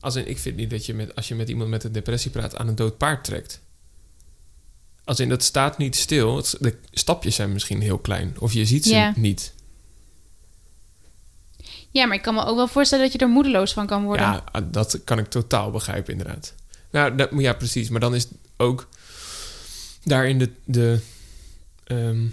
Als 0.00 0.16
in, 0.16 0.28
ik 0.28 0.38
vind 0.38 0.56
niet 0.56 0.70
dat 0.70 0.86
je 0.86 0.94
met, 0.94 1.14
als 1.14 1.28
je 1.28 1.34
met 1.34 1.48
iemand 1.48 1.70
met 1.70 1.84
een 1.84 1.92
depressie 1.92 2.30
praat 2.30 2.56
aan 2.56 2.68
een 2.68 2.74
dood 2.74 2.96
paard 2.98 3.24
trekt. 3.24 3.60
Als 5.04 5.20
in, 5.20 5.28
dat 5.28 5.42
staat 5.42 5.78
niet 5.78 5.96
stil. 5.96 6.36
Het- 6.36 6.56
de 6.60 6.78
stapjes 6.92 7.34
zijn 7.34 7.52
misschien 7.52 7.80
heel 7.80 7.98
klein. 7.98 8.34
Of 8.38 8.52
je 8.52 8.64
ziet 8.64 8.84
ze 8.84 8.94
Ja. 8.94 9.12
niet. 9.16 9.54
Ja, 11.98 12.06
maar 12.06 12.16
ik 12.16 12.22
kan 12.22 12.34
me 12.34 12.44
ook 12.44 12.56
wel 12.56 12.68
voorstellen 12.68 13.04
dat 13.04 13.12
je 13.12 13.18
er 13.18 13.28
moedeloos 13.28 13.72
van 13.72 13.86
kan 13.86 14.04
worden. 14.04 14.26
Ja, 14.26 14.60
dat 14.60 15.00
kan 15.04 15.18
ik 15.18 15.28
totaal 15.28 15.70
begrijpen, 15.70 16.12
inderdaad. 16.12 16.54
Nou, 16.90 17.14
dat, 17.14 17.30
ja, 17.36 17.52
precies. 17.52 17.88
Maar 17.88 18.00
dan 18.00 18.14
is 18.14 18.26
ook 18.56 18.88
daarin 20.04 20.38
de, 20.38 20.50
de, 20.64 21.00
ehm, 21.84 22.26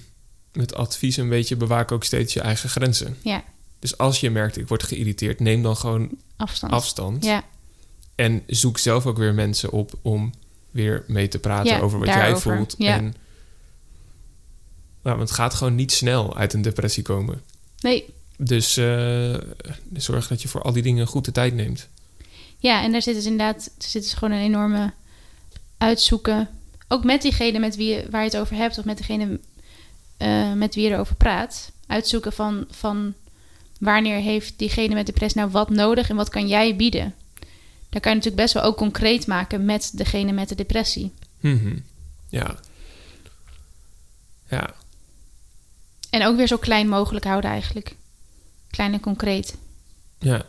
het 0.51 0.73
advies 0.75 1.17
een 1.17 1.29
beetje 1.29 1.55
bewaak 1.55 1.91
ook 1.91 2.03
steeds 2.03 2.33
je 2.33 2.41
eigen 2.41 2.69
grenzen. 2.69 3.17
Ja, 3.21 3.43
Dus 3.79 3.97
als 3.97 4.19
je 4.19 4.29
merkt, 4.29 4.57
ik 4.57 4.67
word 4.67 4.83
geïrriteerd, 4.83 5.39
neem 5.39 5.63
dan 5.63 5.77
gewoon 5.77 6.09
afstand. 6.37 6.73
afstand. 6.73 7.23
Ja, 7.25 7.43
En 8.15 8.43
zoek 8.47 8.77
zelf 8.77 9.05
ook 9.05 9.17
weer 9.17 9.33
mensen 9.33 9.71
op 9.71 9.93
om 10.01 10.33
weer 10.71 11.03
mee 11.07 11.27
te 11.27 11.39
praten 11.39 11.71
Ja, 11.73 11.79
over 11.79 11.99
wat 11.99 12.07
daarover. 12.07 12.47
jij 12.51 12.57
voelt. 12.57 12.75
Ja. 12.77 12.95
En, 12.95 13.03
nou, 15.03 15.17
want 15.17 15.29
het 15.29 15.31
gaat 15.37 15.53
gewoon 15.53 15.75
niet 15.75 15.91
snel 15.91 16.37
uit 16.37 16.53
een 16.53 16.61
depressie 16.61 17.03
komen. 17.03 17.41
nee. 17.79 18.13
Dus 18.37 18.77
eh, 18.77 19.37
zorg 19.93 20.27
dat 20.27 20.41
je 20.41 20.47
voor 20.47 20.61
al 20.61 20.71
die 20.73 20.83
dingen 20.83 21.07
goed 21.07 21.25
de 21.25 21.31
tijd 21.31 21.53
neemt. 21.53 21.87
Ja, 22.57 22.83
en 22.83 22.91
daar 22.91 23.01
zit 23.01 23.15
dus 23.15 23.25
inderdaad 23.25 23.65
er 23.65 23.87
zit 23.87 24.01
dus 24.01 24.13
gewoon 24.13 24.37
een 24.37 24.43
enorme 24.43 24.91
uitzoeken. 25.77 26.49
Ook 26.87 27.03
met 27.03 27.21
diegene 27.21 27.59
met 27.59 27.75
wie 27.75 27.95
je, 27.95 28.07
waar 28.09 28.23
je 28.23 28.29
het 28.29 28.37
over 28.37 28.55
hebt, 28.55 28.77
of 28.77 28.85
met 28.85 28.97
degene 28.97 29.39
eh, 30.17 30.53
met 30.53 30.75
wie 30.75 30.83
je 30.83 30.93
erover 30.93 31.15
praat. 31.15 31.71
Uitzoeken 31.87 32.33
van, 32.33 32.65
van 32.69 33.13
wanneer 33.79 34.19
heeft 34.19 34.53
diegene 34.57 34.93
met 34.93 35.05
depressie 35.05 35.39
nou 35.39 35.51
wat 35.51 35.69
nodig 35.69 36.09
en 36.09 36.15
wat 36.15 36.29
kan 36.29 36.47
jij 36.47 36.75
bieden. 36.75 37.13
Daar 37.89 38.01
kan 38.01 38.11
je 38.11 38.17
natuurlijk 38.17 38.43
best 38.43 38.53
wel 38.53 38.63
ook 38.63 38.77
concreet 38.77 39.27
maken 39.27 39.65
met 39.65 39.91
degene 39.93 40.31
met 40.31 40.49
de 40.49 40.55
depressie. 40.55 41.11
Mhm. 41.39 41.77
Ja. 42.29 42.59
Ja. 44.49 44.73
En 46.09 46.25
ook 46.25 46.35
weer 46.35 46.47
zo 46.47 46.57
klein 46.57 46.89
mogelijk 46.89 47.25
houden 47.25 47.49
eigenlijk. 47.49 47.95
Klein 48.75 48.93
en 48.93 48.99
concreet. 48.99 49.55
Ja. 50.19 50.45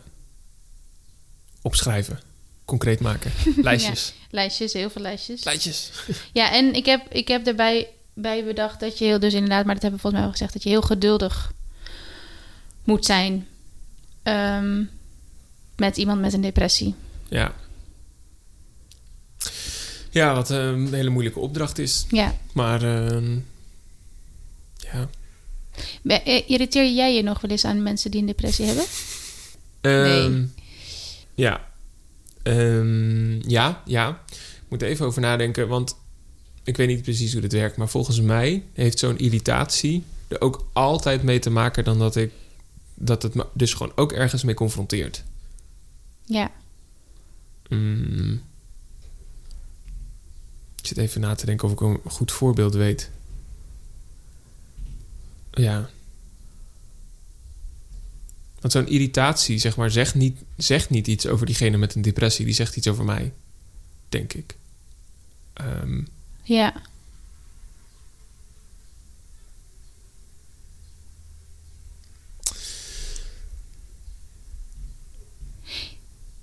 Opschrijven. 1.61 2.19
Concreet 2.65 2.99
maken. 2.99 3.31
Lijstjes. 3.57 4.13
Lijstjes, 4.29 4.73
heel 4.73 4.89
veel 4.89 5.01
lijstjes. 5.01 5.43
Lijstjes. 5.43 5.91
Ja, 6.33 6.51
en 6.51 6.73
ik 6.73 6.85
heb, 6.85 7.07
ik 7.11 7.27
heb 7.27 7.45
daarbij 7.45 7.87
bij 8.13 8.43
bedacht 8.43 8.79
dat 8.79 8.97
je 8.97 9.05
heel, 9.05 9.19
dus 9.19 9.33
inderdaad, 9.33 9.65
maar 9.65 9.73
dat 9.73 9.83
hebben 9.83 10.01
we 10.01 10.07
volgens 10.07 10.21
mij 10.21 10.31
al 10.31 10.31
gezegd, 10.31 10.53
dat 10.53 10.63
je 10.63 10.69
heel 10.69 10.81
geduldig 10.81 11.51
moet 12.83 13.05
zijn 13.05 13.47
ehm, 14.23 14.83
met 15.75 15.97
iemand 15.97 16.21
met 16.21 16.33
een 16.33 16.41
depressie. 16.41 16.95
Ja. 17.27 17.53
Ja, 20.09 20.33
wat 20.33 20.49
een 20.49 20.93
hele 20.93 21.09
moeilijke 21.09 21.39
opdracht 21.39 21.77
is. 21.77 22.05
Ja. 22.09 22.35
Maar 22.53 22.81
ehm, 22.83 23.39
ja. 24.77 25.09
Eh, 26.03 26.49
Irriteer 26.49 26.91
jij 26.91 27.15
je 27.15 27.23
nog 27.23 27.41
wel 27.41 27.51
eens 27.51 27.65
aan 27.65 27.83
mensen 27.83 28.11
die 28.11 28.19
een 28.19 28.25
depressie 28.25 28.65
hebben? 28.65 28.85
Ehm, 29.81 30.31
Nee. 30.31 30.47
Ja. 31.35 31.67
Ehm, 32.43 33.49
ja, 33.49 33.81
ja. 33.85 34.21
Ik 34.31 34.69
moet 34.69 34.81
even 34.81 35.05
over 35.05 35.21
nadenken, 35.21 35.67
want 35.67 35.95
ik 36.63 36.77
weet 36.77 36.87
niet 36.87 37.01
precies 37.01 37.31
hoe 37.31 37.41
dit 37.41 37.51
werkt, 37.53 37.77
maar 37.77 37.89
volgens 37.89 38.21
mij 38.21 38.63
heeft 38.73 38.99
zo'n 38.99 39.17
irritatie 39.17 40.03
er 40.27 40.41
ook 40.41 40.65
altijd 40.73 41.23
mee 41.23 41.39
te 41.39 41.49
maken 41.49 41.83
dan 41.83 41.99
dat 41.99 42.15
ik 42.15 42.31
dat 42.93 43.23
het 43.23 43.33
me 43.33 43.45
dus 43.53 43.73
gewoon 43.73 43.91
ook 43.95 44.11
ergens 44.11 44.43
mee 44.43 44.55
confronteert. 44.55 45.23
Ja. 46.25 46.51
Mm. 47.69 48.41
Ik 50.81 50.87
zit 50.87 50.97
even 50.97 51.21
na 51.21 51.35
te 51.35 51.45
denken 51.45 51.67
of 51.67 51.73
ik 51.73 51.81
een 51.81 51.99
goed 52.05 52.31
voorbeeld 52.31 52.73
weet. 52.73 53.09
Ja. 55.57 55.89
Want 58.59 58.73
zo'n 58.73 58.87
irritatie, 58.87 59.57
zeg 59.57 59.75
maar, 59.77 59.91
zegt 59.91 60.15
niet, 60.15 60.39
zegt 60.57 60.89
niet 60.89 61.07
iets 61.07 61.27
over 61.27 61.45
diegene 61.45 61.77
met 61.77 61.95
een 61.95 62.01
depressie. 62.01 62.45
Die 62.45 62.53
zegt 62.53 62.75
iets 62.75 62.87
over 62.87 63.05
mij, 63.05 63.33
denk 64.09 64.33
ik. 64.33 64.55
Ehm, 65.53 66.01
Ja. 66.43 66.81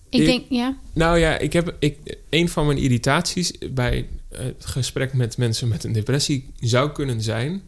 Ik 0.08 0.20
Ik- 0.20 0.26
denk, 0.26 0.44
ja. 0.48 0.76
nou 0.92 1.18
ja, 1.18 1.38
ik 1.38 1.52
heb 1.52 1.76
ik, 1.78 2.16
een 2.30 2.48
van 2.48 2.66
mijn 2.66 2.78
irritaties 2.78 3.52
bij 3.70 4.08
het 4.28 4.66
gesprek 4.66 5.12
met 5.12 5.36
mensen 5.36 5.68
met 5.68 5.84
een 5.84 5.92
depressie 5.92 6.46
zou 6.60 6.92
kunnen 6.92 7.22
zijn 7.22 7.62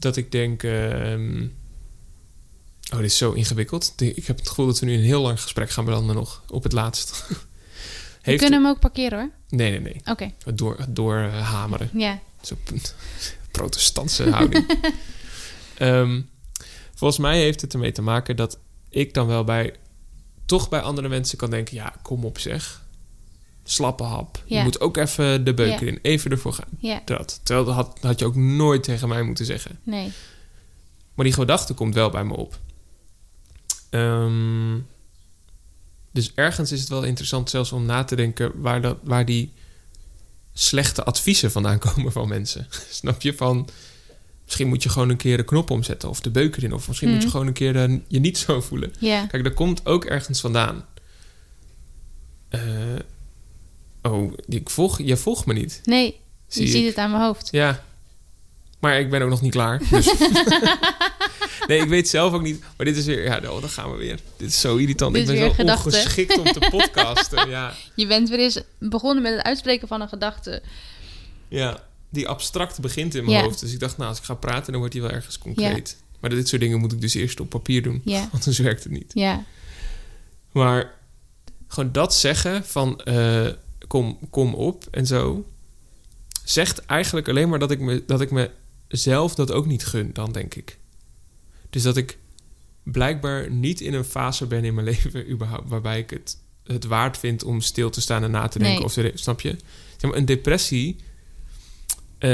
dat 0.00 0.16
ik 0.16 0.32
denk: 0.32 0.62
ehm, 0.62 1.46
Oh, 2.92 2.96
dit 2.96 3.10
is 3.10 3.16
zo 3.16 3.32
ingewikkeld. 3.32 3.92
Ik 3.96 4.26
heb 4.26 4.38
het 4.38 4.48
gevoel 4.48 4.66
dat 4.66 4.78
we 4.78 4.86
nu 4.86 4.94
een 4.94 5.00
heel 5.00 5.22
lang 5.22 5.40
gesprek 5.40 5.70
gaan 5.70 5.84
belanden 5.84 6.14
nog 6.14 6.42
op 6.48 6.62
het 6.62 6.72
laatst. 6.72 7.10
We 8.22 8.26
Heeft 8.26 8.42
kunnen 8.42 8.62
hem 8.62 8.70
ook 8.70 8.80
parkeren 8.80 9.18
hoor. 9.18 9.30
Nee, 9.48 9.70
nee, 9.70 9.80
nee. 9.80 10.00
Oké, 10.04 10.32
door, 10.54 10.78
het 10.78 10.96
doorhameren. 10.96 11.90
ja. 11.92 12.20
Zo 12.42 12.56
protestantse 13.50 14.30
houding. 14.30 14.66
Ehm, 15.74 16.20
volgens 16.94 17.20
mij 17.20 17.38
heeft 17.38 17.60
het 17.60 17.72
ermee 17.72 17.92
te 17.92 18.02
maken 18.02 18.36
dat 18.36 18.58
ik 18.88 19.14
dan 19.14 19.26
wel 19.26 19.44
bij... 19.44 19.74
toch 20.44 20.68
bij 20.68 20.80
andere 20.80 21.08
mensen 21.08 21.38
kan 21.38 21.50
denken... 21.50 21.74
ja, 21.74 21.94
kom 22.02 22.24
op 22.24 22.38
zeg. 22.38 22.82
Slappe 23.70 24.02
hap. 24.02 24.42
Je 24.46 24.62
moet 24.62 24.80
ook 24.80 24.96
even 24.96 25.44
de 25.44 25.54
beuken 25.54 25.86
in. 25.88 25.98
Even 26.02 26.30
ervoor 26.30 26.52
gaan. 26.52 26.68
Ja, 26.78 27.02
Dat. 27.04 27.40
Terwijl 27.42 27.66
dat 27.66 27.74
had, 27.74 27.98
had 28.00 28.18
je 28.18 28.24
ook 28.24 28.34
nooit 28.36 28.82
tegen 28.82 29.08
mij 29.08 29.22
moeten 29.22 29.44
zeggen. 29.44 29.78
nee. 29.82 30.12
Maar 31.14 31.24
die 31.24 31.34
gedachte 31.34 31.74
komt 31.74 31.94
wel 31.94 32.10
bij 32.10 32.24
me 32.24 32.36
op. 32.36 32.58
Ehm, 33.90 34.78
dus 36.12 36.32
ergens 36.34 36.72
is 36.72 36.80
het 36.80 36.88
wel 36.88 37.02
interessant 37.02 37.50
zelfs 37.50 37.72
om 37.72 37.84
na 37.86 38.04
te 38.04 38.16
denken... 38.16 38.52
waar, 38.60 38.80
dat, 38.82 38.96
waar 39.02 39.24
die 39.24 39.52
slechte 40.52 41.04
adviezen 41.04 41.50
vandaan 41.50 41.78
komen 41.88 42.12
van 42.12 42.28
mensen. 42.28 42.66
Snap 42.90 43.22
je? 43.22 43.34
Van, 43.34 43.68
misschien 44.44 44.68
moet 44.68 44.82
je 44.82 44.88
gewoon 44.88 45.08
een 45.08 45.16
keer 45.16 45.36
de 45.36 45.44
knop 45.44 45.70
omzetten... 45.70 46.08
of 46.08 46.20
de 46.20 46.30
beuk 46.30 46.56
erin. 46.56 46.72
Of 46.74 46.88
misschien 46.88 47.08
moet 47.08 47.18
je 47.18 47.22
Mhm. 47.22 47.32
gewoon 47.32 47.46
een 47.46 47.52
keer 47.52 47.76
eh, 47.76 47.96
je 48.08 48.20
niet 48.20 48.38
zo 48.38 48.60
voelen. 48.60 48.92
Kijk, 49.00 49.44
dat 49.44 49.54
komt 49.54 49.86
ook 49.86 50.04
ergens 50.04 50.40
vandaan. 50.40 50.84
Eh, 52.48 52.60
oh, 54.02 54.32
ik 54.48 54.70
volg, 54.70 54.98
je 55.02 55.16
volgt 55.16 55.46
me 55.46 55.52
niet. 55.52 55.80
nee. 55.84 56.18
Zie 56.46 56.64
je 56.64 56.70
ziet 56.70 56.86
het 56.86 56.96
aan 56.96 57.10
mijn 57.10 57.22
hoofd. 57.22 57.48
Ja. 57.50 57.84
Maar 58.80 59.00
ik 59.00 59.10
ben 59.10 59.22
ook 59.22 59.28
nog 59.28 59.40
niet 59.40 59.50
klaar. 59.52 59.78
Dus. 59.90 60.12
nee, 61.68 61.80
ik 61.80 61.88
weet 61.88 62.08
zelf 62.08 62.32
ook 62.32 62.42
niet. 62.42 62.60
Maar 62.76 62.86
dit 62.86 62.96
is 62.96 63.04
weer... 63.04 63.24
Ja, 63.24 63.36
oh, 63.50 63.60
dan 63.60 63.68
gaan 63.68 63.90
we 63.90 63.96
weer. 63.96 64.18
Dit 64.36 64.48
is 64.48 64.60
zo 64.60 64.76
irritant. 64.76 65.14
Dit 65.14 65.22
ik 65.22 65.28
is 65.28 65.34
ben 65.34 65.42
weer 65.42 65.50
zo 65.56 65.60
gedachte. 65.62 65.84
ongeschikt 65.88 66.38
om 66.38 66.44
te 66.44 66.68
podcasten. 66.70 67.48
ja. 67.48 67.72
Je 67.94 68.06
bent 68.06 68.28
weer 68.28 68.38
eens 68.38 68.60
begonnen 68.78 69.22
met 69.22 69.32
het 69.34 69.42
uitspreken 69.42 69.88
van 69.88 70.00
een 70.00 70.08
gedachte. 70.08 70.62
ja, 71.48 71.82
die 72.08 72.28
abstract 72.28 72.80
begint 72.80 73.14
in 73.14 73.24
mijn 73.24 73.36
Ja. 73.36 73.42
hoofd. 73.42 73.60
Dus 73.60 73.72
ik 73.72 73.80
dacht, 73.80 73.96
nou, 73.96 74.08
als 74.08 74.18
ik 74.18 74.24
ga 74.24 74.34
praten, 74.34 74.66
dan 74.70 74.76
wordt 74.78 74.92
die 74.92 75.02
wel 75.02 75.10
ergens 75.10 75.38
concreet. 75.38 75.96
Maar 76.20 76.30
dit 76.30 76.48
soort 76.48 76.60
dingen 76.60 76.78
moet 76.78 76.92
ik 76.92 77.00
dus 77.00 77.14
eerst 77.14 77.40
op 77.40 77.48
papier 77.48 77.82
doen. 77.82 78.00
Ja, 78.04 78.18
Want 78.20 78.32
anders 78.32 78.58
werkt 78.58 78.82
het 78.82 78.92
niet. 78.92 79.10
ja, 79.14 79.44
Maar 80.52 80.94
gewoon 81.68 81.92
dat 81.92 82.14
zeggen 82.14 82.64
van 82.66 83.00
eh, 83.00 83.46
kom, 83.90 84.18
kom 84.30 84.54
op 84.54 84.86
en 84.90 85.06
zo... 85.06 85.44
zegt 86.44 86.86
eigenlijk 86.86 87.28
alleen 87.28 87.48
maar 87.48 87.58
dat 87.58 87.70
ik, 87.70 87.80
me, 87.80 88.02
dat 88.06 88.20
ik 88.20 88.30
mezelf 88.88 89.34
dat 89.34 89.52
ook 89.52 89.66
niet 89.66 89.84
gun 89.84 90.10
dan, 90.12 90.32
denk 90.32 90.54
ik. 90.54 90.78
Dus 91.70 91.82
dat 91.82 91.96
ik 91.96 92.18
blijkbaar 92.82 93.50
niet 93.50 93.80
in 93.80 93.94
een 93.94 94.04
fase 94.04 94.46
ben 94.46 94.64
in 94.64 94.74
mijn 94.74 94.86
leven 94.92 95.30
überhaupt... 95.30 95.68
waarbij 95.68 95.98
ik 95.98 96.10
het, 96.10 96.36
het 96.64 96.84
waard 96.84 97.18
vind 97.18 97.44
om 97.44 97.60
stil 97.60 97.90
te 97.90 98.00
staan 98.00 98.22
en 98.22 98.30
na 98.30 98.48
te 98.48 98.58
denken. 98.58 98.76
Nee. 98.76 98.84
Of 98.84 98.92
te, 98.92 99.12
snap 99.14 99.40
je? 99.40 99.56
Zeg 99.96 100.10
maar, 100.10 100.18
een 100.18 100.24
depressie 100.24 100.96
eh, 102.18 102.30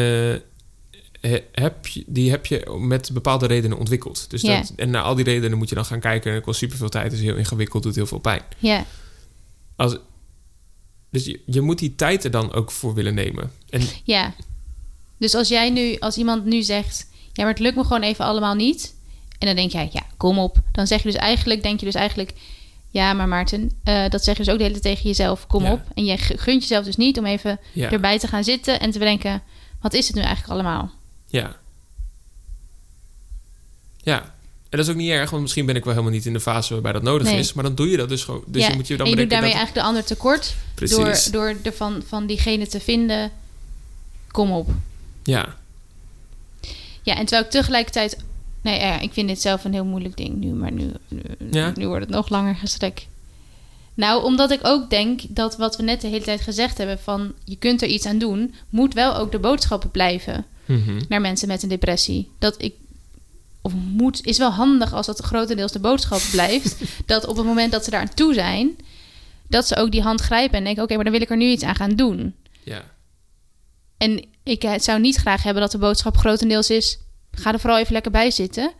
he- 1.20 1.44
heb 1.52 1.86
je, 1.86 2.04
die 2.06 2.30
heb 2.30 2.46
je 2.46 2.76
met 2.80 3.10
bepaalde 3.12 3.46
redenen 3.46 3.78
ontwikkeld. 3.78 4.30
Dus 4.30 4.42
dat, 4.42 4.72
en 4.76 4.90
naar 4.90 5.02
al 5.02 5.14
die 5.14 5.24
redenen 5.24 5.58
moet 5.58 5.68
je 5.68 5.74
dan 5.74 5.84
gaan 5.84 6.00
kijken. 6.00 6.28
En 6.30 6.36
het 6.36 6.44
kost 6.44 6.58
superveel 6.58 6.88
tijd, 6.88 7.12
is 7.12 7.20
heel 7.20 7.36
ingewikkeld, 7.36 7.82
doet 7.82 7.94
heel 7.94 8.06
veel 8.06 8.18
pijn. 8.18 8.42
Ja, 8.58 8.86
Als, 9.76 9.96
dus 11.16 11.24
je, 11.26 11.40
je 11.46 11.60
moet 11.60 11.78
die 11.78 11.94
tijd 11.94 12.24
er 12.24 12.30
dan 12.30 12.52
ook 12.52 12.70
voor 12.70 12.94
willen 12.94 13.14
nemen. 13.14 13.52
En 13.70 13.82
ja. 14.04 14.34
Dus 15.18 15.34
als 15.34 15.48
jij 15.48 15.70
nu, 15.70 15.96
als 15.98 16.16
iemand 16.16 16.44
nu 16.44 16.62
zegt, 16.62 17.06
ja, 17.32 17.42
maar 17.42 17.52
het 17.52 17.58
lukt 17.62 17.76
me 17.76 17.82
gewoon 17.82 18.02
even 18.02 18.24
allemaal 18.24 18.54
niet. 18.54 18.94
En 19.38 19.46
dan 19.46 19.56
denk 19.56 19.72
jij, 19.72 19.88
ja, 19.92 20.02
kom 20.16 20.38
op. 20.38 20.56
Dan 20.72 20.86
zeg 20.86 21.02
je 21.02 21.08
dus 21.10 21.18
eigenlijk, 21.20 21.62
denk 21.62 21.78
je 21.80 21.86
dus 21.86 21.94
eigenlijk, 21.94 22.32
ja, 22.90 23.12
maar 23.12 23.28
Maarten, 23.28 23.70
eh, 23.84 24.08
dat 24.08 24.24
zeg 24.24 24.36
je 24.36 24.42
dus 24.44 24.52
ook 24.52 24.58
de 24.58 24.64
hele 24.64 24.80
tijd 24.80 24.94
tegen 24.94 25.08
jezelf, 25.08 25.46
kom 25.46 25.62
Ja. 25.62 25.72
op. 25.72 25.80
En 25.94 26.04
je 26.04 26.18
gu- 26.18 26.36
gunt 26.36 26.60
jezelf 26.60 26.84
dus 26.84 26.96
niet 26.96 27.18
om 27.18 27.26
even 27.26 27.58
ja, 27.72 27.90
erbij 27.90 28.18
te 28.18 28.26
gaan 28.28 28.44
zitten 28.44 28.80
en 28.80 28.90
te 28.90 28.98
bedenken, 28.98 29.42
wat 29.80 29.94
is 29.94 30.06
het 30.06 30.16
nu 30.16 30.22
eigenlijk 30.22 30.52
allemaal? 30.52 30.90
ja. 31.26 31.56
Ja. 34.02 34.34
En 34.68 34.78
dat 34.78 34.86
is 34.86 34.92
ook 34.92 34.98
niet 35.00 35.10
erg, 35.10 35.30
want 35.30 35.42
misschien 35.42 35.66
ben 35.66 35.76
ik 35.76 35.84
wel 35.84 35.92
helemaal 35.92 36.14
niet 36.14 36.26
in 36.26 36.32
de 36.32 36.40
fase 36.40 36.72
waarbij 36.72 36.92
dat 36.92 37.02
nodig 37.02 37.26
Nee. 37.28 37.38
is. 37.38 37.52
Maar 37.52 37.64
dan 37.64 37.74
doe 37.74 37.90
je 37.90 37.96
dat 37.96 38.08
dus 38.08 38.24
gewoon. 38.24 38.44
Dus 38.46 38.62
ja. 38.62 38.68
je 38.68 38.74
moet 38.74 38.86
je 38.86 38.96
dan 38.96 39.06
en 39.06 39.12
je 39.12 39.18
doet 39.18 39.30
daarmee 39.30 39.50
dat... 39.50 39.58
eigenlijk 39.58 39.86
de 39.86 39.92
ander 39.92 40.04
tekort 40.08 40.54
Precies. 40.74 41.24
door, 41.26 41.32
door 41.32 41.56
er 41.62 41.72
van, 41.72 42.02
van 42.06 42.26
diegene 42.26 42.66
te 42.66 42.80
vinden, 42.80 43.30
kom 44.30 44.50
op. 44.52 44.68
Ja. 45.22 45.56
Ja, 47.02 47.14
en 47.16 47.20
terwijl 47.20 47.44
ik 47.44 47.50
tegelijkertijd... 47.50 48.16
Nee, 48.62 48.78
ja, 48.80 49.00
ik 49.00 49.12
vind 49.12 49.28
dit 49.28 49.40
zelf 49.40 49.64
een 49.64 49.72
heel 49.72 49.84
moeilijk 49.84 50.16
ding 50.16 50.36
nu, 50.36 50.52
maar 50.52 50.72
nu, 50.72 50.90
nu, 51.08 51.20
Ja? 51.50 51.72
nu 51.76 51.86
wordt 51.88 52.04
het 52.06 52.14
nog 52.14 52.28
langer 52.28 52.54
gesprek. 52.54 53.06
Nou, 53.94 54.24
omdat 54.24 54.50
ik 54.50 54.60
ook 54.62 54.90
denk 54.90 55.20
dat 55.28 55.56
wat 55.56 55.76
we 55.76 55.82
net 55.82 56.00
de 56.00 56.08
hele 56.08 56.24
tijd 56.24 56.40
gezegd 56.40 56.78
hebben... 56.78 56.98
van 56.98 57.32
je 57.44 57.56
kunt 57.56 57.82
er 57.82 57.88
iets 57.88 58.06
aan 58.06 58.18
doen... 58.18 58.54
moet 58.68 58.94
wel 58.94 59.16
ook 59.16 59.32
de 59.32 59.38
boodschappen 59.38 59.90
blijven 59.90 60.44
Mhm. 60.64 61.00
naar 61.08 61.20
mensen 61.20 61.48
met 61.48 61.62
een 61.62 61.68
depressie. 61.68 62.28
Dat 62.38 62.54
ik... 62.62 62.74
Of 63.66 63.72
moet, 63.74 64.26
is 64.26 64.38
wel 64.38 64.50
handig 64.50 64.92
als 64.92 65.06
dat 65.06 65.20
grotendeels 65.20 65.72
de 65.72 65.78
boodschap 65.78 66.20
blijft. 66.30 66.76
dat 67.06 67.26
op 67.26 67.36
het 67.36 67.46
moment 67.46 67.72
dat 67.72 67.84
ze 67.84 67.90
daar 67.90 68.00
aan 68.00 68.14
toe 68.14 68.34
zijn... 68.34 68.76
dat 69.48 69.66
ze 69.66 69.76
ook 69.76 69.90
die 69.90 70.02
hand 70.02 70.20
grijpen 70.20 70.58
en 70.58 70.64
denken... 70.64 70.82
oké, 70.82 70.94
maar 70.94 71.04
dan 71.04 71.12
wil 71.12 71.22
ik 71.22 71.30
er 71.30 71.36
nu 71.36 71.46
iets 71.46 71.64
aan 71.64 71.74
gaan 71.74 71.94
doen. 71.94 72.34
Ja. 72.64 72.82
En 73.98 74.24
ik 74.42 74.64
eh, 74.64 74.78
zou 74.78 75.00
niet 75.00 75.16
graag 75.16 75.42
hebben 75.42 75.62
dat 75.62 75.72
de 75.72 75.78
boodschap 75.78 76.16
grotendeels 76.16 76.70
is: 76.70 76.98
ga 77.30 77.52
er 77.52 77.60
vooral 77.60 77.78
even 77.78 77.92
lekker 77.92 78.10
bij 78.10 78.30
zitten 78.30 78.72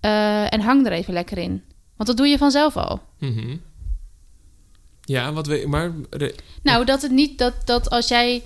eh, 0.00 0.52
en 0.52 0.60
hang 0.60 0.86
er 0.86 0.92
even 0.92 1.12
lekker 1.12 1.38
in. 1.38 1.62
Want 1.96 2.08
dat 2.08 2.16
doe 2.16 2.26
je 2.26 2.38
vanzelf 2.38 2.76
al. 2.76 3.02
Mhm. 3.18 3.56
Ja, 5.00 5.32
wat 5.32 5.46
we... 5.46 5.64
Maar... 5.66 5.92
Nou, 6.62 6.84
dat 6.84 7.02
het 7.02 7.10
niet 7.10 7.38
dat, 7.38 7.54
dat 7.64 7.90
als 7.90 8.08
jij 8.08 8.42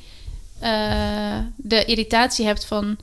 eh, 0.58 1.38
de 1.56 1.84
irritatie 1.84 2.46
hebt 2.46 2.64
van 2.64 2.98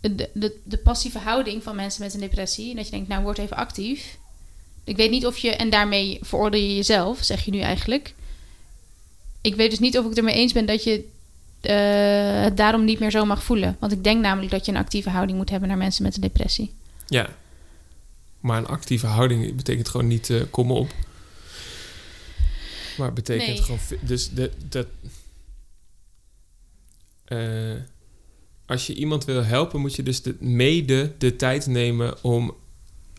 de, 0.00 0.30
de, 0.32 0.56
de 0.64 0.78
passieve 0.78 1.18
houding 1.18 1.62
van 1.62 1.76
mensen 1.76 2.02
met 2.02 2.14
een 2.14 2.20
depressie, 2.20 2.70
en 2.70 2.76
dat 2.76 2.84
je 2.84 2.90
denkt, 2.90 3.08
nou, 3.08 3.22
word 3.22 3.38
even 3.38 3.56
actief. 3.56 4.18
Ik 4.84 4.96
weet 4.96 5.10
niet 5.10 5.26
of 5.26 5.36
je, 5.38 5.50
en 5.50 5.70
daarmee 5.70 6.18
veroordeel 6.22 6.60
je 6.60 6.76
jezelf, 6.76 7.18
zeg 7.22 7.44
je 7.44 7.50
nu 7.50 7.60
eigenlijk. 7.60 8.14
Ik 9.40 9.54
weet 9.54 9.70
dus 9.70 9.78
niet 9.78 9.98
of 9.98 10.02
ik 10.02 10.08
het 10.08 10.18
ermee 10.18 10.34
eens 10.34 10.52
ben 10.52 10.66
dat 10.66 10.84
je 10.84 11.08
eh, 11.60 12.42
het 12.42 12.56
daarom 12.56 12.84
niet 12.84 12.98
meer 12.98 13.10
zo 13.10 13.24
mag 13.24 13.42
voelen. 13.42 13.76
Want 13.80 13.92
ik 13.92 14.04
denk 14.04 14.22
namelijk 14.22 14.50
dat 14.50 14.66
je 14.66 14.72
een 14.72 14.78
actieve 14.78 15.10
houding 15.10 15.38
moet 15.38 15.50
hebben 15.50 15.68
naar 15.68 15.78
mensen 15.78 16.02
met 16.02 16.14
een 16.14 16.20
depressie. 16.20 16.72
Ja. 17.06 17.28
Maar 18.40 18.58
een 18.58 18.66
actieve 18.66 19.06
houding 19.06 19.56
betekent 19.56 19.88
gewoon 19.88 20.06
niet 20.06 20.30
eh 20.30 20.40
kom 20.50 20.70
op. 20.70 20.90
Maar 22.96 23.12
betekent 23.12 23.48
Nee. 23.48 23.62
gewoon... 23.62 23.78
Dus 24.00 24.30
de, 24.30 24.50
dat... 24.68 24.86
eh, 27.24 27.74
als 28.70 28.86
je 28.86 28.94
iemand 28.94 29.24
wil 29.24 29.44
helpen, 29.44 29.80
moet 29.80 29.96
je 29.96 30.02
dus 30.02 30.22
de, 30.22 30.36
mede 30.40 31.12
de 31.18 31.36
tijd 31.36 31.66
nemen 31.66 32.14
om 32.22 32.54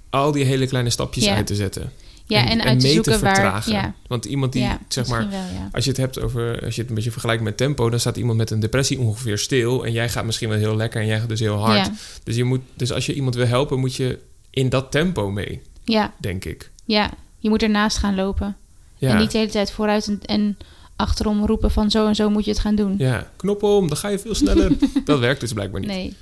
al 0.10 0.32
die 0.32 0.44
hele 0.44 0.68
kleine 0.68 0.90
stapjes 0.90 1.26
Ja. 1.26 1.36
uit 1.36 1.48
te 1.48 1.56
zetten. 1.56 1.92
Ja, 2.26 2.50
en, 2.50 2.62
uit 2.62 2.80
te 2.80 2.88
mee 2.88 3.02
te 3.02 3.10
waar. 3.10 3.20
vertragen. 3.20 3.72
Ja, 3.72 3.94
Want 4.08 4.26
iemand 4.26 4.54
die, 4.54 4.62
ja 4.62 4.80
zeg 4.88 5.08
maar, 5.08 5.30
wel, 5.30 5.40
als 5.72 5.84
je 5.84 5.90
het 5.90 6.00
hebt 6.00 6.20
over, 6.22 6.64
als 6.66 6.76
je 6.76 6.82
het 6.82 6.90
een 6.90 6.96
beetje 6.96 7.12
vergelijkt 7.12 7.44
met 7.44 7.58
tempo, 7.58 7.90
dan 7.90 8.00
staat 8.00 8.18
iemand 8.18 8.38
met 8.38 8.52
een 8.52 8.60
depressie 8.60 9.00
ongeveer 9.00 9.38
stil. 9.38 9.86
En 9.86 9.92
jij 9.92 10.10
gaat 10.10 10.26
misschien 10.26 10.50
wel 10.50 10.58
heel 10.58 10.76
lekker 10.76 11.02
en 11.02 11.08
jij 11.08 11.20
gaat 11.20 11.30
dus 11.30 11.40
heel 11.40 11.58
hard. 11.58 11.90
Dus, 12.24 12.36
je 12.36 12.44
moet, 12.44 12.62
dus 12.74 12.92
als 12.92 13.06
je 13.06 13.14
iemand 13.14 13.36
wil 13.36 13.48
helpen, 13.48 13.80
moet 13.80 13.96
je 13.96 14.20
in 14.50 14.70
dat 14.70 14.92
tempo 14.92 15.32
mee, 15.32 15.62
ja, 15.84 16.14
denk 16.20 16.46
ik. 16.46 16.72
ja, 16.86 17.12
je 17.38 17.50
moet 17.50 17.62
ernaast 17.64 17.98
gaan 17.98 18.16
lopen. 18.16 18.58
En 19.00 19.18
niet 19.18 19.32
de 19.32 19.38
hele 19.38 19.52
tijd 19.52 19.72
vooruit 19.72 20.08
en, 20.08 20.20
en 20.26 20.58
achterom 21.02 21.46
roepen 21.46 21.72
van 21.72 21.92
zo 21.92 22.08
en 22.08 22.16
zo 22.16 22.30
moet 22.30 22.46
je 22.46 22.52
het 22.52 22.60
gaan 22.60 22.76
doen. 22.76 22.96
ja. 22.98 23.32
knop 23.36 23.64
om, 23.64 23.88
dan 23.88 23.98
ga 23.98 24.08
je 24.08 24.20
veel 24.20 24.36
sneller. 24.36 24.72
dat 25.06 25.20
werkt 25.20 25.40
dus 25.40 25.54
blijkbaar 25.54 25.80
niet. 25.80 25.90
Nee. 25.90 26.16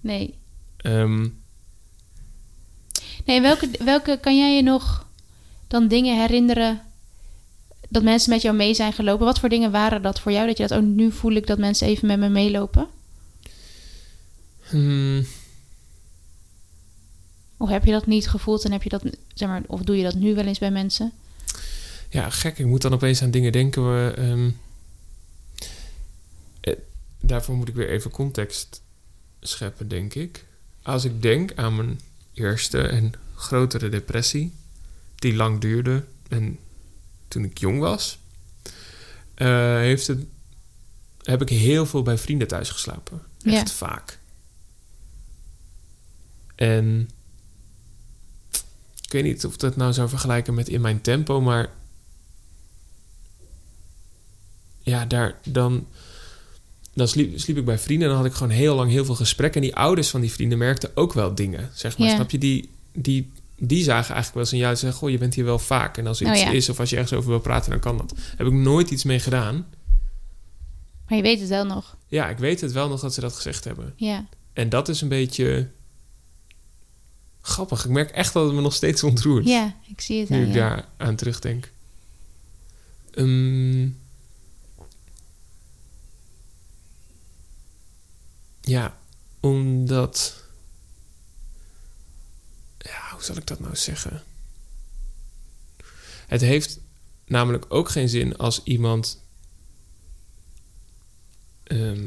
Nee. 0.00 0.34
Ehm, 0.76 1.28
Nee, 3.24 3.40
welke, 3.40 3.70
welke 3.84 4.18
kan 4.20 4.38
jij 4.38 4.56
je 4.56 4.62
nog 4.62 5.06
dan 5.68 5.88
dingen 5.88 6.20
herinneren 6.20 6.80
dat 7.88 8.02
mensen 8.02 8.30
met 8.30 8.42
jou 8.42 8.56
mee 8.56 8.74
zijn 8.74 8.92
gelopen? 8.92 9.26
Wat 9.26 9.38
voor 9.38 9.48
dingen 9.48 9.70
waren 9.70 10.02
dat 10.02 10.20
voor 10.20 10.32
jou? 10.32 10.46
Dat 10.46 10.56
je 10.56 10.66
dat 10.66 10.78
ook 10.78 10.84
nu 10.84 11.12
voel 11.12 11.32
ik 11.32 11.46
dat 11.46 11.58
mensen 11.58 11.86
even 11.86 12.06
met 12.06 12.18
me 12.18 12.28
meelopen? 12.28 12.86
hmm, 14.68 15.26
Of 17.56 17.68
heb 17.68 17.84
je 17.84 17.92
dat 17.92 18.06
niet 18.06 18.28
gevoeld 18.28 18.64
en 18.64 18.72
heb 18.72 18.82
je 18.82 18.88
dat, 18.88 19.02
zeg 19.34 19.48
maar, 19.48 19.62
of 19.66 19.80
doe 19.82 19.96
je 19.96 20.02
dat 20.02 20.14
nu 20.14 20.34
wel 20.34 20.44
eens 20.44 20.58
bij 20.58 20.70
mensen? 20.70 21.12
Ja, 22.12 22.30
gek. 22.30 22.58
Ik 22.58 22.66
moet 22.66 22.82
dan 22.82 22.92
opeens 22.94 23.22
aan 23.22 23.30
dingen 23.30 23.52
denken. 23.52 23.92
We, 23.94 24.10
ehm, 24.16 24.50
eh, 26.60 26.76
daarvoor 27.20 27.54
moet 27.56 27.68
ik 27.68 27.74
weer 27.74 27.88
even 27.88 28.10
context 28.10 28.82
scheppen, 29.40 29.88
denk 29.88 30.14
ik. 30.14 30.44
Als 30.82 31.04
ik 31.04 31.22
denk 31.22 31.52
aan 31.54 31.76
mijn 31.76 32.00
eerste 32.34 32.80
en 32.82 33.12
grotere 33.34 33.88
depressie, 33.88 34.52
die 35.14 35.34
lang 35.34 35.60
duurde 35.60 36.04
en 36.28 36.58
toen 37.28 37.44
ik 37.44 37.58
jong 37.58 37.78
was, 37.80 38.18
eh, 39.34 39.76
heeft 39.76 40.06
het, 40.06 40.18
heb 41.22 41.42
ik 41.42 41.48
heel 41.48 41.86
veel 41.86 42.02
bij 42.02 42.18
vrienden 42.18 42.48
thuis 42.48 42.70
geslapen. 42.70 43.22
Echt 43.42 43.68
Ja. 43.68 43.74
vaak. 43.74 44.18
En 46.54 47.10
ik 49.02 49.12
weet 49.12 49.22
niet 49.24 49.44
of 49.44 49.56
dat 49.56 49.76
nou 49.76 49.92
zou 49.92 50.08
vergelijken 50.08 50.54
met 50.54 50.68
in 50.68 50.80
mijn 50.80 51.00
tempo, 51.00 51.40
maar 51.40 51.70
ja, 54.82 55.06
daar 55.06 55.38
dan. 55.44 55.86
Dan 56.94 57.08
sliep, 57.08 57.38
sliep 57.40 57.56
ik 57.56 57.64
bij 57.64 57.78
vrienden 57.78 58.08
en 58.08 58.14
dan 58.14 58.22
had 58.22 58.30
ik 58.32 58.36
gewoon 58.36 58.52
heel 58.52 58.74
lang 58.74 58.90
heel 58.90 59.04
veel 59.04 59.14
gesprekken. 59.14 59.60
En 59.60 59.66
die 59.66 59.76
ouders 59.76 60.08
van 60.08 60.20
die 60.20 60.32
vrienden 60.32 60.58
merkten 60.58 60.90
ook 60.96 61.12
wel 61.12 61.34
dingen. 61.34 61.70
Zeg 61.74 61.98
maar, 61.98 62.08
Ja. 62.08 62.14
snap 62.14 62.30
je? 62.30 62.38
Die, 62.38 62.68
die, 62.92 63.30
die 63.58 63.82
zagen 63.82 64.14
eigenlijk 64.14 64.34
wel 64.34 64.42
eens 64.42 64.52
een 64.52 64.58
ja, 64.58 64.74
zeggen: 64.74 64.98
Goh, 64.98 65.10
je 65.10 65.18
bent 65.18 65.34
hier 65.34 65.44
wel 65.44 65.58
vaak. 65.58 65.96
En 65.98 66.06
als 66.06 66.20
er 66.20 66.26
Oh, 66.26 66.32
iets 66.32 66.42
ja. 66.42 66.50
is 66.50 66.68
of 66.68 66.80
als 66.80 66.90
je 66.90 66.96
ergens 66.96 67.12
over 67.18 67.30
wil 67.30 67.40
praten, 67.40 67.70
dan 67.70 67.80
kan 67.80 67.96
dat. 67.96 68.14
Heb 68.36 68.46
ik 68.46 68.52
nooit 68.52 68.90
iets 68.90 69.04
mee 69.04 69.18
gedaan. 69.20 69.66
Maar 71.08 71.16
je 71.16 71.22
weet 71.22 71.40
het 71.40 71.48
wel 71.48 71.64
nog. 71.64 71.96
Ja, 72.06 72.28
ik 72.28 72.38
weet 72.38 72.60
het 72.60 72.72
wel 72.72 72.88
nog 72.88 73.00
dat 73.00 73.14
ze 73.14 73.20
dat 73.20 73.32
gezegd 73.34 73.64
hebben. 73.64 73.92
Ja. 73.96 74.24
En 74.52 74.68
dat 74.68 74.88
is 74.88 75.00
een 75.00 75.08
beetje 75.08 75.68
grappig. 77.42 77.84
Ik 77.84 77.90
merk 77.90 78.10
echt 78.10 78.32
dat 78.32 78.44
het 78.44 78.54
me 78.54 78.60
nog 78.60 78.74
steeds 78.74 79.02
ontroert. 79.02 79.46
Ja, 79.46 79.74
ik 79.88 80.00
zie 80.00 80.20
het 80.20 80.28
nu 80.28 80.36
aan 80.36 80.42
ik 80.42 80.48
je. 80.48 80.54
daar 80.54 80.88
aan 80.96 81.16
terugdenk. 81.16 81.70
Ehm, 83.10 83.88
ja, 88.62 88.98
omdat. 89.40 90.44
Ja, 92.78 93.10
hoe 93.12 93.22
zal 93.22 93.36
ik 93.36 93.46
dat 93.46 93.60
nou 93.60 93.76
zeggen? 93.76 94.22
Het 96.26 96.40
heeft 96.40 96.80
namelijk 97.26 97.64
ook 97.68 97.88
geen 97.88 98.08
zin 98.08 98.36
als 98.36 98.60
iemand 98.64 99.22
ehm, 101.62 102.06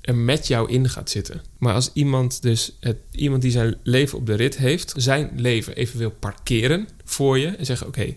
er 0.00 0.16
met 0.16 0.46
jou 0.46 0.70
in 0.70 0.88
gaat 0.88 1.10
zitten. 1.10 1.42
Maar 1.58 1.74
als 1.74 1.90
iemand 1.92 2.42
dus 2.42 2.76
het, 2.80 2.96
iemand 3.10 3.42
die 3.42 3.50
zijn 3.50 3.76
leven 3.82 4.18
op 4.18 4.26
de 4.26 4.34
rit 4.34 4.56
heeft, 4.56 4.92
zijn 4.96 5.30
leven 5.36 5.76
even 5.76 5.98
wil 5.98 6.10
parkeren 6.10 6.88
voor 7.04 7.38
je 7.38 7.46
en 7.46 7.66
zeggen: 7.66 7.86
Oké, 7.86 8.16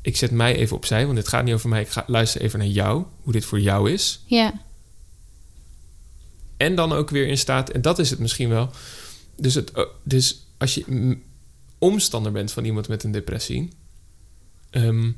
ik 0.00 0.16
zet 0.16 0.30
mij 0.30 0.56
even 0.56 0.76
opzij, 0.76 1.04
want 1.04 1.16
dit 1.16 1.28
gaat 1.28 1.44
niet 1.44 1.54
over 1.54 1.68
mij. 1.68 1.80
Ik 1.80 1.88
ga 1.88 2.04
luisteren 2.06 2.46
even 2.46 2.58
naar 2.58 2.68
jou, 2.68 3.04
hoe 3.22 3.32
dit 3.32 3.44
voor 3.44 3.60
jou 3.60 3.92
is. 3.92 4.22
Ja, 4.26 4.60
En 6.62 6.74
dan 6.74 6.92
ook 6.92 7.10
weer 7.10 7.26
in 7.26 7.38
staat, 7.38 7.70
en 7.70 7.82
dat 7.82 7.98
is 7.98 8.10
het 8.10 8.18
misschien 8.18 8.48
wel. 8.48 8.70
Dus, 9.36 9.54
het, 9.54 9.70
eh, 9.70 9.84
dus 10.02 10.46
als 10.58 10.74
je 10.74 11.18
omstander 11.78 12.32
bent 12.32 12.52
van 12.52 12.64
iemand 12.64 12.88
met 12.88 13.04
een 13.04 13.10
depressie, 13.10 13.68
ehm, 14.70 15.10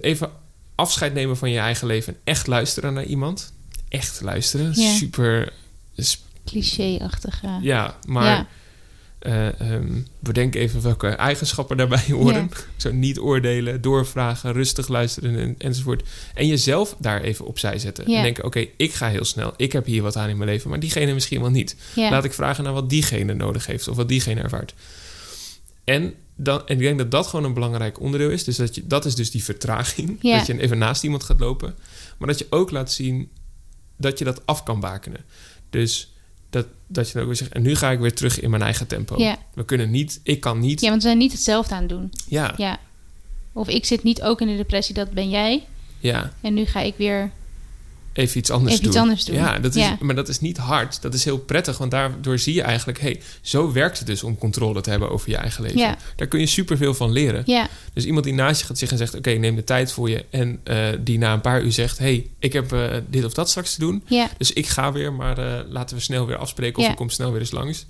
even 0.00 0.30
afscheid 0.74 1.14
nemen 1.14 1.36
van 1.36 1.50
je 1.50 1.58
eigen 1.58 1.86
leven 1.86 2.14
en 2.14 2.20
echt 2.24 2.46
luisteren 2.46 2.94
naar 2.94 3.04
iemand. 3.04 3.52
Echt 3.88 4.20
luisteren. 4.20 4.72
Ja. 4.80 4.92
Super. 4.92 5.52
is- 5.94 6.24
cliché-achtig. 6.44 7.42
Ja. 7.42 7.58
Ja, 7.62 7.98
maar 8.06 8.24
Ja. 8.24 8.46
Eh, 9.20 9.60
ehm, 9.60 10.00
bedenk 10.18 10.54
even 10.54 10.82
welke 10.82 11.08
eigenschappen 11.08 11.76
daarbij 11.76 12.04
horen. 12.20 12.50
Zo 12.76 12.92
niet 12.92 13.18
oordelen, 13.18 13.80
doorvragen, 13.80 14.52
rustig 14.52 14.88
luisteren 14.88 15.38
en, 15.38 15.54
enzovoort. 15.58 16.08
En 16.34 16.46
jezelf 16.46 16.96
daar 16.98 17.20
even 17.20 17.46
opzij 17.46 17.78
zetten. 17.78 18.04
En 18.04 18.22
denken, 18.22 18.44
oké, 18.44 18.66
ik 18.76 18.92
ga 18.92 19.08
heel 19.08 19.24
snel. 19.24 19.52
Ik 19.56 19.72
heb 19.72 19.86
hier 19.86 20.02
wat 20.02 20.16
aan 20.16 20.28
in 20.28 20.36
mijn 20.36 20.50
leven, 20.50 20.70
maar 20.70 20.80
diegene 20.80 21.14
misschien 21.14 21.40
wel 21.40 21.50
niet. 21.50 21.76
Laat 21.94 22.24
ik 22.24 22.32
vragen 22.32 22.64
naar 22.64 22.72
wat 22.72 22.90
diegene 22.90 23.34
nodig 23.34 23.66
heeft 23.66 23.88
of 23.88 23.96
wat 23.96 24.08
diegene 24.08 24.40
ervaart. 24.40 24.74
En, 25.84 26.14
dan, 26.36 26.66
en 26.66 26.74
ik 26.74 26.82
denk 26.82 26.98
dat 26.98 27.10
dat 27.10 27.26
gewoon 27.26 27.44
een 27.44 27.54
belangrijk 27.54 28.00
onderdeel 28.00 28.30
is. 28.30 28.44
Dus 28.44 28.56
dat, 28.56 28.74
je, 28.74 28.86
dat 28.86 29.04
is 29.04 29.14
dus 29.14 29.30
die 29.30 29.44
vertraging. 29.44 30.20
Dat 30.20 30.46
je 30.46 30.60
even 30.60 30.78
naast 30.78 31.04
iemand 31.04 31.24
gaat 31.24 31.40
lopen. 31.40 31.74
Maar 32.18 32.28
dat 32.28 32.38
je 32.38 32.46
ook 32.50 32.70
laat 32.70 32.92
zien 32.92 33.30
dat 33.96 34.18
je 34.18 34.24
dat 34.24 34.46
af 34.46 34.62
kan 34.62 34.80
bakenen. 34.80 35.24
Dus 35.70 36.14
dat, 36.50 36.66
dat 36.86 37.06
je 37.06 37.12
dan 37.12 37.22
ook 37.22 37.28
weer 37.28 37.36
zegt... 37.36 37.52
en 37.52 37.62
nu 37.62 37.74
ga 37.74 37.90
ik 37.90 37.98
weer 37.98 38.14
terug 38.14 38.40
in 38.40 38.50
mijn 38.50 38.62
eigen 38.62 38.86
tempo. 38.86 39.18
Ja. 39.18 39.38
We 39.54 39.64
kunnen 39.64 39.90
niet... 39.90 40.20
Ik 40.22 40.40
kan 40.40 40.58
niet... 40.58 40.80
ja, 40.80 40.88
want 40.88 41.02
we 41.02 41.08
zijn 41.08 41.18
niet 41.18 41.32
hetzelfde 41.32 41.74
aan 41.74 41.80
het 41.80 41.88
doen. 41.88 42.12
Ja, 42.28 42.44
ja. 42.44 42.54
Ja. 42.56 42.78
Of 43.52 43.68
ik 43.68 43.84
zit 43.84 44.02
niet 44.02 44.22
ook 44.22 44.40
in 44.40 44.46
de 44.46 44.56
depressie, 44.56 44.94
dat 44.94 45.10
ben 45.10 45.30
jij. 45.30 45.64
En 46.40 46.54
nu 46.54 46.64
ga 46.64 46.80
ik 46.80 46.94
weer... 46.96 47.30
even 48.12 48.38
iets 48.38 48.50
anders 48.50 48.72
Even 48.72 48.84
doen. 48.84 48.92
iets 48.92 49.00
anders 49.02 49.24
doen. 49.24 49.36
Ja, 49.36 49.58
dat 49.58 49.74
is, 49.74 49.82
Ja. 49.82 49.96
maar 50.00 50.14
dat 50.14 50.28
is 50.28 50.40
niet 50.40 50.56
hard. 50.56 51.02
Dat 51.02 51.14
is 51.14 51.24
heel 51.24 51.38
prettig, 51.38 51.78
want 51.78 51.90
daardoor 51.90 52.38
zie 52.38 52.54
je 52.54 52.62
eigenlijk... 52.62 53.00
hey, 53.00 53.20
zo 53.40 53.72
werkt 53.72 53.98
het 53.98 54.06
dus 54.06 54.22
om 54.22 54.38
controle 54.38 54.80
te 54.80 54.90
hebben 54.90 55.10
over 55.10 55.30
je 55.30 55.36
eigen 55.36 55.62
leven. 55.62 55.78
Ja. 55.78 55.96
Daar 56.16 56.26
kun 56.26 56.40
je 56.40 56.46
superveel 56.46 56.94
van 56.94 57.10
leren. 57.12 57.42
Ja, 57.46 57.68
Dus 57.92 58.04
iemand 58.04 58.24
die 58.24 58.34
naast 58.34 58.60
je 58.60 58.66
gaat 58.66 58.78
zitten 58.78 58.98
en 58.98 59.06
zegt... 59.06 59.18
oké, 59.18 59.30
neem 59.30 59.56
de 59.56 59.64
tijd 59.64 59.92
voor 59.92 60.10
je. 60.10 60.24
En 60.30 60.60
eh, 60.64 60.86
die 61.00 61.18
na 61.18 61.32
een 61.32 61.40
paar 61.40 61.62
uur 61.62 61.72
zegt... 61.72 61.98
hey, 61.98 62.26
ik 62.38 62.52
heb 62.52 62.72
eh, 62.72 62.88
dit 63.08 63.24
of 63.24 63.32
dat 63.34 63.48
straks 63.50 63.74
te 63.74 63.80
doen. 63.80 64.02
ja. 64.06 64.28
Dus 64.38 64.52
ik 64.52 64.66
ga 64.66 64.92
weer, 64.92 65.12
maar 65.12 65.38
eh, 65.38 65.60
laten 65.68 65.96
we 65.96 66.02
snel 66.02 66.26
weer 66.26 66.36
afspreken... 66.36 66.82
of 66.82 66.88
ik 66.88 66.96
kom 66.96 67.10
snel 67.10 67.30
weer 67.30 67.40
eens 67.40 67.50
langs. 67.50 67.86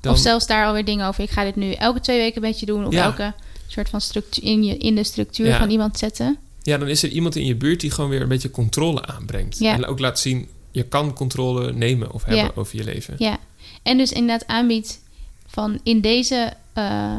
Dan, 0.00 0.12
Of 0.12 0.18
zelfs 0.18 0.46
daar 0.46 0.66
alweer 0.66 0.84
dingen 0.84 1.06
over. 1.06 1.22
Ik 1.22 1.30
ga 1.30 1.44
dit 1.44 1.56
nu 1.56 1.72
elke 1.72 2.00
twee 2.00 2.18
weken 2.18 2.40
met 2.40 2.60
je 2.60 2.66
doen. 2.66 2.86
Of 2.86 2.94
elke 2.94 3.32
soort 3.66 3.88
van 3.88 4.00
structuur 4.00 4.44
in, 4.44 4.64
je, 4.64 4.76
in 4.76 4.94
de 4.94 5.04
structuur 5.04 5.56
van 5.56 5.70
iemand 5.70 5.98
zetten. 5.98 6.38
Ja, 6.62 6.78
dan 6.78 6.88
is 6.88 7.02
er 7.02 7.08
iemand 7.08 7.36
in 7.36 7.44
je 7.46 7.54
buurt... 7.54 7.80
die 7.80 7.90
gewoon 7.90 8.10
weer 8.10 8.20
een 8.20 8.28
beetje 8.28 8.50
controle 8.50 9.06
aanbrengt. 9.06 9.58
Ja. 9.58 9.72
En 9.72 9.86
ook 9.86 9.98
laat 9.98 10.18
zien... 10.18 10.48
je 10.70 10.82
kan 10.82 11.12
controle 11.14 11.72
nemen 11.72 12.12
of 12.12 12.24
hebben 12.24 12.44
Ja. 12.44 12.50
over 12.54 12.76
je 12.76 12.84
leven. 12.84 13.14
Ja. 13.18 13.38
En 13.82 13.96
dus 13.98 14.12
inderdaad 14.12 14.46
aanbiedt 14.48 15.00
van 15.46 15.80
in 15.82 16.00
deze 16.00 16.52
eh, 16.72 17.16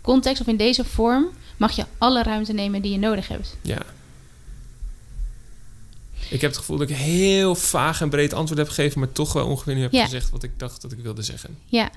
context 0.00 0.40
of 0.40 0.46
in 0.46 0.56
deze 0.56 0.84
vorm 0.84 1.26
mag 1.56 1.72
je 1.76 1.84
alle 1.98 2.22
ruimte 2.22 2.52
nemen 2.52 2.82
die 2.82 2.92
je 2.92 2.98
nodig 2.98 3.28
hebt. 3.28 3.56
Ja. 3.62 3.82
Ik 6.30 6.40
heb 6.40 6.50
het 6.50 6.58
gevoel 6.58 6.78
dat 6.78 6.90
ik 6.90 6.96
heel 6.96 7.54
vaag 7.54 8.00
en 8.00 8.10
breed 8.10 8.32
antwoord 8.32 8.58
heb 8.58 8.68
gegeven... 8.68 8.98
maar 8.98 9.12
toch 9.12 9.32
wel 9.32 9.46
ongeveer 9.46 9.74
nu 9.74 9.82
heb 9.82 9.92
Ja. 9.92 10.04
gezegd 10.04 10.30
wat 10.30 10.42
ik 10.42 10.50
dacht 10.58 10.82
dat 10.82 10.92
ik 10.92 10.98
wilde 10.98 11.22
zeggen. 11.22 11.58
Ja. 11.66 11.90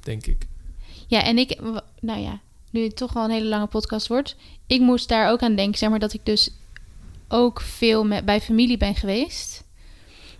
Denk 0.00 0.26
ik. 0.26 0.46
Ja, 1.06 1.22
en 1.24 1.38
ik, 1.38 1.60
nou 2.00 2.20
ja, 2.20 2.40
nu 2.74 2.82
het 2.82 2.96
toch 2.96 3.12
wel 3.12 3.24
een 3.24 3.30
hele 3.30 3.48
lange 3.48 3.66
podcast 3.66 4.06
wordt, 4.06 4.36
ik 4.66 4.80
moest 4.80 5.08
daar 5.08 5.30
ook 5.30 5.42
aan 5.42 5.54
denken, 5.56 5.78
zeg 5.78 5.90
maar, 5.90 5.98
dat 5.98 6.12
ik 6.12 6.20
dus 6.24 6.50
ook 7.28 7.60
veel 7.60 8.04
met, 8.04 8.24
bij 8.24 8.40
familie 8.40 8.76
ben 8.76 8.94
geweest. 8.94 9.62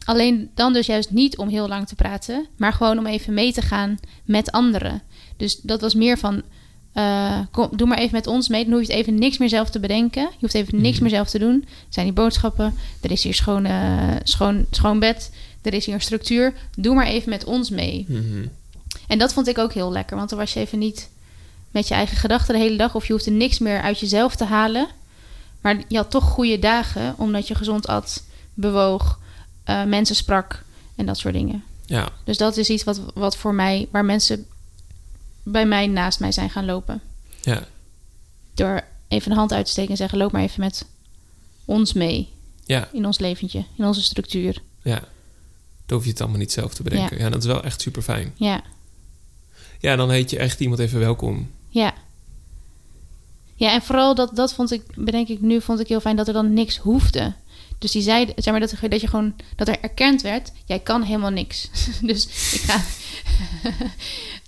Alleen 0.04 0.50
dan 0.54 0.72
dus 0.72 0.86
juist 0.86 1.10
niet 1.10 1.36
om 1.36 1.48
heel 1.48 1.68
lang 1.68 1.86
te 1.86 1.94
praten, 1.94 2.46
maar 2.56 2.72
gewoon 2.72 2.98
om 2.98 3.06
even 3.06 3.34
mee 3.34 3.52
te 3.52 3.62
gaan 3.62 3.96
met 4.24 4.52
anderen. 4.52 5.02
Dus 5.36 5.60
dat 5.60 5.80
was 5.80 5.94
meer 5.94 6.18
van, 6.18 6.42
eh, 6.92 7.40
kom, 7.50 7.68
doe 7.76 7.86
maar 7.88 7.98
even 7.98 8.14
met 8.14 8.26
ons 8.26 8.48
mee. 8.48 8.64
Dan 8.64 8.72
hoef 8.72 8.82
je 8.86 8.86
het 8.92 8.96
even 9.00 9.14
niks 9.18 9.38
meer 9.38 9.48
zelf 9.48 9.70
te 9.70 9.80
bedenken. 9.80 10.22
Je 10.22 10.36
hoeft 10.40 10.54
even 10.54 10.80
niks 10.80 10.94
Mhm. 10.94 11.02
meer 11.02 11.12
zelf 11.14 11.30
te 11.30 11.38
doen. 11.38 11.62
Er 11.62 11.68
zijn 11.88 12.06
die 12.06 12.14
boodschappen, 12.14 12.74
er 13.00 13.10
is 13.10 13.22
hier 13.22 13.34
schoon, 13.34 13.64
eh, 13.64 14.16
schoon, 14.22 14.66
schoon 14.70 14.98
bed, 14.98 15.30
er 15.62 15.74
is 15.74 15.86
hier 15.86 15.94
een 15.94 16.00
structuur. 16.00 16.54
Doe 16.78 16.94
maar 16.94 17.06
even 17.06 17.30
met 17.30 17.44
ons 17.44 17.70
mee. 17.70 18.04
Mhm. 18.08 18.46
En 19.08 19.18
dat 19.18 19.32
vond 19.32 19.48
ik 19.48 19.58
ook 19.58 19.72
heel 19.72 19.92
lekker, 19.92 20.16
want 20.16 20.28
dan 20.30 20.38
was 20.38 20.52
je 20.52 20.60
even 20.60 20.78
niet 20.78 21.10
met 21.74 21.88
je 21.88 21.94
eigen 21.94 22.16
gedachten 22.16 22.54
de 22.54 22.60
hele 22.60 22.76
dag 22.76 22.94
of 22.94 23.06
je 23.06 23.12
hoefde 23.12 23.30
niks 23.30 23.58
meer 23.58 23.80
uit 23.80 24.00
jezelf 24.00 24.36
te 24.36 24.44
halen. 24.44 24.88
Maar 25.60 25.82
je 25.88 25.96
had 25.96 26.10
toch 26.10 26.24
goede 26.24 26.58
dagen, 26.58 27.14
omdat 27.18 27.48
je 27.48 27.54
gezond 27.54 27.86
at, 27.86 28.24
bewoog, 28.54 29.18
eh, 29.64 29.84
mensen 29.84 30.16
sprak 30.16 30.64
en 30.96 31.06
dat 31.06 31.18
soort 31.18 31.34
dingen. 31.34 31.64
Ja, 31.86 32.08
Dus 32.24 32.36
dat 32.36 32.56
is 32.56 32.70
iets 32.70 32.84
wat, 32.84 33.00
wat 33.14 33.36
voor 33.36 33.54
mij, 33.54 33.88
waar 33.90 34.04
mensen 34.04 34.46
bij 35.42 35.66
mij 35.66 35.86
naast 35.86 36.20
mij 36.20 36.32
zijn 36.32 36.50
gaan 36.50 36.64
lopen. 36.64 37.00
ja, 37.40 37.64
Door 38.54 38.84
even 39.08 39.30
een 39.30 39.36
hand 39.36 39.52
uit 39.52 39.64
te 39.64 39.70
steken 39.70 39.90
en 39.90 39.96
zeggen: 39.96 40.18
loop 40.18 40.32
maar 40.32 40.42
even 40.42 40.60
met 40.60 40.86
ons 41.64 41.92
mee 41.92 42.28
ja, 42.64 42.88
in 42.92 43.06
ons 43.06 43.18
leventje, 43.18 43.64
in 43.76 43.84
onze 43.84 44.02
structuur. 44.02 44.62
ja. 44.82 45.02
Dan 45.86 45.96
hoef 45.96 46.04
je 46.06 46.12
het 46.12 46.20
allemaal 46.20 46.38
niet 46.38 46.52
zelf 46.52 46.74
te 46.74 46.82
bedenken. 46.82 47.18
Ja, 47.18 47.28
dat 47.30 47.40
is 47.40 47.46
wel 47.46 47.62
echt 47.62 47.80
super 47.80 48.02
fijn. 48.02 48.32
Ja, 48.36 48.62
Ja, 49.80 49.96
dan 49.96 50.10
heet 50.10 50.30
je 50.30 50.38
echt 50.38 50.60
iemand 50.60 50.80
even 50.80 50.98
welkom. 50.98 51.50
Ja. 51.74 51.94
Ja, 53.54 53.72
en 53.72 53.82
vooral 53.82 54.14
dat, 54.14 54.36
dat 54.36 54.54
vond 54.54 54.72
ik, 54.72 54.82
bedenk 54.94 55.28
ik 55.28 55.40
nu, 55.40 55.60
vond 55.60 55.80
ik 55.80 55.88
heel 55.88 56.00
fijn 56.00 56.16
dat 56.16 56.26
er 56.26 56.32
dan 56.32 56.52
niks 56.52 56.76
hoefde. 56.76 57.32
Dus 57.78 57.90
die 57.90 58.02
zei, 58.02 58.32
zeg 58.36 58.52
maar, 58.52 58.60
dat, 58.60 58.74
dat 58.88 59.00
je 59.00 59.08
gewoon, 59.08 59.34
dat 59.56 59.68
er 59.68 59.80
erkend 59.80 60.22
werd, 60.22 60.52
jij 60.64 60.78
kan 60.78 61.02
helemaal 61.02 61.30
niks. 61.30 61.70
dus 62.00 62.24
ik 62.54 62.60
ga. 62.60 62.80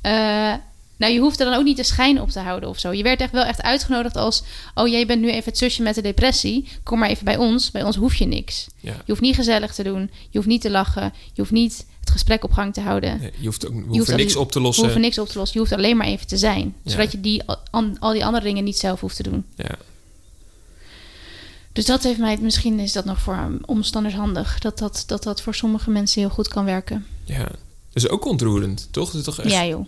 Eh, 0.00 0.54
nou, 0.96 1.12
je 1.12 1.20
hoeft 1.20 1.40
er 1.40 1.46
dan 1.46 1.54
ook 1.54 1.64
niet 1.64 1.76
de 1.76 1.82
schijn 1.84 2.20
op 2.20 2.30
te 2.30 2.40
houden 2.40 2.68
of 2.68 2.78
zo. 2.78 2.92
Je 2.92 3.02
werd 3.02 3.20
echt 3.20 3.32
wel 3.32 3.44
echt 3.44 3.62
uitgenodigd 3.62 4.16
als, 4.16 4.42
oh, 4.74 4.88
jij 4.88 5.06
bent 5.06 5.20
nu 5.20 5.28
even 5.30 5.44
het 5.44 5.58
zusje 5.58 5.82
met 5.82 5.94
de 5.94 6.02
depressie. 6.02 6.68
Kom 6.82 6.98
maar 6.98 7.08
even 7.08 7.24
bij 7.24 7.36
ons. 7.36 7.70
Bij 7.70 7.82
ons 7.82 7.96
hoef 7.96 8.14
je 8.14 8.26
niks. 8.26 8.66
Ja. 8.80 8.92
Je 8.92 9.02
hoeft 9.06 9.20
niet 9.20 9.34
gezellig 9.34 9.74
te 9.74 9.82
doen. 9.82 10.10
Je 10.30 10.36
hoeft 10.38 10.46
niet 10.48 10.60
te 10.60 10.70
lachen. 10.70 11.12
Je 11.32 11.40
hoeft 11.40 11.50
niet 11.50 11.86
het 12.00 12.10
gesprek 12.10 12.44
op 12.44 12.52
gang 12.52 12.74
te 12.74 12.80
houden. 12.80 13.18
Nee, 13.20 13.32
je 13.38 13.46
hoeft 13.46 13.66
ook 13.66 13.74
hoeft 13.88 14.16
niks 14.16 14.36
op 14.36 14.52
te 14.52 14.60
lossen. 14.60 14.82
hoeven 14.84 15.00
niks 15.00 15.18
op 15.18 15.28
te 15.28 15.38
lossen. 15.38 15.60
Je 15.60 15.66
hoeft 15.66 15.78
alleen 15.80 15.96
maar 15.96 16.06
even 16.06 16.26
te 16.26 16.36
zijn. 16.36 16.74
Ja. 16.82 16.90
Zodat 16.90 17.12
je 17.12 17.20
die, 17.20 17.42
an- 17.70 17.96
al 17.98 18.12
die 18.12 18.24
andere 18.24 18.44
dingen 18.44 18.64
niet 18.64 18.78
zelf 18.78 19.00
hoeft 19.00 19.16
te 19.16 19.22
doen. 19.22 19.44
Ja. 19.56 19.74
Dus 21.72 21.84
dat 21.84 22.02
heeft 22.02 22.18
mij, 22.18 22.36
misschien 22.40 22.78
is 22.80 22.92
dat 22.92 23.04
nog 23.04 23.20
voor 23.20 23.58
omstanders 23.64 24.14
handig. 24.14 24.58
Dat 24.58 24.78
dat, 24.78 25.04
dat 25.06 25.22
dat 25.22 25.40
voor 25.42 25.54
sommige 25.54 25.90
mensen 25.90 26.20
heel 26.20 26.30
goed 26.30 26.48
kan 26.48 26.64
werken. 26.64 27.06
ja. 27.24 27.48
Dat 27.92 28.04
is 28.04 28.10
ook 28.10 28.24
ontroerend, 28.24 28.88
toch? 28.90 29.06
Dat 29.10 29.14
is 29.20 29.24
toch 29.24 29.38
echt... 29.40 29.50
Ja, 29.52 29.66
joh. 29.66 29.86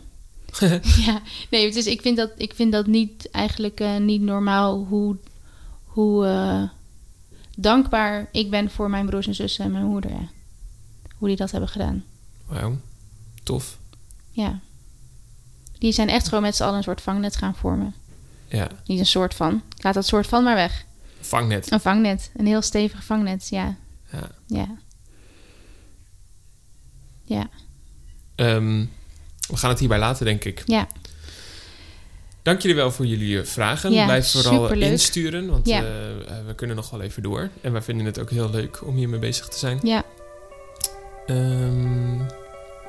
ja, 1.07 1.23
nee, 1.51 1.73
dus 1.73 1.87
ik 1.87 2.01
vind 2.01 2.17
dat, 2.17 2.31
ik 2.37 2.55
vind 2.55 2.73
dat 2.73 2.87
niet 2.87 3.31
eigenlijk 3.31 3.81
eh, 3.81 3.97
niet 3.97 4.21
normaal 4.21 4.85
hoe, 4.85 5.17
hoe 5.85 6.27
eh, 6.27 6.63
dankbaar 7.57 8.29
ik 8.33 8.51
ben 8.51 8.71
voor 8.71 8.91
mijn 8.91 9.07
broers 9.07 9.27
en 9.27 9.35
zussen 9.35 9.65
en 9.65 9.71
mijn 9.71 9.85
moeder. 9.85 10.11
Ja. 10.11 10.29
Hoe 11.17 11.29
die 11.29 11.37
dat 11.37 11.51
hebben 11.51 11.69
gedaan. 11.69 12.05
Wauw. 12.47 12.77
Tof. 13.43 13.79
Ja. 14.31 14.61
Die 15.79 15.93
zijn 15.93 16.09
echt 16.09 16.29
gewoon 16.29 16.43
met 16.43 16.57
z'n 16.57 16.63
allen 16.63 16.77
een 16.77 16.83
soort 16.83 17.01
vangnet 17.01 17.37
gaan 17.37 17.55
vormen. 17.55 17.95
Ja. 18.49 18.69
Niet 18.87 18.99
een 18.99 19.07
soort 19.07 19.35
van. 19.35 19.63
Laat 19.77 19.95
dat 19.95 20.07
soort 20.07 20.27
van 20.27 20.45
maar 20.45 20.55
weg. 20.55 20.87
Vangnet. 21.21 21.73
Een 21.73 21.81
vangnet. 21.81 22.31
Een 22.37 22.47
heel 22.47 22.63
stevig 22.63 23.05
vangnet, 23.05 23.49
ja. 23.49 23.77
Ja. 24.13 24.31
Ja. 24.47 24.77
Ja. 27.25 27.49
Ehm, 28.35 28.85
we 29.49 29.57
gaan 29.57 29.71
het 29.71 29.79
hierbij 29.79 29.99
laten, 29.99 30.25
denk 30.25 30.45
ik. 30.45 30.63
Ja. 30.67 30.87
Dank 32.43 32.61
jullie 32.61 32.77
wel 32.77 32.91
voor 32.93 33.07
jullie 33.07 33.41
eh, 33.41 33.45
vragen. 33.47 33.93
Ja, 33.93 34.05
Blijf 34.05 34.31
vooral 34.31 34.63
superleuk. 34.63 34.91
insturen, 34.91 35.49
want 35.51 35.67
Ja. 35.67 35.81
eh, 35.83 36.11
eh, 36.11 36.47
we 36.47 36.55
kunnen 36.55 36.77
nog 36.77 36.91
wel 36.91 37.01
even 37.01 37.23
door. 37.23 37.49
En 37.61 37.73
wij 37.73 37.83
vinden 37.83 38.07
het 38.07 38.21
ook 38.21 38.31
heel 38.31 38.51
leuk 38.51 38.87
om 38.87 38.97
hiermee 38.97 39.19
bezig 39.19 39.49
te 39.49 39.59
zijn. 39.59 39.79
Ja. 39.83 40.03
Ehm, 41.27 42.19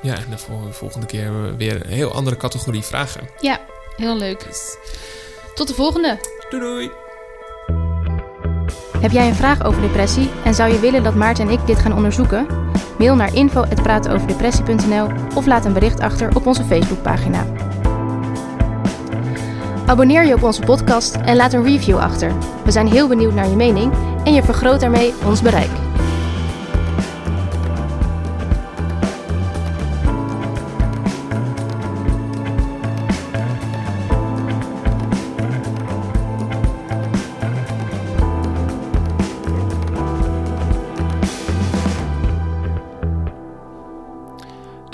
ja, 0.01 0.16
en 0.16 0.30
de 0.30 0.38
vol- 0.38 0.72
volgende 0.72 1.05
keer 1.05 1.24
hebben 1.24 1.43
we 1.51 1.55
weer 1.57 1.86
een 1.86 1.91
heel 1.91 2.12
andere 2.14 2.38
categorie 2.38 2.82
vragen. 2.84 3.30
Ja. 3.41 3.62
Heel 3.97 4.18
leuk. 4.18 4.47
Tot 5.55 5.68
de 5.68 5.74
volgende. 5.74 6.18
Doei 6.49 6.64
doei! 6.64 6.91
Heb 9.02 9.12
jij 9.12 9.28
een 9.28 9.36
vraag 9.36 9.64
over 9.64 9.82
depressie 9.82 10.30
en 10.45 10.54
zou 10.54 10.72
je 10.72 10.80
willen 10.80 11.04
dat 11.04 11.16
Maarten 11.16 11.47
en 11.47 11.54
ik 11.54 11.66
dit 11.66 11.80
gaan 11.80 11.93
onderzoeken? 11.93 12.47
Mail 12.97 13.16
naar 13.16 13.36
info@pratenoverdepressie.nl 13.36 15.08
of 15.36 15.45
laat 15.45 15.66
een 15.66 15.74
bericht 15.74 16.00
achter 16.00 16.36
op 16.36 16.47
onze 16.47 16.64
Facebookpagina. 16.64 17.45
Abonneer 19.86 20.26
je 20.26 20.34
op 20.34 20.43
onze 20.43 20.62
podcast 20.62 21.16
en 21.16 21.36
laat 21.36 21.54
een 21.54 21.64
review 21.64 21.97
achter. 21.97 22.32
We 22.66 22.72
zijn 22.72 22.88
heel 22.88 23.08
benieuwd 23.08 23.34
naar 23.34 23.50
je 23.50 23.56
mening 23.56 23.93
en 24.24 24.34
je 24.34 24.43
vergroot 24.43 24.80
daarmee 24.80 25.14
ons 25.26 25.41
bereik. 25.41 25.89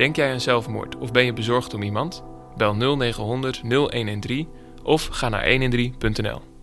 Denk 0.05 0.17
jij 0.17 0.31
aan 0.31 0.41
zelfmoord 0.41 0.97
of 0.97 1.11
ben 1.11 1.25
je 1.25 1.33
bezorgd 1.33 1.73
om 1.73 1.81
iemand? 1.81 2.23
Bel 2.57 2.75
0900 2.75 3.61
0113 3.63 4.47
of 4.83 5.05
ga 5.05 5.29
naar 5.29 5.45
113.nl. 5.45 6.54